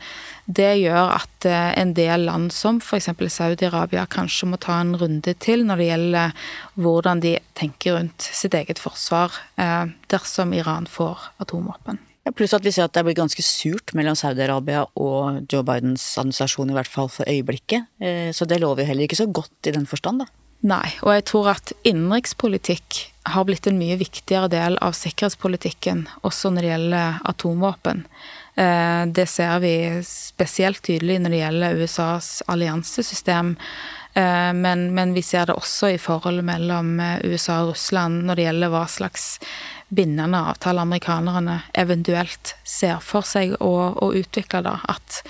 det, 0.48 0.72
gjør 0.80 1.12
at 1.18 1.48
eh, 1.48 1.68
en 1.82 1.92
del 1.96 2.26
land 2.30 2.48
som 2.56 2.80
f.eks. 2.80 3.12
Saudi-Arabia 3.36 4.06
kanskje 4.08 4.48
må 4.50 4.60
ta 4.60 4.80
en 4.80 4.96
runde 4.96 5.36
til 5.44 5.68
når 5.68 5.82
det 5.82 5.92
gjelder 5.92 6.50
hvordan 6.80 7.24
de 7.24 7.36
tenker 7.60 8.00
rundt 8.00 8.32
sitt 8.32 8.56
eget 8.56 8.80
forsvar 8.80 9.36
eh, 9.60 9.92
dersom 10.12 10.56
Iran 10.56 10.88
får 10.90 11.30
atomvåpen. 11.44 12.00
Ja, 12.26 12.32
pluss 12.34 12.56
at 12.56 12.64
vi 12.66 12.72
ser 12.74 12.88
at 12.88 12.94
det 12.96 13.04
er 13.04 13.06
blitt 13.06 13.20
ganske 13.20 13.42
surt 13.46 13.92
mellom 13.94 14.16
Saudi-Arabia 14.18 14.82
og 14.98 15.44
Joe 15.46 15.62
Bidens 15.66 16.02
administrasjon, 16.18 16.72
i 16.72 16.74
hvert 16.74 16.90
fall 16.90 17.06
for 17.12 17.28
øyeblikket. 17.30 17.86
Eh, 18.02 18.32
så 18.34 18.48
det 18.50 18.58
lover 18.58 18.82
jo 18.82 18.88
heller 18.90 19.06
ikke 19.06 19.20
så 19.20 19.28
godt 19.30 19.70
i 19.70 19.74
den 19.76 19.86
forstand, 19.86 20.24
da. 20.24 20.26
Nei, 20.66 20.88
og 21.04 21.12
jeg 21.12 21.26
tror 21.30 21.52
at 21.52 21.70
innenrikspolitikk 21.86 22.98
har 23.30 23.44
blitt 23.46 23.68
en 23.70 23.78
mye 23.78 23.98
viktigere 24.00 24.48
del 24.50 24.78
av 24.82 24.96
sikkerhetspolitikken, 24.98 26.06
også 26.26 26.50
når 26.50 26.64
det 26.64 26.72
gjelder 26.72 27.20
atomvåpen. 27.30 28.02
Eh, 28.58 29.02
det 29.14 29.28
ser 29.30 29.60
vi 29.62 29.74
spesielt 30.08 30.82
tydelig 30.82 31.20
når 31.22 31.34
det 31.34 31.42
gjelder 31.44 31.82
USAs 31.84 32.30
alliansesystem. 32.50 33.54
Eh, 34.16 34.52
men, 34.56 34.88
men 34.96 35.14
vi 35.16 35.22
ser 35.22 35.50
det 35.50 35.58
også 35.58 35.92
i 35.94 36.00
forholdet 36.00 36.46
mellom 36.48 36.96
USA 37.24 37.62
og 37.64 37.74
Russland 37.74 38.24
når 38.26 38.38
det 38.38 38.46
gjelder 38.48 38.72
hva 38.72 38.86
slags 38.90 39.26
bindende 39.88 40.38
avtale 40.50 40.82
amerikanerne 40.82 41.60
eventuelt 41.78 42.56
ser 42.66 42.98
for 43.04 43.26
seg 43.26 43.54
å, 43.62 43.74
utvikle, 44.16 44.64
da. 44.66 44.80
At 44.90 45.22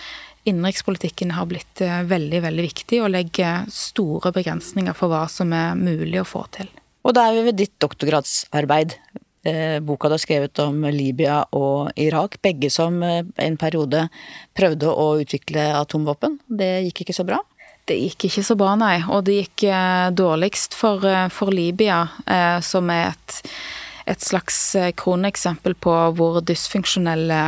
innenrikspolitikken 0.47 1.35
har 1.37 1.49
blitt 1.51 1.83
eh, 1.85 2.03
veldig, 2.07 2.41
veldig 2.47 2.67
viktig 2.69 3.03
og 3.03 3.13
legger 3.13 3.67
store 3.73 4.33
begrensninger 4.37 4.97
for 4.97 5.13
hva 5.13 5.27
som 5.31 5.53
er 5.57 5.77
mulig 5.79 6.21
å 6.23 6.29
få 6.29 6.47
til. 6.57 6.71
Og 7.07 7.15
da 7.15 7.29
er 7.29 7.37
vi 7.37 7.47
ved 7.49 7.59
ditt 7.61 7.75
doktorgradsarbeid. 7.83 8.97
Eh, 9.47 9.79
boka 9.85 10.09
du 10.09 10.17
har 10.17 10.23
skrevet 10.23 10.59
om 10.63 10.87
Libya 10.91 11.43
og 11.55 11.93
Irak, 12.03 12.41
begge 12.43 12.71
som 12.73 12.99
eh, 13.07 13.23
en 13.43 13.59
periode 13.61 14.07
prøvde 14.57 14.91
å 14.91 15.13
utvikle 15.23 15.69
atomvåpen. 15.83 16.41
Det 16.47 16.73
gikk 16.89 17.05
ikke 17.05 17.19
så 17.19 17.27
bra? 17.27 17.43
Det 17.87 17.97
gikk 18.01 18.27
ikke 18.29 18.43
så 18.43 18.57
bra, 18.59 18.75
nei. 18.79 18.97
Og 19.07 19.25
det 19.29 19.39
gikk 19.41 19.67
eh, 19.71 20.09
dårligst 20.11 20.75
for, 20.75 21.05
for 21.31 21.55
Libya, 21.55 22.03
som 22.67 22.91
er 22.91 23.13
et, 23.13 23.37
et 24.11 24.23
slags 24.23 24.59
kroneksempel 24.99 25.77
på 25.79 25.95
hvor 26.19 26.41
dysfunksjonelle 26.43 27.41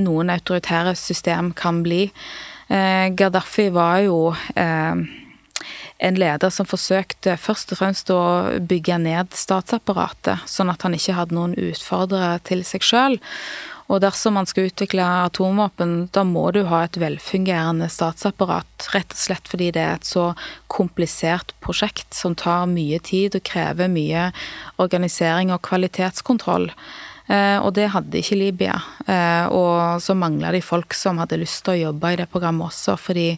noen 0.00 0.32
autoritære 0.32 0.92
system 0.96 1.50
kan 1.56 1.80
bli. 1.84 2.06
Gaddafi 2.70 3.66
var 3.74 4.04
jo 4.04 4.20
en 6.00 6.16
leder 6.16 6.50
som 6.50 6.68
forsøkte 6.68 7.36
først 7.40 7.74
og 7.74 7.80
fremst 7.82 8.10
å 8.12 8.20
bygge 8.64 8.96
ned 9.02 9.34
statsapparatet, 9.36 10.46
sånn 10.48 10.72
at 10.72 10.86
han 10.86 10.96
ikke 10.96 11.16
hadde 11.18 11.36
noen 11.36 11.56
utfordrere 11.60 12.38
til 12.48 12.64
seg 12.64 12.86
sjøl. 12.86 13.18
Og 13.90 13.98
dersom 14.04 14.36
man 14.38 14.46
skal 14.46 14.68
utvikle 14.68 15.02
atomvåpen, 15.26 15.94
da 16.14 16.22
må 16.26 16.44
du 16.54 16.62
ha 16.70 16.84
et 16.86 16.98
velfungerende 17.00 17.88
statsapparat. 17.90 18.86
Rett 18.94 19.16
og 19.16 19.18
slett 19.18 19.50
fordi 19.50 19.72
det 19.74 19.82
er 19.82 19.98
et 19.98 20.06
så 20.06 20.30
komplisert 20.70 21.56
prosjekt 21.64 22.14
som 22.14 22.36
tar 22.38 22.70
mye 22.70 23.00
tid 23.02 23.34
og 23.34 23.46
krever 23.50 23.90
mye 23.90 24.28
organisering 24.78 25.50
og 25.50 25.64
kvalitetskontroll. 25.66 26.70
Eh, 27.30 27.58
og 27.62 27.74
det 27.74 27.90
hadde 27.94 28.18
ikke 28.18 28.38
Libya. 28.38 28.78
Eh, 29.10 29.50
og 29.54 30.02
så 30.02 30.14
mangla 30.18 30.50
de 30.54 30.62
folk 30.62 30.94
som 30.94 31.18
hadde 31.22 31.38
lyst 31.42 31.62
til 31.66 31.76
å 31.76 31.82
jobbe 31.90 32.14
i 32.14 32.18
det 32.22 32.30
programmet 32.30 32.70
også, 32.70 32.96
fordi 32.98 33.28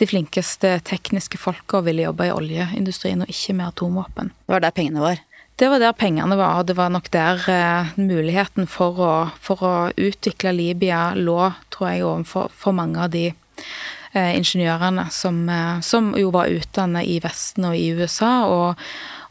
de 0.00 0.08
flinkeste 0.08 0.78
tekniske 0.88 1.40
folka 1.40 1.80
ville 1.84 2.06
jobbe 2.06 2.28
i 2.28 2.34
oljeindustrien 2.34 3.24
og 3.24 3.32
ikke 3.32 3.56
med 3.56 3.72
atomvåpen. 3.72 4.32
Det 4.44 4.56
var 4.56 4.64
der 4.64 4.76
pengene 4.76 5.04
var? 5.04 5.24
Det 5.56 5.70
var 5.70 5.78
der 5.78 5.94
pengene 5.94 6.36
var, 6.38 6.60
og 6.60 6.66
det 6.66 6.74
var 6.76 6.90
nok 6.90 7.10
der 7.14 7.44
eh, 7.50 7.94
muligheten 8.00 8.66
for 8.66 8.98
å, 8.98 9.14
for 9.38 9.62
å, 9.62 9.74
utvikle 9.94 10.50
Libya 10.56 11.12
lå, 11.14 11.52
tror 11.70 11.90
jeg, 11.92 12.02
overfor 12.02 12.50
for 12.50 12.74
mange 12.74 12.98
av 13.04 13.12
de 13.14 13.28
eh, 13.30 14.32
ingeniørene 14.34 15.06
som, 15.14 15.44
eh, 15.46 15.78
som, 15.86 16.10
jo 16.18 16.32
var 16.34 16.50
utdannet 16.50 17.06
i 17.06 17.20
Vesten 17.22 17.70
og 17.70 17.78
i 17.78 17.92
USA. 17.94 18.34
og 18.50 18.82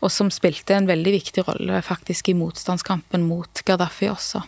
og 0.03 0.11
som 0.11 0.31
spilte 0.33 0.75
en 0.75 0.89
veldig 0.89 1.13
viktig 1.15 1.45
rolle 1.47 1.79
faktisk 1.85 2.31
i 2.31 2.37
motstandskampen 2.37 3.23
mot 3.27 3.63
Gaddafi 3.65 4.09
også. 4.11 4.43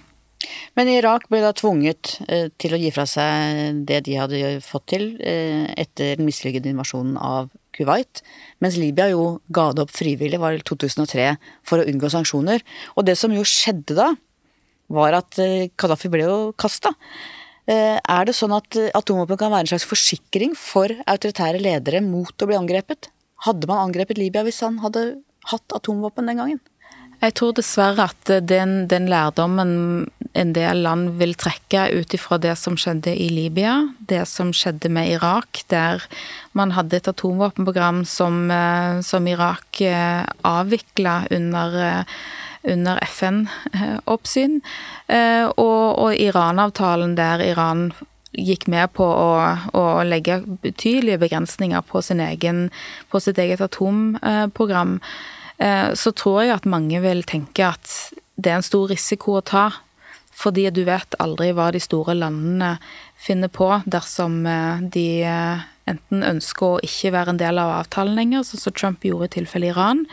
Men 0.77 0.91
Irak 0.91 1.29
ble 1.31 1.39
da 1.41 1.53
tvunget 1.55 2.17
eh, 2.27 2.49
til 2.59 2.75
å 2.75 2.79
gi 2.79 2.91
fra 2.93 3.05
seg 3.09 3.79
det 3.87 4.03
de 4.05 4.17
hadde 4.19 4.41
fått 4.65 4.89
til 4.93 5.07
eh, 5.23 5.65
etter 5.79 6.19
den 6.19 6.27
mislykkede 6.27 6.69
invasjonen 6.73 7.15
av 7.17 7.49
Kuwait, 7.75 8.21
mens 8.63 8.77
Libya 8.79 9.09
jo 9.11 9.39
ga 9.53 9.69
det 9.75 9.85
opp 9.85 9.93
frivillig, 9.95 10.39
var 10.41 10.55
i 10.55 10.63
2003, 10.63 11.33
for 11.67 11.81
å 11.81 11.87
unngå 11.91 12.11
sanksjoner. 12.13 12.63
Og 12.95 13.07
det 13.07 13.17
som 13.19 13.33
jo 13.35 13.43
skjedde 13.45 13.97
da, 13.97 14.13
var 14.95 15.17
at 15.17 15.39
eh, 15.41 15.71
Gaddafi 15.75 16.11
ble 16.13 16.27
jo 16.27 16.37
kasta. 16.57 16.93
Er 17.65 18.27
det 18.27 18.35
sånn 18.37 18.51
at 18.53 18.77
atomvåpen 18.93 19.39
kan 19.41 19.49
være 19.49 19.65
en 19.65 19.69
slags 19.71 19.87
forsikring 19.89 20.51
for 20.53 20.91
autoritære 21.09 21.57
ledere 21.57 21.97
mot 22.05 22.29
å 22.29 22.45
bli 22.45 22.53
angrepet? 22.59 23.09
Hadde 23.41 23.65
man 23.65 23.81
angrepet 23.87 24.19
Libya 24.21 24.43
hvis 24.45 24.61
han 24.61 24.77
hadde 24.83 25.15
hatt 25.49 25.73
atomvåpen 25.73 26.29
den 26.29 26.43
gangen? 26.43 26.61
Jeg 27.25 27.33
tror 27.39 27.55
dessverre 27.57 28.05
at 28.11 28.31
den, 28.45 28.85
den 28.91 29.07
lærdommen 29.09 29.71
en 30.37 30.53
del 30.53 30.83
land 30.85 31.15
vil 31.17 31.33
trekke 31.39 31.87
ut 31.95 32.13
ifra 32.13 32.37
det 32.41 32.53
som 32.61 32.77
skjedde 32.77 33.15
i 33.17 33.29
Libya, 33.33 33.73
det 33.97 34.25
som 34.29 34.51
skjedde 34.53 34.91
med 34.93 35.15
Irak, 35.15 35.63
der 35.73 36.05
man 36.53 36.75
hadde 36.75 36.99
et 36.99 37.09
atomvåpenprogram 37.09 38.03
som, 38.05 38.51
eh, 38.51 39.01
som 39.01 39.27
Irak 39.27 39.81
eh, 39.81 40.25
avvikla 40.45 41.15
under, 41.33 41.79
eh, 41.87 42.17
under 42.75 42.99
FN-oppsyn, 43.05 44.59
og, 45.61 45.83
og 46.01 46.15
Iran-avtalen 46.17 47.13
der 47.17 47.43
Iran 47.45 47.91
gikk 48.35 48.67
med 48.71 48.91
på 48.95 49.05
å, 49.05 49.31
å, 49.75 49.83
legge 50.07 50.39
betydelige 50.63 51.21
begrensninger 51.25 51.83
på, 51.87 52.01
egen, 52.27 52.69
på 53.11 53.21
sitt 53.23 53.39
eget 53.41 53.63
atomprogram. 53.63 54.97
Eh, 54.99 55.31
så 55.57 56.11
tror 56.11 56.41
jeg 56.43 56.51
at 56.51 56.65
mange 56.67 56.99
vil 56.99 57.21
tenke 57.23 57.63
at 57.63 57.87
det 58.35 58.51
er 58.51 58.59
en 58.59 58.65
stor 58.65 58.89
risiko 58.91 59.37
å 59.39 59.45
ta. 59.45 59.69
Fordi 60.35 60.67
du 60.75 60.83
vet 60.87 61.15
aldri 61.23 61.53
hva 61.55 61.69
de 61.71 61.79
store 61.79 62.15
landene 62.17 62.75
finner 63.15 63.47
på 63.47 63.69
dersom 63.87 64.41
eh, 64.49 64.83
de 64.91 65.07
eh, 65.23 65.63
enten 65.87 66.25
ønsker 66.27 66.75
å 66.75 66.81
ikke 66.83 67.13
være 67.15 67.35
en 67.35 67.39
del 67.39 67.61
av 67.61 67.71
avtalen 67.77 68.17
lenger, 68.19 68.43
sånn 68.43 68.63
som 68.65 68.75
Trump 68.75 69.05
gjorde 69.05 69.29
i 69.29 69.35
tilfelle 69.37 69.69
Iran, 69.71 70.03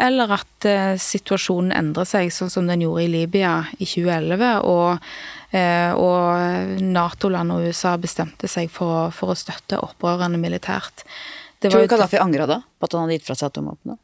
eller 0.00 0.32
at 0.32 0.66
situasjonen 1.02 1.74
endrer 1.76 2.06
seg, 2.08 2.30
sånn 2.32 2.48
som 2.48 2.70
den 2.70 2.86
gjorde 2.86 3.02
i 3.04 3.10
Libya 3.10 3.50
i 3.76 3.84
2011, 3.84 4.62
og, 4.70 5.02
og 5.98 6.78
Nato-land 6.94 7.52
og 7.52 7.66
USA 7.66 7.96
bestemte 8.00 8.48
seg 8.48 8.70
for, 8.72 9.10
for 9.12 9.34
å 9.34 9.36
støtte 9.36 9.82
opprørerne 9.82 10.40
militært. 10.40 11.04
Tror 11.60 11.82
du 11.82 11.90
Gaddafi 11.90 12.22
angra 12.22 12.46
da, 12.48 12.62
på 12.78 12.88
at 12.88 12.96
han 12.96 13.04
hadde 13.04 13.18
gitt 13.18 13.26
fra 13.26 13.36
seg 13.36 13.50
atomvåpenet? 13.50 14.00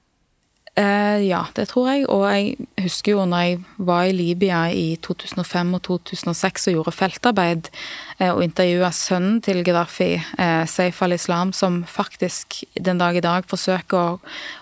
Eh, 0.76 1.22
ja, 1.24 1.40
det 1.56 1.70
tror 1.70 1.86
jeg. 1.88 2.04
Og 2.12 2.26
jeg 2.28 2.66
husker 2.84 3.14
jo 3.14 3.24
når 3.24 3.44
jeg 3.46 3.60
var 3.88 4.04
i 4.04 4.12
Libya 4.12 4.58
i 4.68 4.98
2005 5.00 5.72
og 5.78 5.82
2006 5.88 6.68
og 6.68 6.76
gjorde 6.76 6.92
feltarbeid 6.92 7.70
eh, 8.18 8.28
og 8.28 8.42
intervjua 8.44 8.90
sønnen 8.92 9.40
til 9.44 9.62
Gaddafi, 9.64 10.10
eh, 10.20 10.64
Saif 10.68 11.00
al-Islam, 11.06 11.54
som 11.56 11.80
faktisk 11.88 12.60
den 12.76 13.00
dag 13.00 13.16
i 13.16 13.24
dag 13.24 13.48
forsøker 13.48 13.96
å 13.96 14.18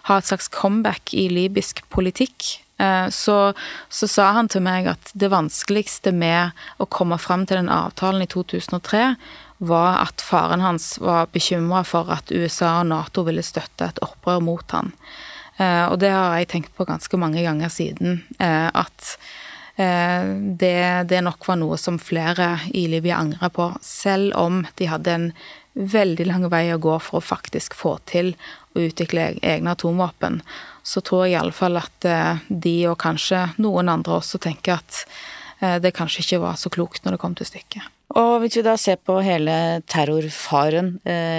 ha 0.06 0.20
et 0.20 0.30
slags 0.30 0.46
comeback 0.54 1.16
i 1.18 1.26
libysk 1.32 1.82
politikk. 1.90 2.60
Eh, 2.78 3.08
så, 3.10 3.38
så, 3.88 4.06
sa 4.06 4.30
han 4.38 4.50
til 4.50 4.62
meg 4.62 4.86
at 4.94 5.10
det 5.18 5.34
vanskeligste 5.34 6.14
med 6.14 6.54
å 6.78 6.86
komme 6.86 7.18
fram 7.18 7.42
til 7.42 7.58
den 7.58 7.74
avtalen 7.74 8.22
i 8.22 8.30
2003, 8.30 9.16
var 9.66 10.02
at 10.04 10.22
faren 10.22 10.62
hans 10.62 10.94
var 11.02 11.30
bekymra 11.34 11.82
for 11.86 12.10
at 12.12 12.30
USA 12.30 12.80
og 12.84 12.90
Nato 12.90 13.26
ville 13.26 13.42
støtte 13.42 13.90
et 13.90 14.02
opprør 14.04 14.42
mot 14.44 14.74
han. 14.74 14.94
Eh, 15.56 15.86
og 15.86 15.98
det 16.02 16.10
har 16.10 16.38
jeg 16.40 16.50
tenkt 16.50 16.74
på 16.74 16.86
ganske 16.88 17.18
mange 17.20 17.42
ganger 17.44 17.70
siden. 17.72 18.22
Eh, 18.42 18.68
at 18.74 19.14
eh, 19.76 20.32
det, 20.58 20.78
det 21.10 21.22
nok 21.26 21.46
var 21.48 21.60
noe 21.60 21.78
som 21.80 22.00
flere 22.02 22.56
i 22.74 22.86
Libya 22.90 23.20
angra 23.22 23.50
på, 23.54 23.70
selv 23.84 24.34
om 24.40 24.64
de 24.80 24.90
hadde 24.90 25.14
en 25.14 25.28
veldig 25.74 26.26
lang 26.30 26.46
vei 26.50 26.68
å 26.74 26.82
gå 26.82 26.98
for 27.02 27.18
å 27.18 27.24
faktisk 27.24 27.74
få 27.74 27.96
til 28.10 28.34
å 28.74 28.84
utvikle 28.84 29.32
egne 29.42 29.74
atomvåpen. 29.74 30.40
Så 30.86 31.02
tror 31.02 31.24
jeg 31.26 31.38
iallfall 31.38 31.80
at 31.80 32.06
de, 32.46 32.74
og 32.90 32.98
kanskje 33.02 33.48
noen 33.62 33.90
andre 33.90 34.20
også, 34.20 34.38
tenker 34.42 34.76
at 34.76 35.00
det 35.82 35.94
kanskje 35.96 36.22
ikke 36.22 36.40
var 36.44 36.60
så 36.60 36.70
klokt 36.70 37.02
når 37.02 37.16
det 37.16 37.20
kom 37.22 37.34
til 37.34 37.48
stykket. 37.48 37.90
Og 38.14 38.36
hvis 38.42 38.60
vi 38.60 38.62
da 38.66 38.76
ser 38.78 39.00
på 39.02 39.16
hele 39.24 39.80
terrorfaren 39.90 40.92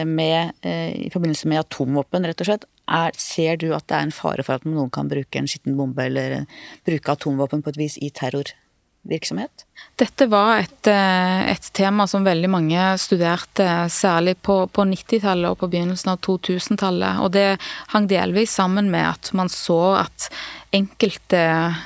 med, 0.10 0.56
i 0.66 1.08
forbindelse 1.14 1.52
med 1.52 1.62
atomvåpen, 1.62 2.28
rett 2.28 2.44
og 2.44 2.50
slett, 2.50 2.68
er, 2.88 3.16
ser 3.18 3.58
du 3.62 3.72
at 3.76 3.88
det 3.90 3.98
er 3.98 4.08
en 4.08 4.16
fare 4.16 4.46
for 4.46 4.60
at 4.60 4.68
noen 4.68 4.92
kan 4.94 5.10
bruke 5.12 5.40
en 5.40 5.50
skitten 5.50 5.78
bombe 5.78 6.06
eller 6.06 6.46
bruke 6.88 7.16
atomvåpen 7.16 7.64
på 7.66 7.74
et 7.74 7.80
vis 7.82 7.98
i 7.98 8.12
terrorvirksomhet? 8.14 9.65
Dette 9.96 10.26
var 10.28 10.58
et, 10.60 10.88
eh, 10.92 11.52
et, 11.52 11.70
tema 11.72 12.04
som 12.08 12.26
veldig 12.26 12.50
mange 12.52 12.84
studerte, 13.00 13.68
særlig 13.92 14.36
på, 14.44 14.58
på 14.68 14.84
90-tallet 14.90 15.54
og 15.54 15.62
på 15.62 15.70
begynnelsen 15.72 16.12
av 16.12 16.20
2000-tallet. 16.26 17.22
Og 17.24 17.32
det 17.32 17.48
hang 17.94 18.10
delvis 18.12 18.58
sammen 18.60 18.92
med 18.92 19.08
at 19.14 19.32
man 19.36 19.52
så 19.52 19.96
at 20.02 20.30
enkelte 20.76 21.40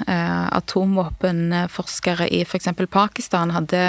eh, 0.07 0.47
atomvåpenforskere 0.57 2.27
i 2.33 2.41
f.eks. 2.41 2.69
Pakistan 2.89 3.51
hadde, 3.53 3.83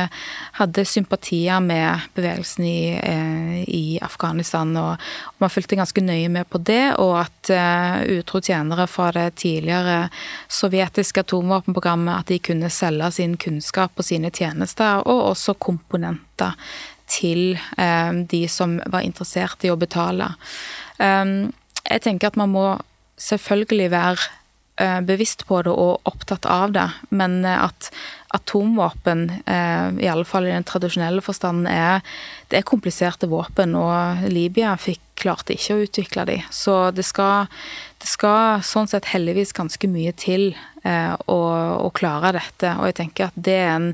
hadde, 0.58 0.84
sympatier 0.84 1.60
med 1.64 2.10
bevegelsen 2.16 2.66
i, 2.66 2.80
eh, 2.98 3.56
i, 3.64 3.98
Afghanistan, 4.02 4.74
og 4.76 5.40
man 5.40 5.52
fulgte 5.52 5.78
ganske 5.78 6.04
nøye 6.04 6.28
med 6.32 6.48
på 6.50 6.60
det, 6.66 6.96
og 7.00 7.16
at 7.22 7.52
eh, 7.54 8.18
utro 8.18 8.42
tjenere 8.44 8.86
fra 8.90 9.10
det 9.16 9.28
tidligere 9.40 10.10
sovjetiske 10.52 11.24
atomvåpenprogrammet 11.24 12.20
at 12.20 12.32
de 12.32 12.40
kunne 12.50 12.70
selge 12.72 13.10
sin 13.16 13.36
kunnskap 13.40 13.89
og 13.98 14.06
sine 14.06 14.30
tjenester, 14.34 15.02
og 15.06 15.32
også 15.32 15.56
komponenter 15.58 16.56
til 17.10 17.56
eh, 17.78 18.12
de 18.30 18.44
som 18.48 18.78
var 18.86 19.06
interessert 19.06 19.66
i 19.66 19.72
å 19.72 19.78
betale. 19.80 20.30
Um, 21.00 21.50
jeg 21.82 22.04
tenker 22.04 22.30
at 22.30 22.38
man 22.38 22.52
må 22.52 22.66
selvfølgelig 23.20 23.90
være 23.90 24.28
Eh, 24.80 25.00
bevisst 25.00 25.42
på 25.46 25.58
det 25.60 25.72
og 25.76 26.08
opptatt 26.08 26.46
av 26.48 26.70
det, 26.72 26.86
men 27.12 27.42
eh, 27.44 27.64
at 27.66 27.90
atomvåpen, 28.32 29.26
eh, 29.44 29.88
i 30.00 30.08
alle 30.08 30.24
fall 30.24 30.46
i 30.48 30.54
den 30.54 30.64
tradisjonelle 30.64 31.20
forstanden, 31.20 31.66
er, 31.68 32.00
det 32.48 32.62
er 32.62 32.68
kompliserte 32.70 33.28
våpen, 33.28 33.74
og 33.76 34.24
Libya 34.32 34.72
fikk 34.80 35.02
klarte 35.20 35.52
ikke 35.52 35.76
å 35.76 35.82
utvikle 35.84 36.24
de. 36.30 36.38
Så 36.48 36.78
det 36.96 37.04
skal, 37.04 37.50
det 38.00 38.08
skal 38.08 38.62
sånn 38.64 38.88
sett 38.88 39.10
heldigvis 39.12 39.52
ganske 39.56 39.88
mye 39.90 40.12
til 40.16 40.54
eh, 40.88 41.12
å, 41.28 41.40
å, 41.84 41.90
klare 41.96 42.32
dette. 42.38 42.72
Og 42.80 42.88
jeg 42.88 42.96
tenker 43.02 43.28
at 43.28 43.36
det 43.36 43.58
er, 43.60 43.74
en, 43.74 43.90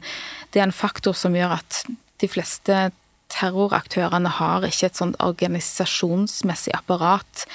det 0.55 0.63
er 0.63 0.69
en 0.69 0.77
faktor 0.77 1.17
som 1.19 1.35
gjør 1.35 1.57
at 1.59 1.83
de 2.23 2.31
fleste 2.31 2.87
terroraktørene 3.35 4.31
har 4.39 4.65
ikke 4.69 4.87
et 4.87 5.01
sånt 5.01 5.19
organisasjonsmessig 5.23 6.77
apparat 6.79 7.47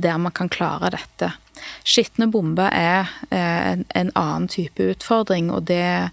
der 0.00 0.16
man 0.16 0.32
kan 0.32 0.48
klare 0.48 0.94
dette. 0.96 1.34
Skitne 1.84 2.30
bomber 2.32 2.72
er 2.72 3.10
en, 3.34 3.84
en 3.92 4.12
annen 4.16 4.48
type 4.48 4.80
utfordring, 4.94 5.50
og 5.52 5.66
det 5.68 6.08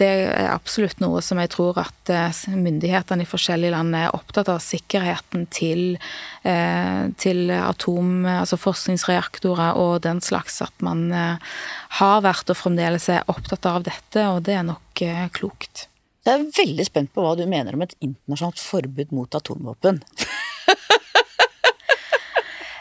det 0.00 0.08
er 0.10 0.48
absolutt 0.50 0.98
noe 1.02 1.20
som 1.22 1.38
jeg 1.38 1.52
tror 1.54 1.78
at 1.78 2.10
eh, 2.10 2.40
myndighetene 2.50 3.22
i 3.22 3.28
forskjellige 3.28 3.74
land 3.76 3.94
er 3.94 4.14
opptatt 4.16 4.50
av. 4.50 4.58
Sikkerheten 4.64 5.46
til, 5.54 5.98
eh, 6.42 7.04
til 7.20 7.52
atom, 7.54 8.26
altså 8.26 8.58
forskningsreaktorer 8.58 9.78
og 9.78 10.00
den 10.06 10.22
slags. 10.24 10.58
At 10.66 10.74
man 10.82 11.06
eh, 11.14 11.58
har 12.00 12.24
vært 12.26 12.50
og 12.50 12.58
fremdeles 12.58 13.06
er 13.12 13.26
opptatt 13.30 13.70
av 13.70 13.86
dette, 13.86 14.26
og 14.32 14.42
det 14.48 14.58
er 14.58 14.66
nok 14.66 15.04
klokt. 15.34 15.86
Jeg 16.24 16.40
er 16.40 16.48
veldig 16.56 16.86
spent 16.86 17.12
på 17.12 17.22
hva 17.22 17.34
du 17.36 17.44
mener 17.50 17.76
om 17.76 17.82
et 17.84 17.94
internasjonalt 18.00 18.60
forbud 18.62 19.10
mot 19.14 19.34
atomvåpen. 19.36 20.00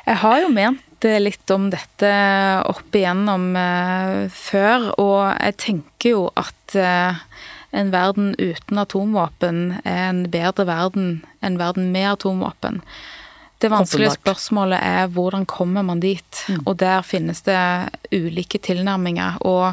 jeg 0.08 0.18
har 0.24 0.42
jo 0.42 0.50
ment 0.54 0.93
litt 1.04 1.52
om 1.54 1.70
dette 1.74 2.12
opp 2.70 2.96
igjennom 2.96 3.52
uh, 3.58 4.30
før, 4.34 4.92
og 5.02 5.20
jeg 5.32 5.58
tenker 5.62 6.16
jo 6.16 6.28
at 6.40 6.78
uh, 6.78 7.20
en 7.74 7.92
verden 7.94 8.32
uten 8.38 8.80
atomvåpen 8.82 9.60
er 9.82 10.06
en 10.12 10.24
bedre 10.32 10.68
verden 10.70 11.12
enn 11.44 11.60
verden 11.62 11.92
med 11.96 12.12
atomvåpen. 12.14 12.82
Det 13.64 13.72
vanskelige 13.72 14.18
spørsmålet 14.18 14.82
er 14.84 15.12
hvordan 15.16 15.46
kommer 15.48 15.86
man 15.88 16.02
dit? 16.04 16.44
Mm. 16.52 16.66
Og 16.66 16.78
der 16.82 17.06
finnes 17.08 17.42
det 17.48 17.60
ulike 18.12 18.60
tilnærminger. 18.60 19.40
Og 19.48 19.72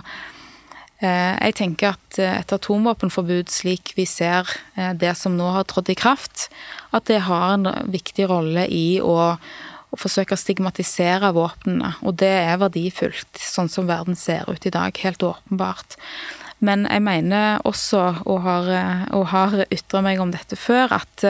Eh, 1.01 1.37
jeg 1.47 1.57
tenker 1.57 1.95
at 1.95 2.18
eh, 2.20 2.35
et 2.43 2.53
atomvåpenforbud 2.53 3.49
slik 3.49 3.95
vi 3.97 4.05
ser 4.09 4.45
eh, 4.76 4.93
det 4.93 5.14
som 5.16 5.33
nå 5.39 5.47
har 5.55 5.64
trådt 5.68 5.89
i 5.95 5.97
kraft, 5.97 6.51
at 6.93 7.07
det 7.09 7.22
har 7.24 7.55
en 7.55 7.70
viktig 7.89 8.26
rolle 8.28 8.66
i 8.68 9.01
å, 9.01 9.33
å 9.91 9.99
forsøke 9.99 10.36
å 10.36 10.41
stigmatisere 10.41 11.32
våpnene. 11.36 11.95
Og 12.07 12.16
det 12.22 12.32
er 12.45 12.62
verdifullt, 12.62 13.43
sånn 13.43 13.70
som 13.72 13.91
verden 13.91 14.18
ser 14.18 14.49
ut 14.51 14.66
i 14.66 14.74
dag. 14.74 14.97
Helt 15.03 15.24
åpenbart. 15.26 15.99
Men 16.61 16.84
jeg 16.91 17.03
mener 17.03 17.62
også, 17.68 18.03
og 18.28 18.43
har, 18.45 18.72
og 19.16 19.30
har 19.32 19.62
ytra 19.70 20.03
meg 20.05 20.20
om 20.20 20.34
dette 20.34 20.59
før, 20.61 20.99
at 21.01 21.28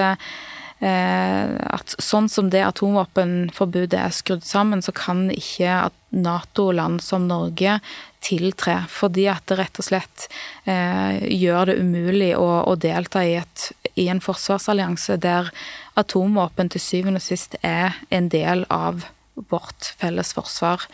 at 0.80 1.94
sånn 2.00 2.24
som 2.32 2.48
det 2.48 2.62
atomvåpenforbudet 2.64 3.98
er 4.00 4.14
skrudd 4.16 4.46
sammen, 4.48 4.80
så 4.80 4.94
kan 4.96 5.26
ikke 5.28 5.90
Nato-land 6.10 7.02
som 7.04 7.28
Norge 7.28 7.76
tiltre, 8.24 8.78
fordi 8.88 9.26
at 9.30 9.44
det 9.48 9.58
rett 9.60 9.80
og 9.80 9.86
slett 9.86 10.24
eh, 10.64 11.20
gjør 11.36 11.70
det 11.70 11.76
umulig 11.84 12.32
å, 12.36 12.48
å 12.64 12.74
delta 12.80 13.22
i, 13.22 13.36
et, 13.38 13.66
i, 13.94 14.08
en 14.08 14.22
forsvarsallianse 14.24 15.18
der 15.20 15.52
atomvåpen 15.98 16.70
til 16.70 16.82
syvende 16.82 17.20
og 17.22 17.26
sist 17.26 17.56
er 17.62 17.96
en 18.10 18.28
del 18.32 18.66
av 18.70 19.04
vårt 19.50 19.94
felles 20.00 20.32
forsvar. 20.36 20.86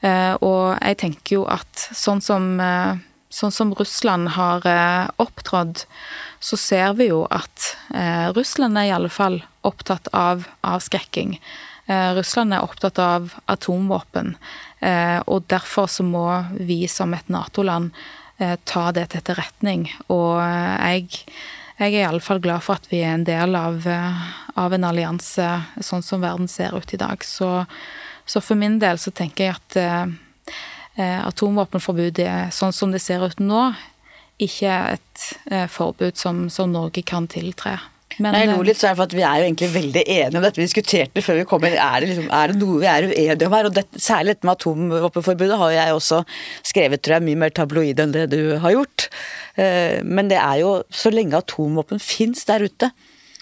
Eh, 0.00 0.34
og 0.44 0.78
jeg 0.78 0.98
tenker 1.00 1.38
jo 1.40 1.44
at 1.50 1.88
sånn 1.96 2.20
som, 2.22 2.60
eh, 2.60 2.98
sånn 3.34 3.54
som 3.54 3.72
Russland 3.74 4.30
har 4.36 4.66
eh, 4.66 5.08
opptrådt, 5.18 5.86
så 6.40 6.58
ser 6.58 6.94
vi 6.94 7.08
jo 7.10 7.24
at 7.34 7.74
Russland 8.36 8.78
er 8.78 8.86
i 8.86 8.92
alle 8.94 9.10
fall 9.10 9.40
opptatt 9.66 10.06
av 10.14 10.44
avskrekking. 10.62 11.32
Russland 12.14 12.54
er 12.54 12.62
opptatt 12.62 13.00
av 13.02 13.32
atomvåpen. 13.50 14.36
Og 15.26 15.48
derfor 15.50 15.88
så 15.90 16.06
må 16.06 16.28
vi 16.54 16.86
som 16.86 17.16
et 17.16 17.26
Nato-land 17.26 17.90
ta 18.38 18.84
det 18.94 19.08
til 19.10 19.18
etterretning. 19.18 19.88
Og 20.14 20.38
jeg, 20.38 21.26
jeg 21.78 21.94
er 21.94 22.08
iallfall 22.08 22.40
glad 22.42 22.64
for 22.66 22.78
at 22.78 22.88
vi 22.90 23.02
er 23.04 23.14
en 23.14 23.26
del 23.26 23.54
av, 23.54 23.84
av, 24.58 24.74
en 24.74 24.86
allianse 24.88 25.46
sånn 25.80 26.02
som 26.02 26.24
verden 26.24 26.48
ser 26.50 26.74
ut 26.74 26.94
i 26.94 26.98
dag. 26.98 27.22
Så, 27.24 27.64
så 28.26 28.42
for 28.42 28.58
min 28.58 28.80
del 28.82 28.98
så 28.98 29.12
tenker 29.14 29.46
jeg 29.46 29.58
at 29.58 29.78
eh, 30.98 31.20
atomvåpenforbudet 31.22 32.50
sånn 32.54 32.74
som 32.74 32.94
det 32.94 33.02
ser 33.04 33.22
ut 33.22 33.38
nå, 33.38 33.68
ikke 34.42 34.70
er 34.70 34.98
et 34.98 35.28
eh, 35.50 35.68
forbud 35.70 36.18
som, 36.18 36.46
som 36.50 36.74
Norge 36.74 37.02
kan 37.06 37.30
tiltre. 37.30 37.78
Men, 38.18 38.34
Nei, 38.34 38.40
jeg 38.44 38.50
lo 38.50 38.64
litt, 38.66 38.78
så 38.80 38.88
er 38.88 38.94
det 38.94 38.98
for 38.98 39.08
at 39.08 39.16
vi 39.16 39.24
er 39.24 39.40
jo 39.40 39.48
egentlig 39.48 39.68
veldig 39.74 40.02
enige 40.04 40.40
om 40.40 40.44
dette. 40.44 40.58
Vi 40.58 40.66
diskuterte 40.66 41.22
før 41.22 41.38
vi 41.38 41.44
kom 41.50 41.66
inn. 41.68 41.76
Er 41.78 42.02
det, 42.02 42.08
liksom, 42.12 42.30
er 42.34 42.52
det 42.52 42.58
noe 42.58 42.80
vi 42.82 42.88
er 42.90 43.06
uenige 43.08 43.46
om 43.46 43.54
her? 43.54 43.68
Og 43.68 43.76
det, 43.76 43.84
særlig 43.94 44.34
dette 44.34 44.48
med 44.48 44.54
atomvåpenforbudet 44.56 45.60
har 45.60 45.74
jeg 45.76 45.98
også 45.98 46.22
skrevet, 46.66 47.02
tror 47.04 47.18
jeg, 47.18 47.26
mye 47.28 47.42
mer 47.44 47.54
tabloid 47.54 48.02
enn 48.02 48.16
det 48.16 48.26
du 48.34 48.40
har 48.62 48.74
gjort. 48.74 49.06
Eh, 49.58 50.00
men 50.02 50.32
det 50.32 50.40
er 50.42 50.64
jo 50.64 50.72
så 50.90 51.14
lenge 51.14 51.38
atomvåpen 51.38 52.02
fins 52.02 52.42
der 52.48 52.66
ute, 52.66 52.90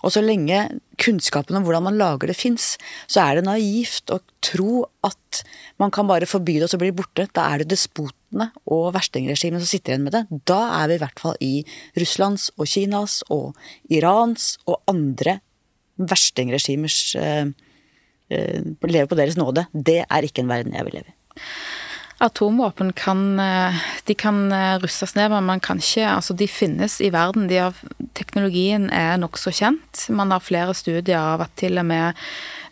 og 0.05 0.13
så 0.13 0.21
lenge 0.23 0.61
kunnskapen 1.01 1.57
om 1.59 1.65
hvordan 1.67 1.87
man 1.89 1.99
lager 1.99 2.31
det 2.31 2.37
fins, 2.39 2.75
så 3.11 3.25
er 3.25 3.39
det 3.39 3.47
naivt 3.49 4.13
å 4.13 4.21
tro 4.45 4.85
at 5.07 5.43
man 5.83 5.93
kan 5.93 6.09
bare 6.09 6.29
forby 6.29 6.61
det 6.61 6.69
og 6.69 6.73
så 6.73 6.81
blir 6.81 6.93
det 6.93 7.01
borte. 7.01 7.27
Da 7.35 7.49
er 7.51 7.65
det 7.65 7.73
despotene 8.27 8.53
og 8.67 8.95
verstingregimene 8.95 9.61
som 9.61 9.71
sitter 9.71 9.93
igjen 9.95 10.05
med 10.05 10.13
det. 10.13 10.27
Da 10.47 10.83
er 10.83 10.89
vi 10.89 10.95
i 10.95 10.99
hvert 11.03 11.21
fall 11.21 11.37
i 11.41 11.65
Russlands 11.97 12.51
og 12.59 12.67
Kinas 12.67 13.23
og 13.31 13.55
Irans 13.89 14.59
og 14.67 14.83
andre 14.89 15.41
verstingregimers 15.97 17.17
eh, 17.17 17.47
eh, 18.31 18.63
Lever 18.83 19.07
på 19.07 19.17
deres 19.17 19.37
nåde. 19.37 19.67
Det 19.73 20.05
er 20.09 20.23
ikke 20.23 20.43
en 20.43 20.49
verden 20.49 20.75
jeg 20.75 20.85
vil 20.85 20.99
leve 20.99 21.11
i. 21.11 21.17
Atomvåpen 22.19 22.93
kan, 22.93 23.41
eh, 23.41 23.75
de 24.05 24.15
kan 24.15 24.53
russes 24.81 25.15
ned, 25.15 25.31
men 25.31 25.45
man 25.45 25.61
kan 25.61 25.79
ikke 25.79 26.07
Altså, 26.07 26.37
de 26.37 26.47
finnes 26.49 27.01
i 27.01 27.11
verden. 27.11 27.49
De 27.49 27.57
har, 27.61 27.75
teknologien 28.15 28.89
er 28.91 29.19
nokså 29.21 29.53
kjent. 29.53 30.07
Man 30.09 30.31
har 30.31 30.41
flere 30.41 30.75
studier 30.75 31.19
av 31.19 31.45
at 31.45 31.53
til 31.57 31.77
og 31.79 31.85
med 31.85 32.15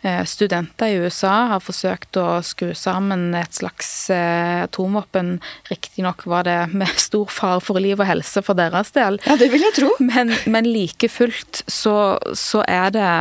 eh, 0.01 0.23
studenter 0.25 0.89
i 0.89 0.97
USA 0.97 1.47
har 1.53 1.61
forsøkt 1.61 2.17
å 2.17 2.41
skru 2.41 2.73
sammen 2.73 3.35
et 3.35 3.53
slags 3.53 4.09
atomvåpen. 4.09 5.39
Riktignok 5.69 6.25
var 6.25 6.43
det 6.49 6.73
med 6.73 6.89
stor 7.07 7.29
fare 7.29 7.61
for 7.61 7.77
liv 7.79 7.99
og 7.99 8.09
helse 8.09 8.41
for 8.41 8.57
deres 8.57 8.91
del. 8.97 9.19
Ja, 9.25 9.37
det 9.37 9.51
vil 9.53 9.61
jeg 9.61 9.77
tro. 9.77 9.93
Men, 9.99 10.33
men 10.45 10.65
like 10.65 11.09
fullt 11.11 11.63
så, 11.67 12.17
så 12.33 12.65
er 12.65 12.89
det 12.97 13.13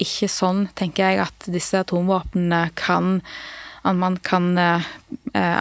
ikke 0.00 0.28
sånn, 0.30 0.66
tenker 0.78 1.10
jeg, 1.10 1.28
at 1.28 1.52
disse 1.52 1.84
atomvåpnene 1.84 2.70
kan 2.78 3.20
at 3.86 3.96
man 3.96 4.18
kan 4.26 4.52
eh, 4.58 5.60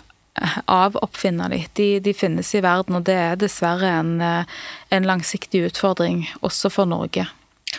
avoppfinne 0.66 1.50
de. 1.54 1.64
de. 1.74 1.88
de. 2.00 2.14
finnes 2.14 2.56
i 2.56 2.64
verden, 2.66 3.00
og 3.00 3.08
det 3.08 3.16
er 3.16 3.40
dessverre 3.40 3.96
en, 4.02 4.20
eh, 4.22 4.60
en 4.96 5.08
langsiktig 5.08 5.66
utfordring 5.70 6.26
også 6.42 6.72
for 6.74 6.90
Norge. 6.90 7.28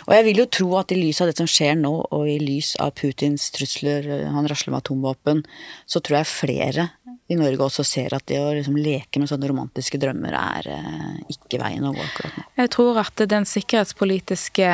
Og 0.05 0.13
jeg 0.13 0.25
vil 0.27 0.43
jo 0.43 0.49
tro 0.51 0.67
at 0.77 0.91
i 0.93 0.99
lys 0.99 1.21
av 1.23 1.31
det 1.31 1.37
som 1.39 1.49
skjer 1.49 1.77
nå, 1.79 1.93
og 2.13 2.29
i 2.29 2.37
lys 2.41 2.75
av 2.83 2.93
Putins 2.97 3.49
trusler, 3.55 4.05
eh, 4.05 4.29
han 4.33 4.47
rasler 4.49 4.73
med 4.73 4.83
atomvåpen, 4.83 5.43
så 5.89 6.03
tror 6.03 6.21
jeg 6.21 6.33
flere 6.33 6.89
i 7.27 7.35
Norge 7.35 7.59
også 7.65 7.83
ser 7.83 8.13
at 8.15 8.23
det 8.29 8.37
å 8.39 8.53
liksom 8.55 8.77
leke 8.79 9.19
med 9.19 9.27
sånne 9.27 9.49
romantiske 9.51 9.99
drømmer 9.99 10.35
er 10.37 10.69
eh, 10.71 11.17
ikke 11.33 11.59
veien 11.59 11.83
å 11.83 11.91
gå 11.95 12.03
akkurat 12.03 12.37
nå. 12.39 12.45
Jeg 12.61 12.71
tror 12.77 13.01
at 13.01 13.23
den 13.33 13.47
sikkerhetspolitiske 13.49 14.69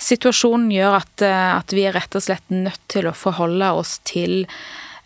situasjonen 0.00 0.70
gjør 0.72 0.98
at, 1.02 1.14
eh, 1.26 1.52
at 1.58 1.76
vi 1.76 1.84
er 1.88 1.96
rett 1.98 2.16
og 2.16 2.24
slett 2.24 2.48
nødt 2.54 2.80
til 2.92 3.10
å 3.10 3.16
forholde 3.16 3.74
oss 3.76 3.98
til 4.08 4.46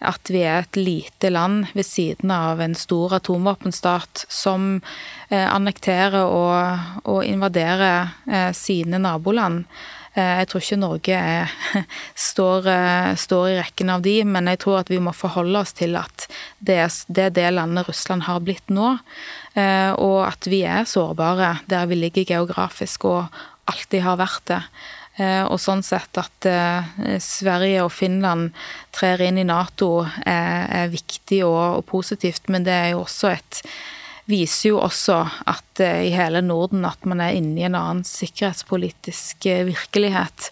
at 0.00 0.32
vi 0.32 0.42
er 0.48 0.62
et 0.64 0.78
lite 0.80 1.30
land 1.32 1.68
ved 1.76 1.84
siden 1.84 2.32
av 2.32 2.60
en 2.64 2.74
stor 2.78 3.18
atomvåpenstat 3.18 4.24
som 4.32 4.80
eh, 5.28 5.44
annekterer 5.44 6.24
og, 6.24 7.00
og 7.04 7.24
invaderer 7.26 8.14
eh, 8.30 8.50
sine 8.56 9.00
naboland. 9.02 9.66
Eh, 10.14 10.40
jeg 10.40 10.48
tror 10.50 10.64
ikke 10.64 10.80
Norge 10.80 11.18
er, 11.34 11.52
står, 12.30 12.70
står, 13.20 13.50
i 13.50 13.58
rekken 13.60 13.92
av 13.92 14.06
de, 14.06 14.16
men 14.24 14.48
jeg 14.52 14.62
tror 14.64 14.80
at 14.80 14.92
vi 14.92 15.02
må 15.04 15.12
forholde 15.16 15.60
oss 15.60 15.76
til 15.76 15.98
at 16.00 16.26
det 16.58 16.80
er 16.86 16.96
det, 17.08 17.28
det 17.36 17.50
landet 17.52 17.88
Russland 17.90 18.24
har 18.28 18.40
blitt 18.44 18.72
nå. 18.72 18.96
Og 20.00 20.18
at 20.22 20.46
vi 20.46 20.60
er 20.62 20.86
sårbare 20.86 21.56
der 21.68 21.88
vi 21.90 21.96
ligger 21.98 22.28
geografisk 22.28 23.08
og 23.10 23.40
alltid 23.70 24.04
har 24.04 24.20
vært 24.20 24.44
det. 24.48 24.60
Og 25.20 25.58
sånn 25.60 25.82
sett 25.84 26.16
at 26.16 26.46
Sverige 27.20 27.82
og 27.84 27.92
Finland 27.92 28.54
trer 28.96 29.20
inn 29.26 29.36
i 29.36 29.44
Nato 29.44 30.06
er, 30.06 30.64
er 30.80 30.92
viktig 30.92 31.42
og, 31.44 31.80
og 31.80 31.84
positivt, 31.90 32.48
men 32.48 32.64
det 32.64 32.72
er 32.72 32.92
jo 32.94 33.02
også 33.02 33.34
et 33.34 33.60
viser 34.30 34.72
jo 34.72 34.80
også 34.82 35.22
at 35.50 35.82
i 35.82 36.12
hele 36.14 36.42
Norden 36.44 36.84
at 36.88 37.04
man 37.08 37.22
er 37.24 37.36
inne 37.38 37.62
i 37.62 37.66
en 37.68 37.78
annen 37.78 38.06
sikkerhetspolitisk 38.06 39.48
virkelighet. 39.68 40.50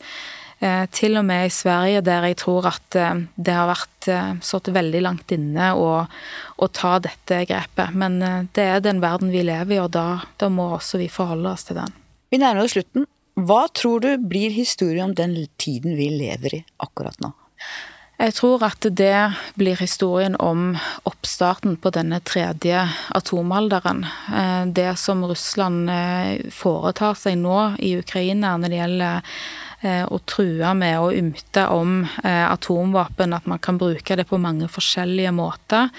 Til 0.90 1.14
og 1.20 1.22
med 1.28 1.46
i 1.46 1.52
Sverige, 1.54 2.02
der 2.02 2.26
jeg 2.26 2.40
tror 2.40 2.66
at 2.72 2.86
det 2.90 3.54
har 3.54 3.68
vært 3.70 4.08
stått 4.42 4.72
veldig 4.74 5.02
langt 5.04 5.34
inne 5.34 5.70
å, 5.78 5.92
å 6.58 6.70
ta 6.74 6.96
dette 7.02 7.44
grepet. 7.46 7.94
Men 7.94 8.18
det 8.56 8.64
er 8.64 8.82
den 8.82 9.02
verden 9.04 9.30
vi 9.34 9.44
lever 9.46 9.76
i, 9.76 9.82
og 9.84 9.92
da, 9.94 10.24
da 10.40 10.50
må 10.50 10.72
også 10.74 10.98
vi 10.98 11.06
forholde 11.12 11.52
oss 11.52 11.68
til 11.68 11.78
den. 11.78 11.94
Vi 12.32 12.42
nærmer 12.42 12.66
oss 12.66 12.74
slutten. 12.74 13.06
Hva 13.48 13.68
tror 13.72 14.00
du 14.04 14.10
blir 14.18 14.50
historien 14.50 15.08
om 15.08 15.14
den 15.14 15.46
tiden 15.56 15.96
vi 15.96 16.10
lever 16.12 16.54
i 16.58 16.64
akkurat 16.84 17.16
nå? 17.22 17.30
Jeg 18.18 18.34
tror 18.34 18.64
at 18.66 18.82
det 18.98 19.18
blir 19.54 19.78
historien 19.78 20.34
om 20.42 20.72
oppstarten 21.06 21.76
på 21.78 21.92
denne 21.94 22.18
tredje 22.26 22.82
atomalderen. 23.14 24.02
Eh, 24.34 24.66
det 24.74 24.90
som 24.98 25.22
Russland 25.24 25.86
eh, 25.94 26.50
foretar 26.50 27.14
seg 27.14 27.38
nå 27.38 27.60
i 27.78 27.94
Ukraina 28.00 28.56
når 28.58 28.74
det 28.74 28.82
gjelder 28.82 29.32
eh, 29.86 30.02
å 30.02 30.20
true 30.26 30.74
med 30.82 30.98
å 30.98 31.08
ymte 31.14 31.68
om 31.70 32.02
atomvåpen, 32.26 33.38
at 33.38 33.46
man 33.46 33.62
kan 33.62 33.78
bruke 33.78 34.18
det 34.18 34.26
på 34.26 34.42
mange 34.42 34.66
forskjellige 34.66 35.32
måter. 35.38 35.94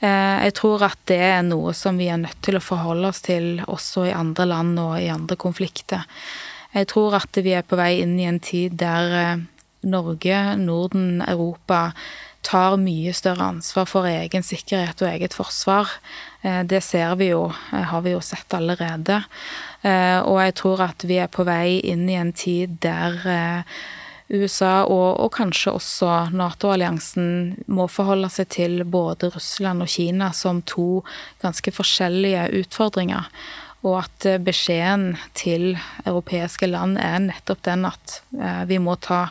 Jeg 0.00 0.52
tror 0.54 0.84
at 0.86 1.00
det 1.10 1.18
er 1.26 1.40
noe 1.42 1.72
som 1.74 1.96
vi 1.98 2.06
er 2.08 2.20
nødt 2.22 2.38
til 2.46 2.56
å 2.56 2.62
forholde 2.62 3.10
oss 3.10 3.20
til 3.26 3.58
også 3.66 4.06
i 4.06 4.14
andre 4.14 4.46
land 4.46 4.78
og 4.78 4.94
i 5.02 5.10
andre 5.10 5.36
konflikter. 5.36 6.06
Jeg 6.74 6.90
tror 6.92 7.16
at 7.16 7.38
vi 7.42 7.54
er 7.56 7.66
på 7.66 7.78
vei 7.80 7.98
inn 8.02 8.18
i 8.20 8.26
en 8.28 8.40
tid 8.40 8.76
der 8.80 9.40
Norge, 9.88 10.56
Norden, 10.56 11.22
Europa 11.22 11.92
tar 12.42 12.76
mye 12.80 13.12
større 13.16 13.50
ansvar 13.52 13.86
for 13.90 14.08
egen 14.08 14.44
sikkerhet 14.46 15.02
og 15.02 15.10
eget 15.10 15.34
forsvar. 15.36 15.90
Eh, 16.42 16.62
det 16.68 16.82
ser 16.86 17.16
vi 17.18 17.32
jo, 17.32 17.48
eh, 17.72 17.86
har 17.90 18.02
vi 18.02 18.14
jo 18.14 18.20
sett 18.20 18.54
allerede. 18.54 19.24
Eh, 19.82 20.20
og 20.22 20.40
jeg 20.42 20.54
tror 20.54 20.82
at 20.88 21.04
vi 21.04 21.18
er 21.18 21.28
på 21.28 21.44
vei 21.44 21.80
inn 21.80 22.08
i 22.08 22.18
en 22.18 22.32
tid 22.32 22.78
der 22.80 23.64
USA 24.28 24.84
og, 24.84 25.20
og 25.24 25.30
kanskje 25.32 25.72
også 25.72 26.30
Nato-alliansen 26.36 27.64
må 27.66 27.86
forholde 27.88 28.28
seg 28.28 28.48
til 28.52 28.84
både 28.84 29.30
Russland 29.32 29.82
og 29.82 29.88
Kina 29.88 30.32
som 30.36 30.60
to 30.62 31.02
ganske 31.40 31.72
forskjellige 31.72 32.50
utfordringer. 32.60 33.30
Og 33.86 34.00
at 34.00 34.26
beskjeden 34.42 35.12
til 35.38 35.70
europeiske 36.02 36.66
land 36.66 36.98
er 36.98 37.20
nettopp 37.22 37.60
den 37.68 37.86
at 37.86 38.16
vi 38.66 38.80
må 38.82 38.96
ta 38.98 39.28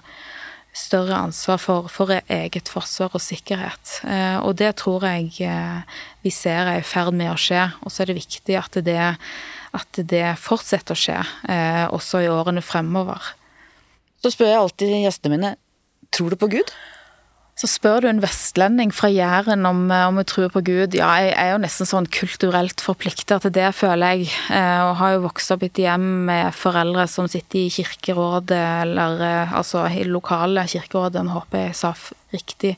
større 0.77 1.17
ansvar 1.25 1.59
for, 1.61 1.87
for, 1.91 2.11
eget 2.29 2.69
forsvar 2.69 3.15
og 3.17 3.23
sikkerhet. 3.23 3.99
Eh, 4.05 4.37
og 4.45 4.57
det 4.59 4.75
tror 4.81 5.05
jeg 5.07 5.31
eh, 5.47 6.01
vi 6.25 6.33
ser 6.33 6.69
er 6.69 6.81
i 6.81 6.85
ferd 6.85 7.15
med 7.17 7.31
å 7.31 7.39
skje. 7.39 7.63
Og 7.81 7.93
så 7.93 8.03
er 8.03 8.11
det 8.11 8.19
viktig 8.19 8.57
at 8.59 8.77
det, 8.85 8.99
at 9.79 10.01
det 10.13 10.25
fortsetter 10.41 10.93
å 10.93 11.01
skje, 11.01 11.17
eh, 11.49 11.85
også 11.93 12.21
i 12.23 12.29
årene 12.31 12.63
fremover. 12.65 13.33
Så 14.21 14.33
spør 14.33 14.53
jeg 14.53 14.61
alltid 14.61 14.93
gjestene 15.05 15.37
mine 15.37 15.55
tror 16.13 16.33
du 16.33 16.39
på 16.39 16.51
Gud? 16.57 16.71
Så 17.57 17.65
spør 17.65 18.03
du 18.03 18.07
en 18.11 18.19
vestlending 18.21 18.91
fra 18.93 19.09
Jæren 19.09 19.65
om, 19.65 19.89
eh, 19.89 20.05
om 20.05 20.19
hun 20.19 20.25
tror 20.29 20.51
på 20.53 20.61
Gud. 20.61 20.93
Ja, 20.93 21.09
jeg 21.25 21.33
er 21.33 21.51
jo 21.55 21.61
nesten 21.63 21.89
sånn 21.89 22.05
kulturelt 22.05 22.83
forplikta 22.85 23.39
til 23.41 23.51
det, 23.55 23.71
føler 23.73 24.13
jeg. 24.13 24.29
Eh, 24.53 24.81
og 24.85 24.97
har 24.99 25.15
jo 25.15 25.23
vokst 25.25 25.49
opp 25.55 25.63
i 25.65 25.71
et 25.71 25.81
hjem 25.81 26.05
med 26.27 26.53
foreldre 26.53 27.07
som 27.09 27.25
sitter 27.25 27.63
i 27.63 27.71
kirkerådet, 27.73 28.61
eller 28.83 29.23
eh, 29.25 29.53
altså 29.57 29.87
i 29.89 30.05
lokale 30.05 30.67
kirkerådet, 30.69 31.23
nå 31.25 31.33
håper 31.33 31.65
jeg 31.65 31.75
sa 31.79 31.95
riktig, 32.35 32.75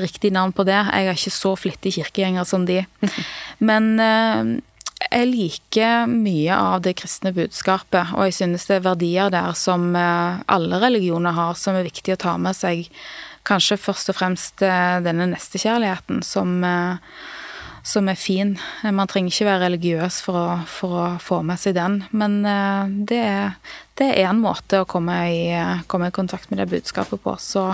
riktig 0.00 0.30
navn 0.32 0.52
på 0.54 0.64
det. 0.64 0.78
Jeg 0.78 1.08
er 1.10 1.18
ikke 1.18 1.34
så 1.34 1.52
flittig 1.58 1.92
kirkegjenger 1.98 2.46
som 2.46 2.64
de. 2.64 2.78
Men 3.68 3.98
jeg 3.98 5.26
liker 5.26 6.06
mye 6.06 6.54
av 6.54 6.84
det 6.86 6.94
kristne 7.02 7.34
budskapet, 7.34 8.14
og 8.14 8.30
jeg 8.30 8.38
synes 8.38 8.68
det 8.70 8.78
er 8.78 8.86
verdier 8.86 9.34
der 9.34 9.50
som 9.58 9.90
alle 9.98 10.80
religioner 10.80 11.34
har, 11.34 11.58
som 11.58 11.74
er 11.74 11.90
viktig 11.90 12.14
å 12.14 12.22
ta 12.22 12.36
med 12.38 12.54
seg 12.56 12.86
kanskje 13.48 13.78
først 13.80 14.12
og 14.12 14.18
fremst 14.18 14.62
eh, 14.64 14.98
denne 15.04 15.28
nestekjærligheten 15.32 16.22
som, 16.26 16.54
eh, 16.64 17.20
som 17.86 18.08
er 18.10 18.18
fin. 18.18 18.54
Man 18.84 19.10
trenger 19.10 19.32
ikke 19.32 19.48
være 19.48 19.64
religiøs 19.66 20.20
for 20.24 20.38
å, 20.38 20.46
for 20.70 20.98
å 21.02 21.06
få 21.22 21.42
med 21.46 21.60
seg 21.60 21.76
den, 21.78 22.00
men 22.14 22.40
eh, 22.46 22.96
det 23.10 23.20
er, 23.26 23.76
det 24.00 24.10
er 24.14 24.30
en 24.30 24.42
måte 24.42 24.82
å 24.82 24.88
komme 24.88 25.18
i, 25.32 25.44
komme 25.90 26.10
i, 26.10 26.14
kontakt 26.14 26.50
med 26.50 26.62
det 26.62 26.70
budskapet 26.72 27.22
på. 27.22 27.36
Så 27.42 27.68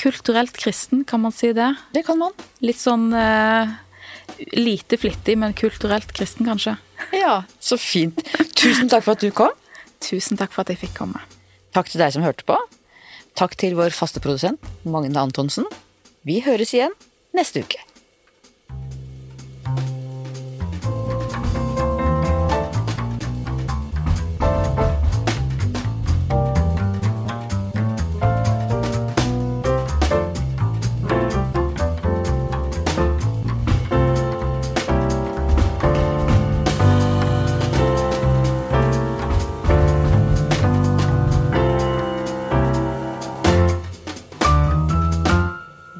kulturelt 0.00 0.56
kristen, 0.56 1.04
kan 1.04 1.24
man 1.24 1.34
si 1.36 1.52
det? 1.56 1.72
Det 1.94 2.04
kan 2.06 2.20
man. 2.20 2.36
Litt 2.64 2.80
sånn 2.80 3.10
eh, 3.16 3.74
lite 4.56 4.96
flittig, 5.00 5.36
men 5.38 5.56
kulturelt 5.58 6.12
kristen, 6.16 6.46
kanskje. 6.48 6.76
Ja, 7.16 7.42
så 7.60 7.78
fint. 7.80 8.22
Tusen 8.56 8.90
takk 8.92 9.06
for 9.06 9.16
at 9.16 9.24
du 9.24 9.30
kom. 9.34 9.52
Tusen 10.00 10.38
takk 10.40 10.54
for 10.54 10.64
at 10.64 10.72
jeg 10.72 10.80
fikk 10.80 10.96
komme. 11.02 11.20
Takk 11.74 11.90
til 11.90 12.02
deg 12.02 12.14
som 12.14 12.24
hørte 12.24 12.46
på. 12.48 12.56
Takk 13.40 13.54
til 13.56 13.72
vår 13.72 13.94
faste 13.96 14.20
produsent 14.20 14.60
Magne 14.84 15.16
Antonsen. 15.16 15.64
Vi 16.28 16.42
høres 16.44 16.74
igjen 16.76 16.92
neste 17.32 17.62
uke. 17.64 17.89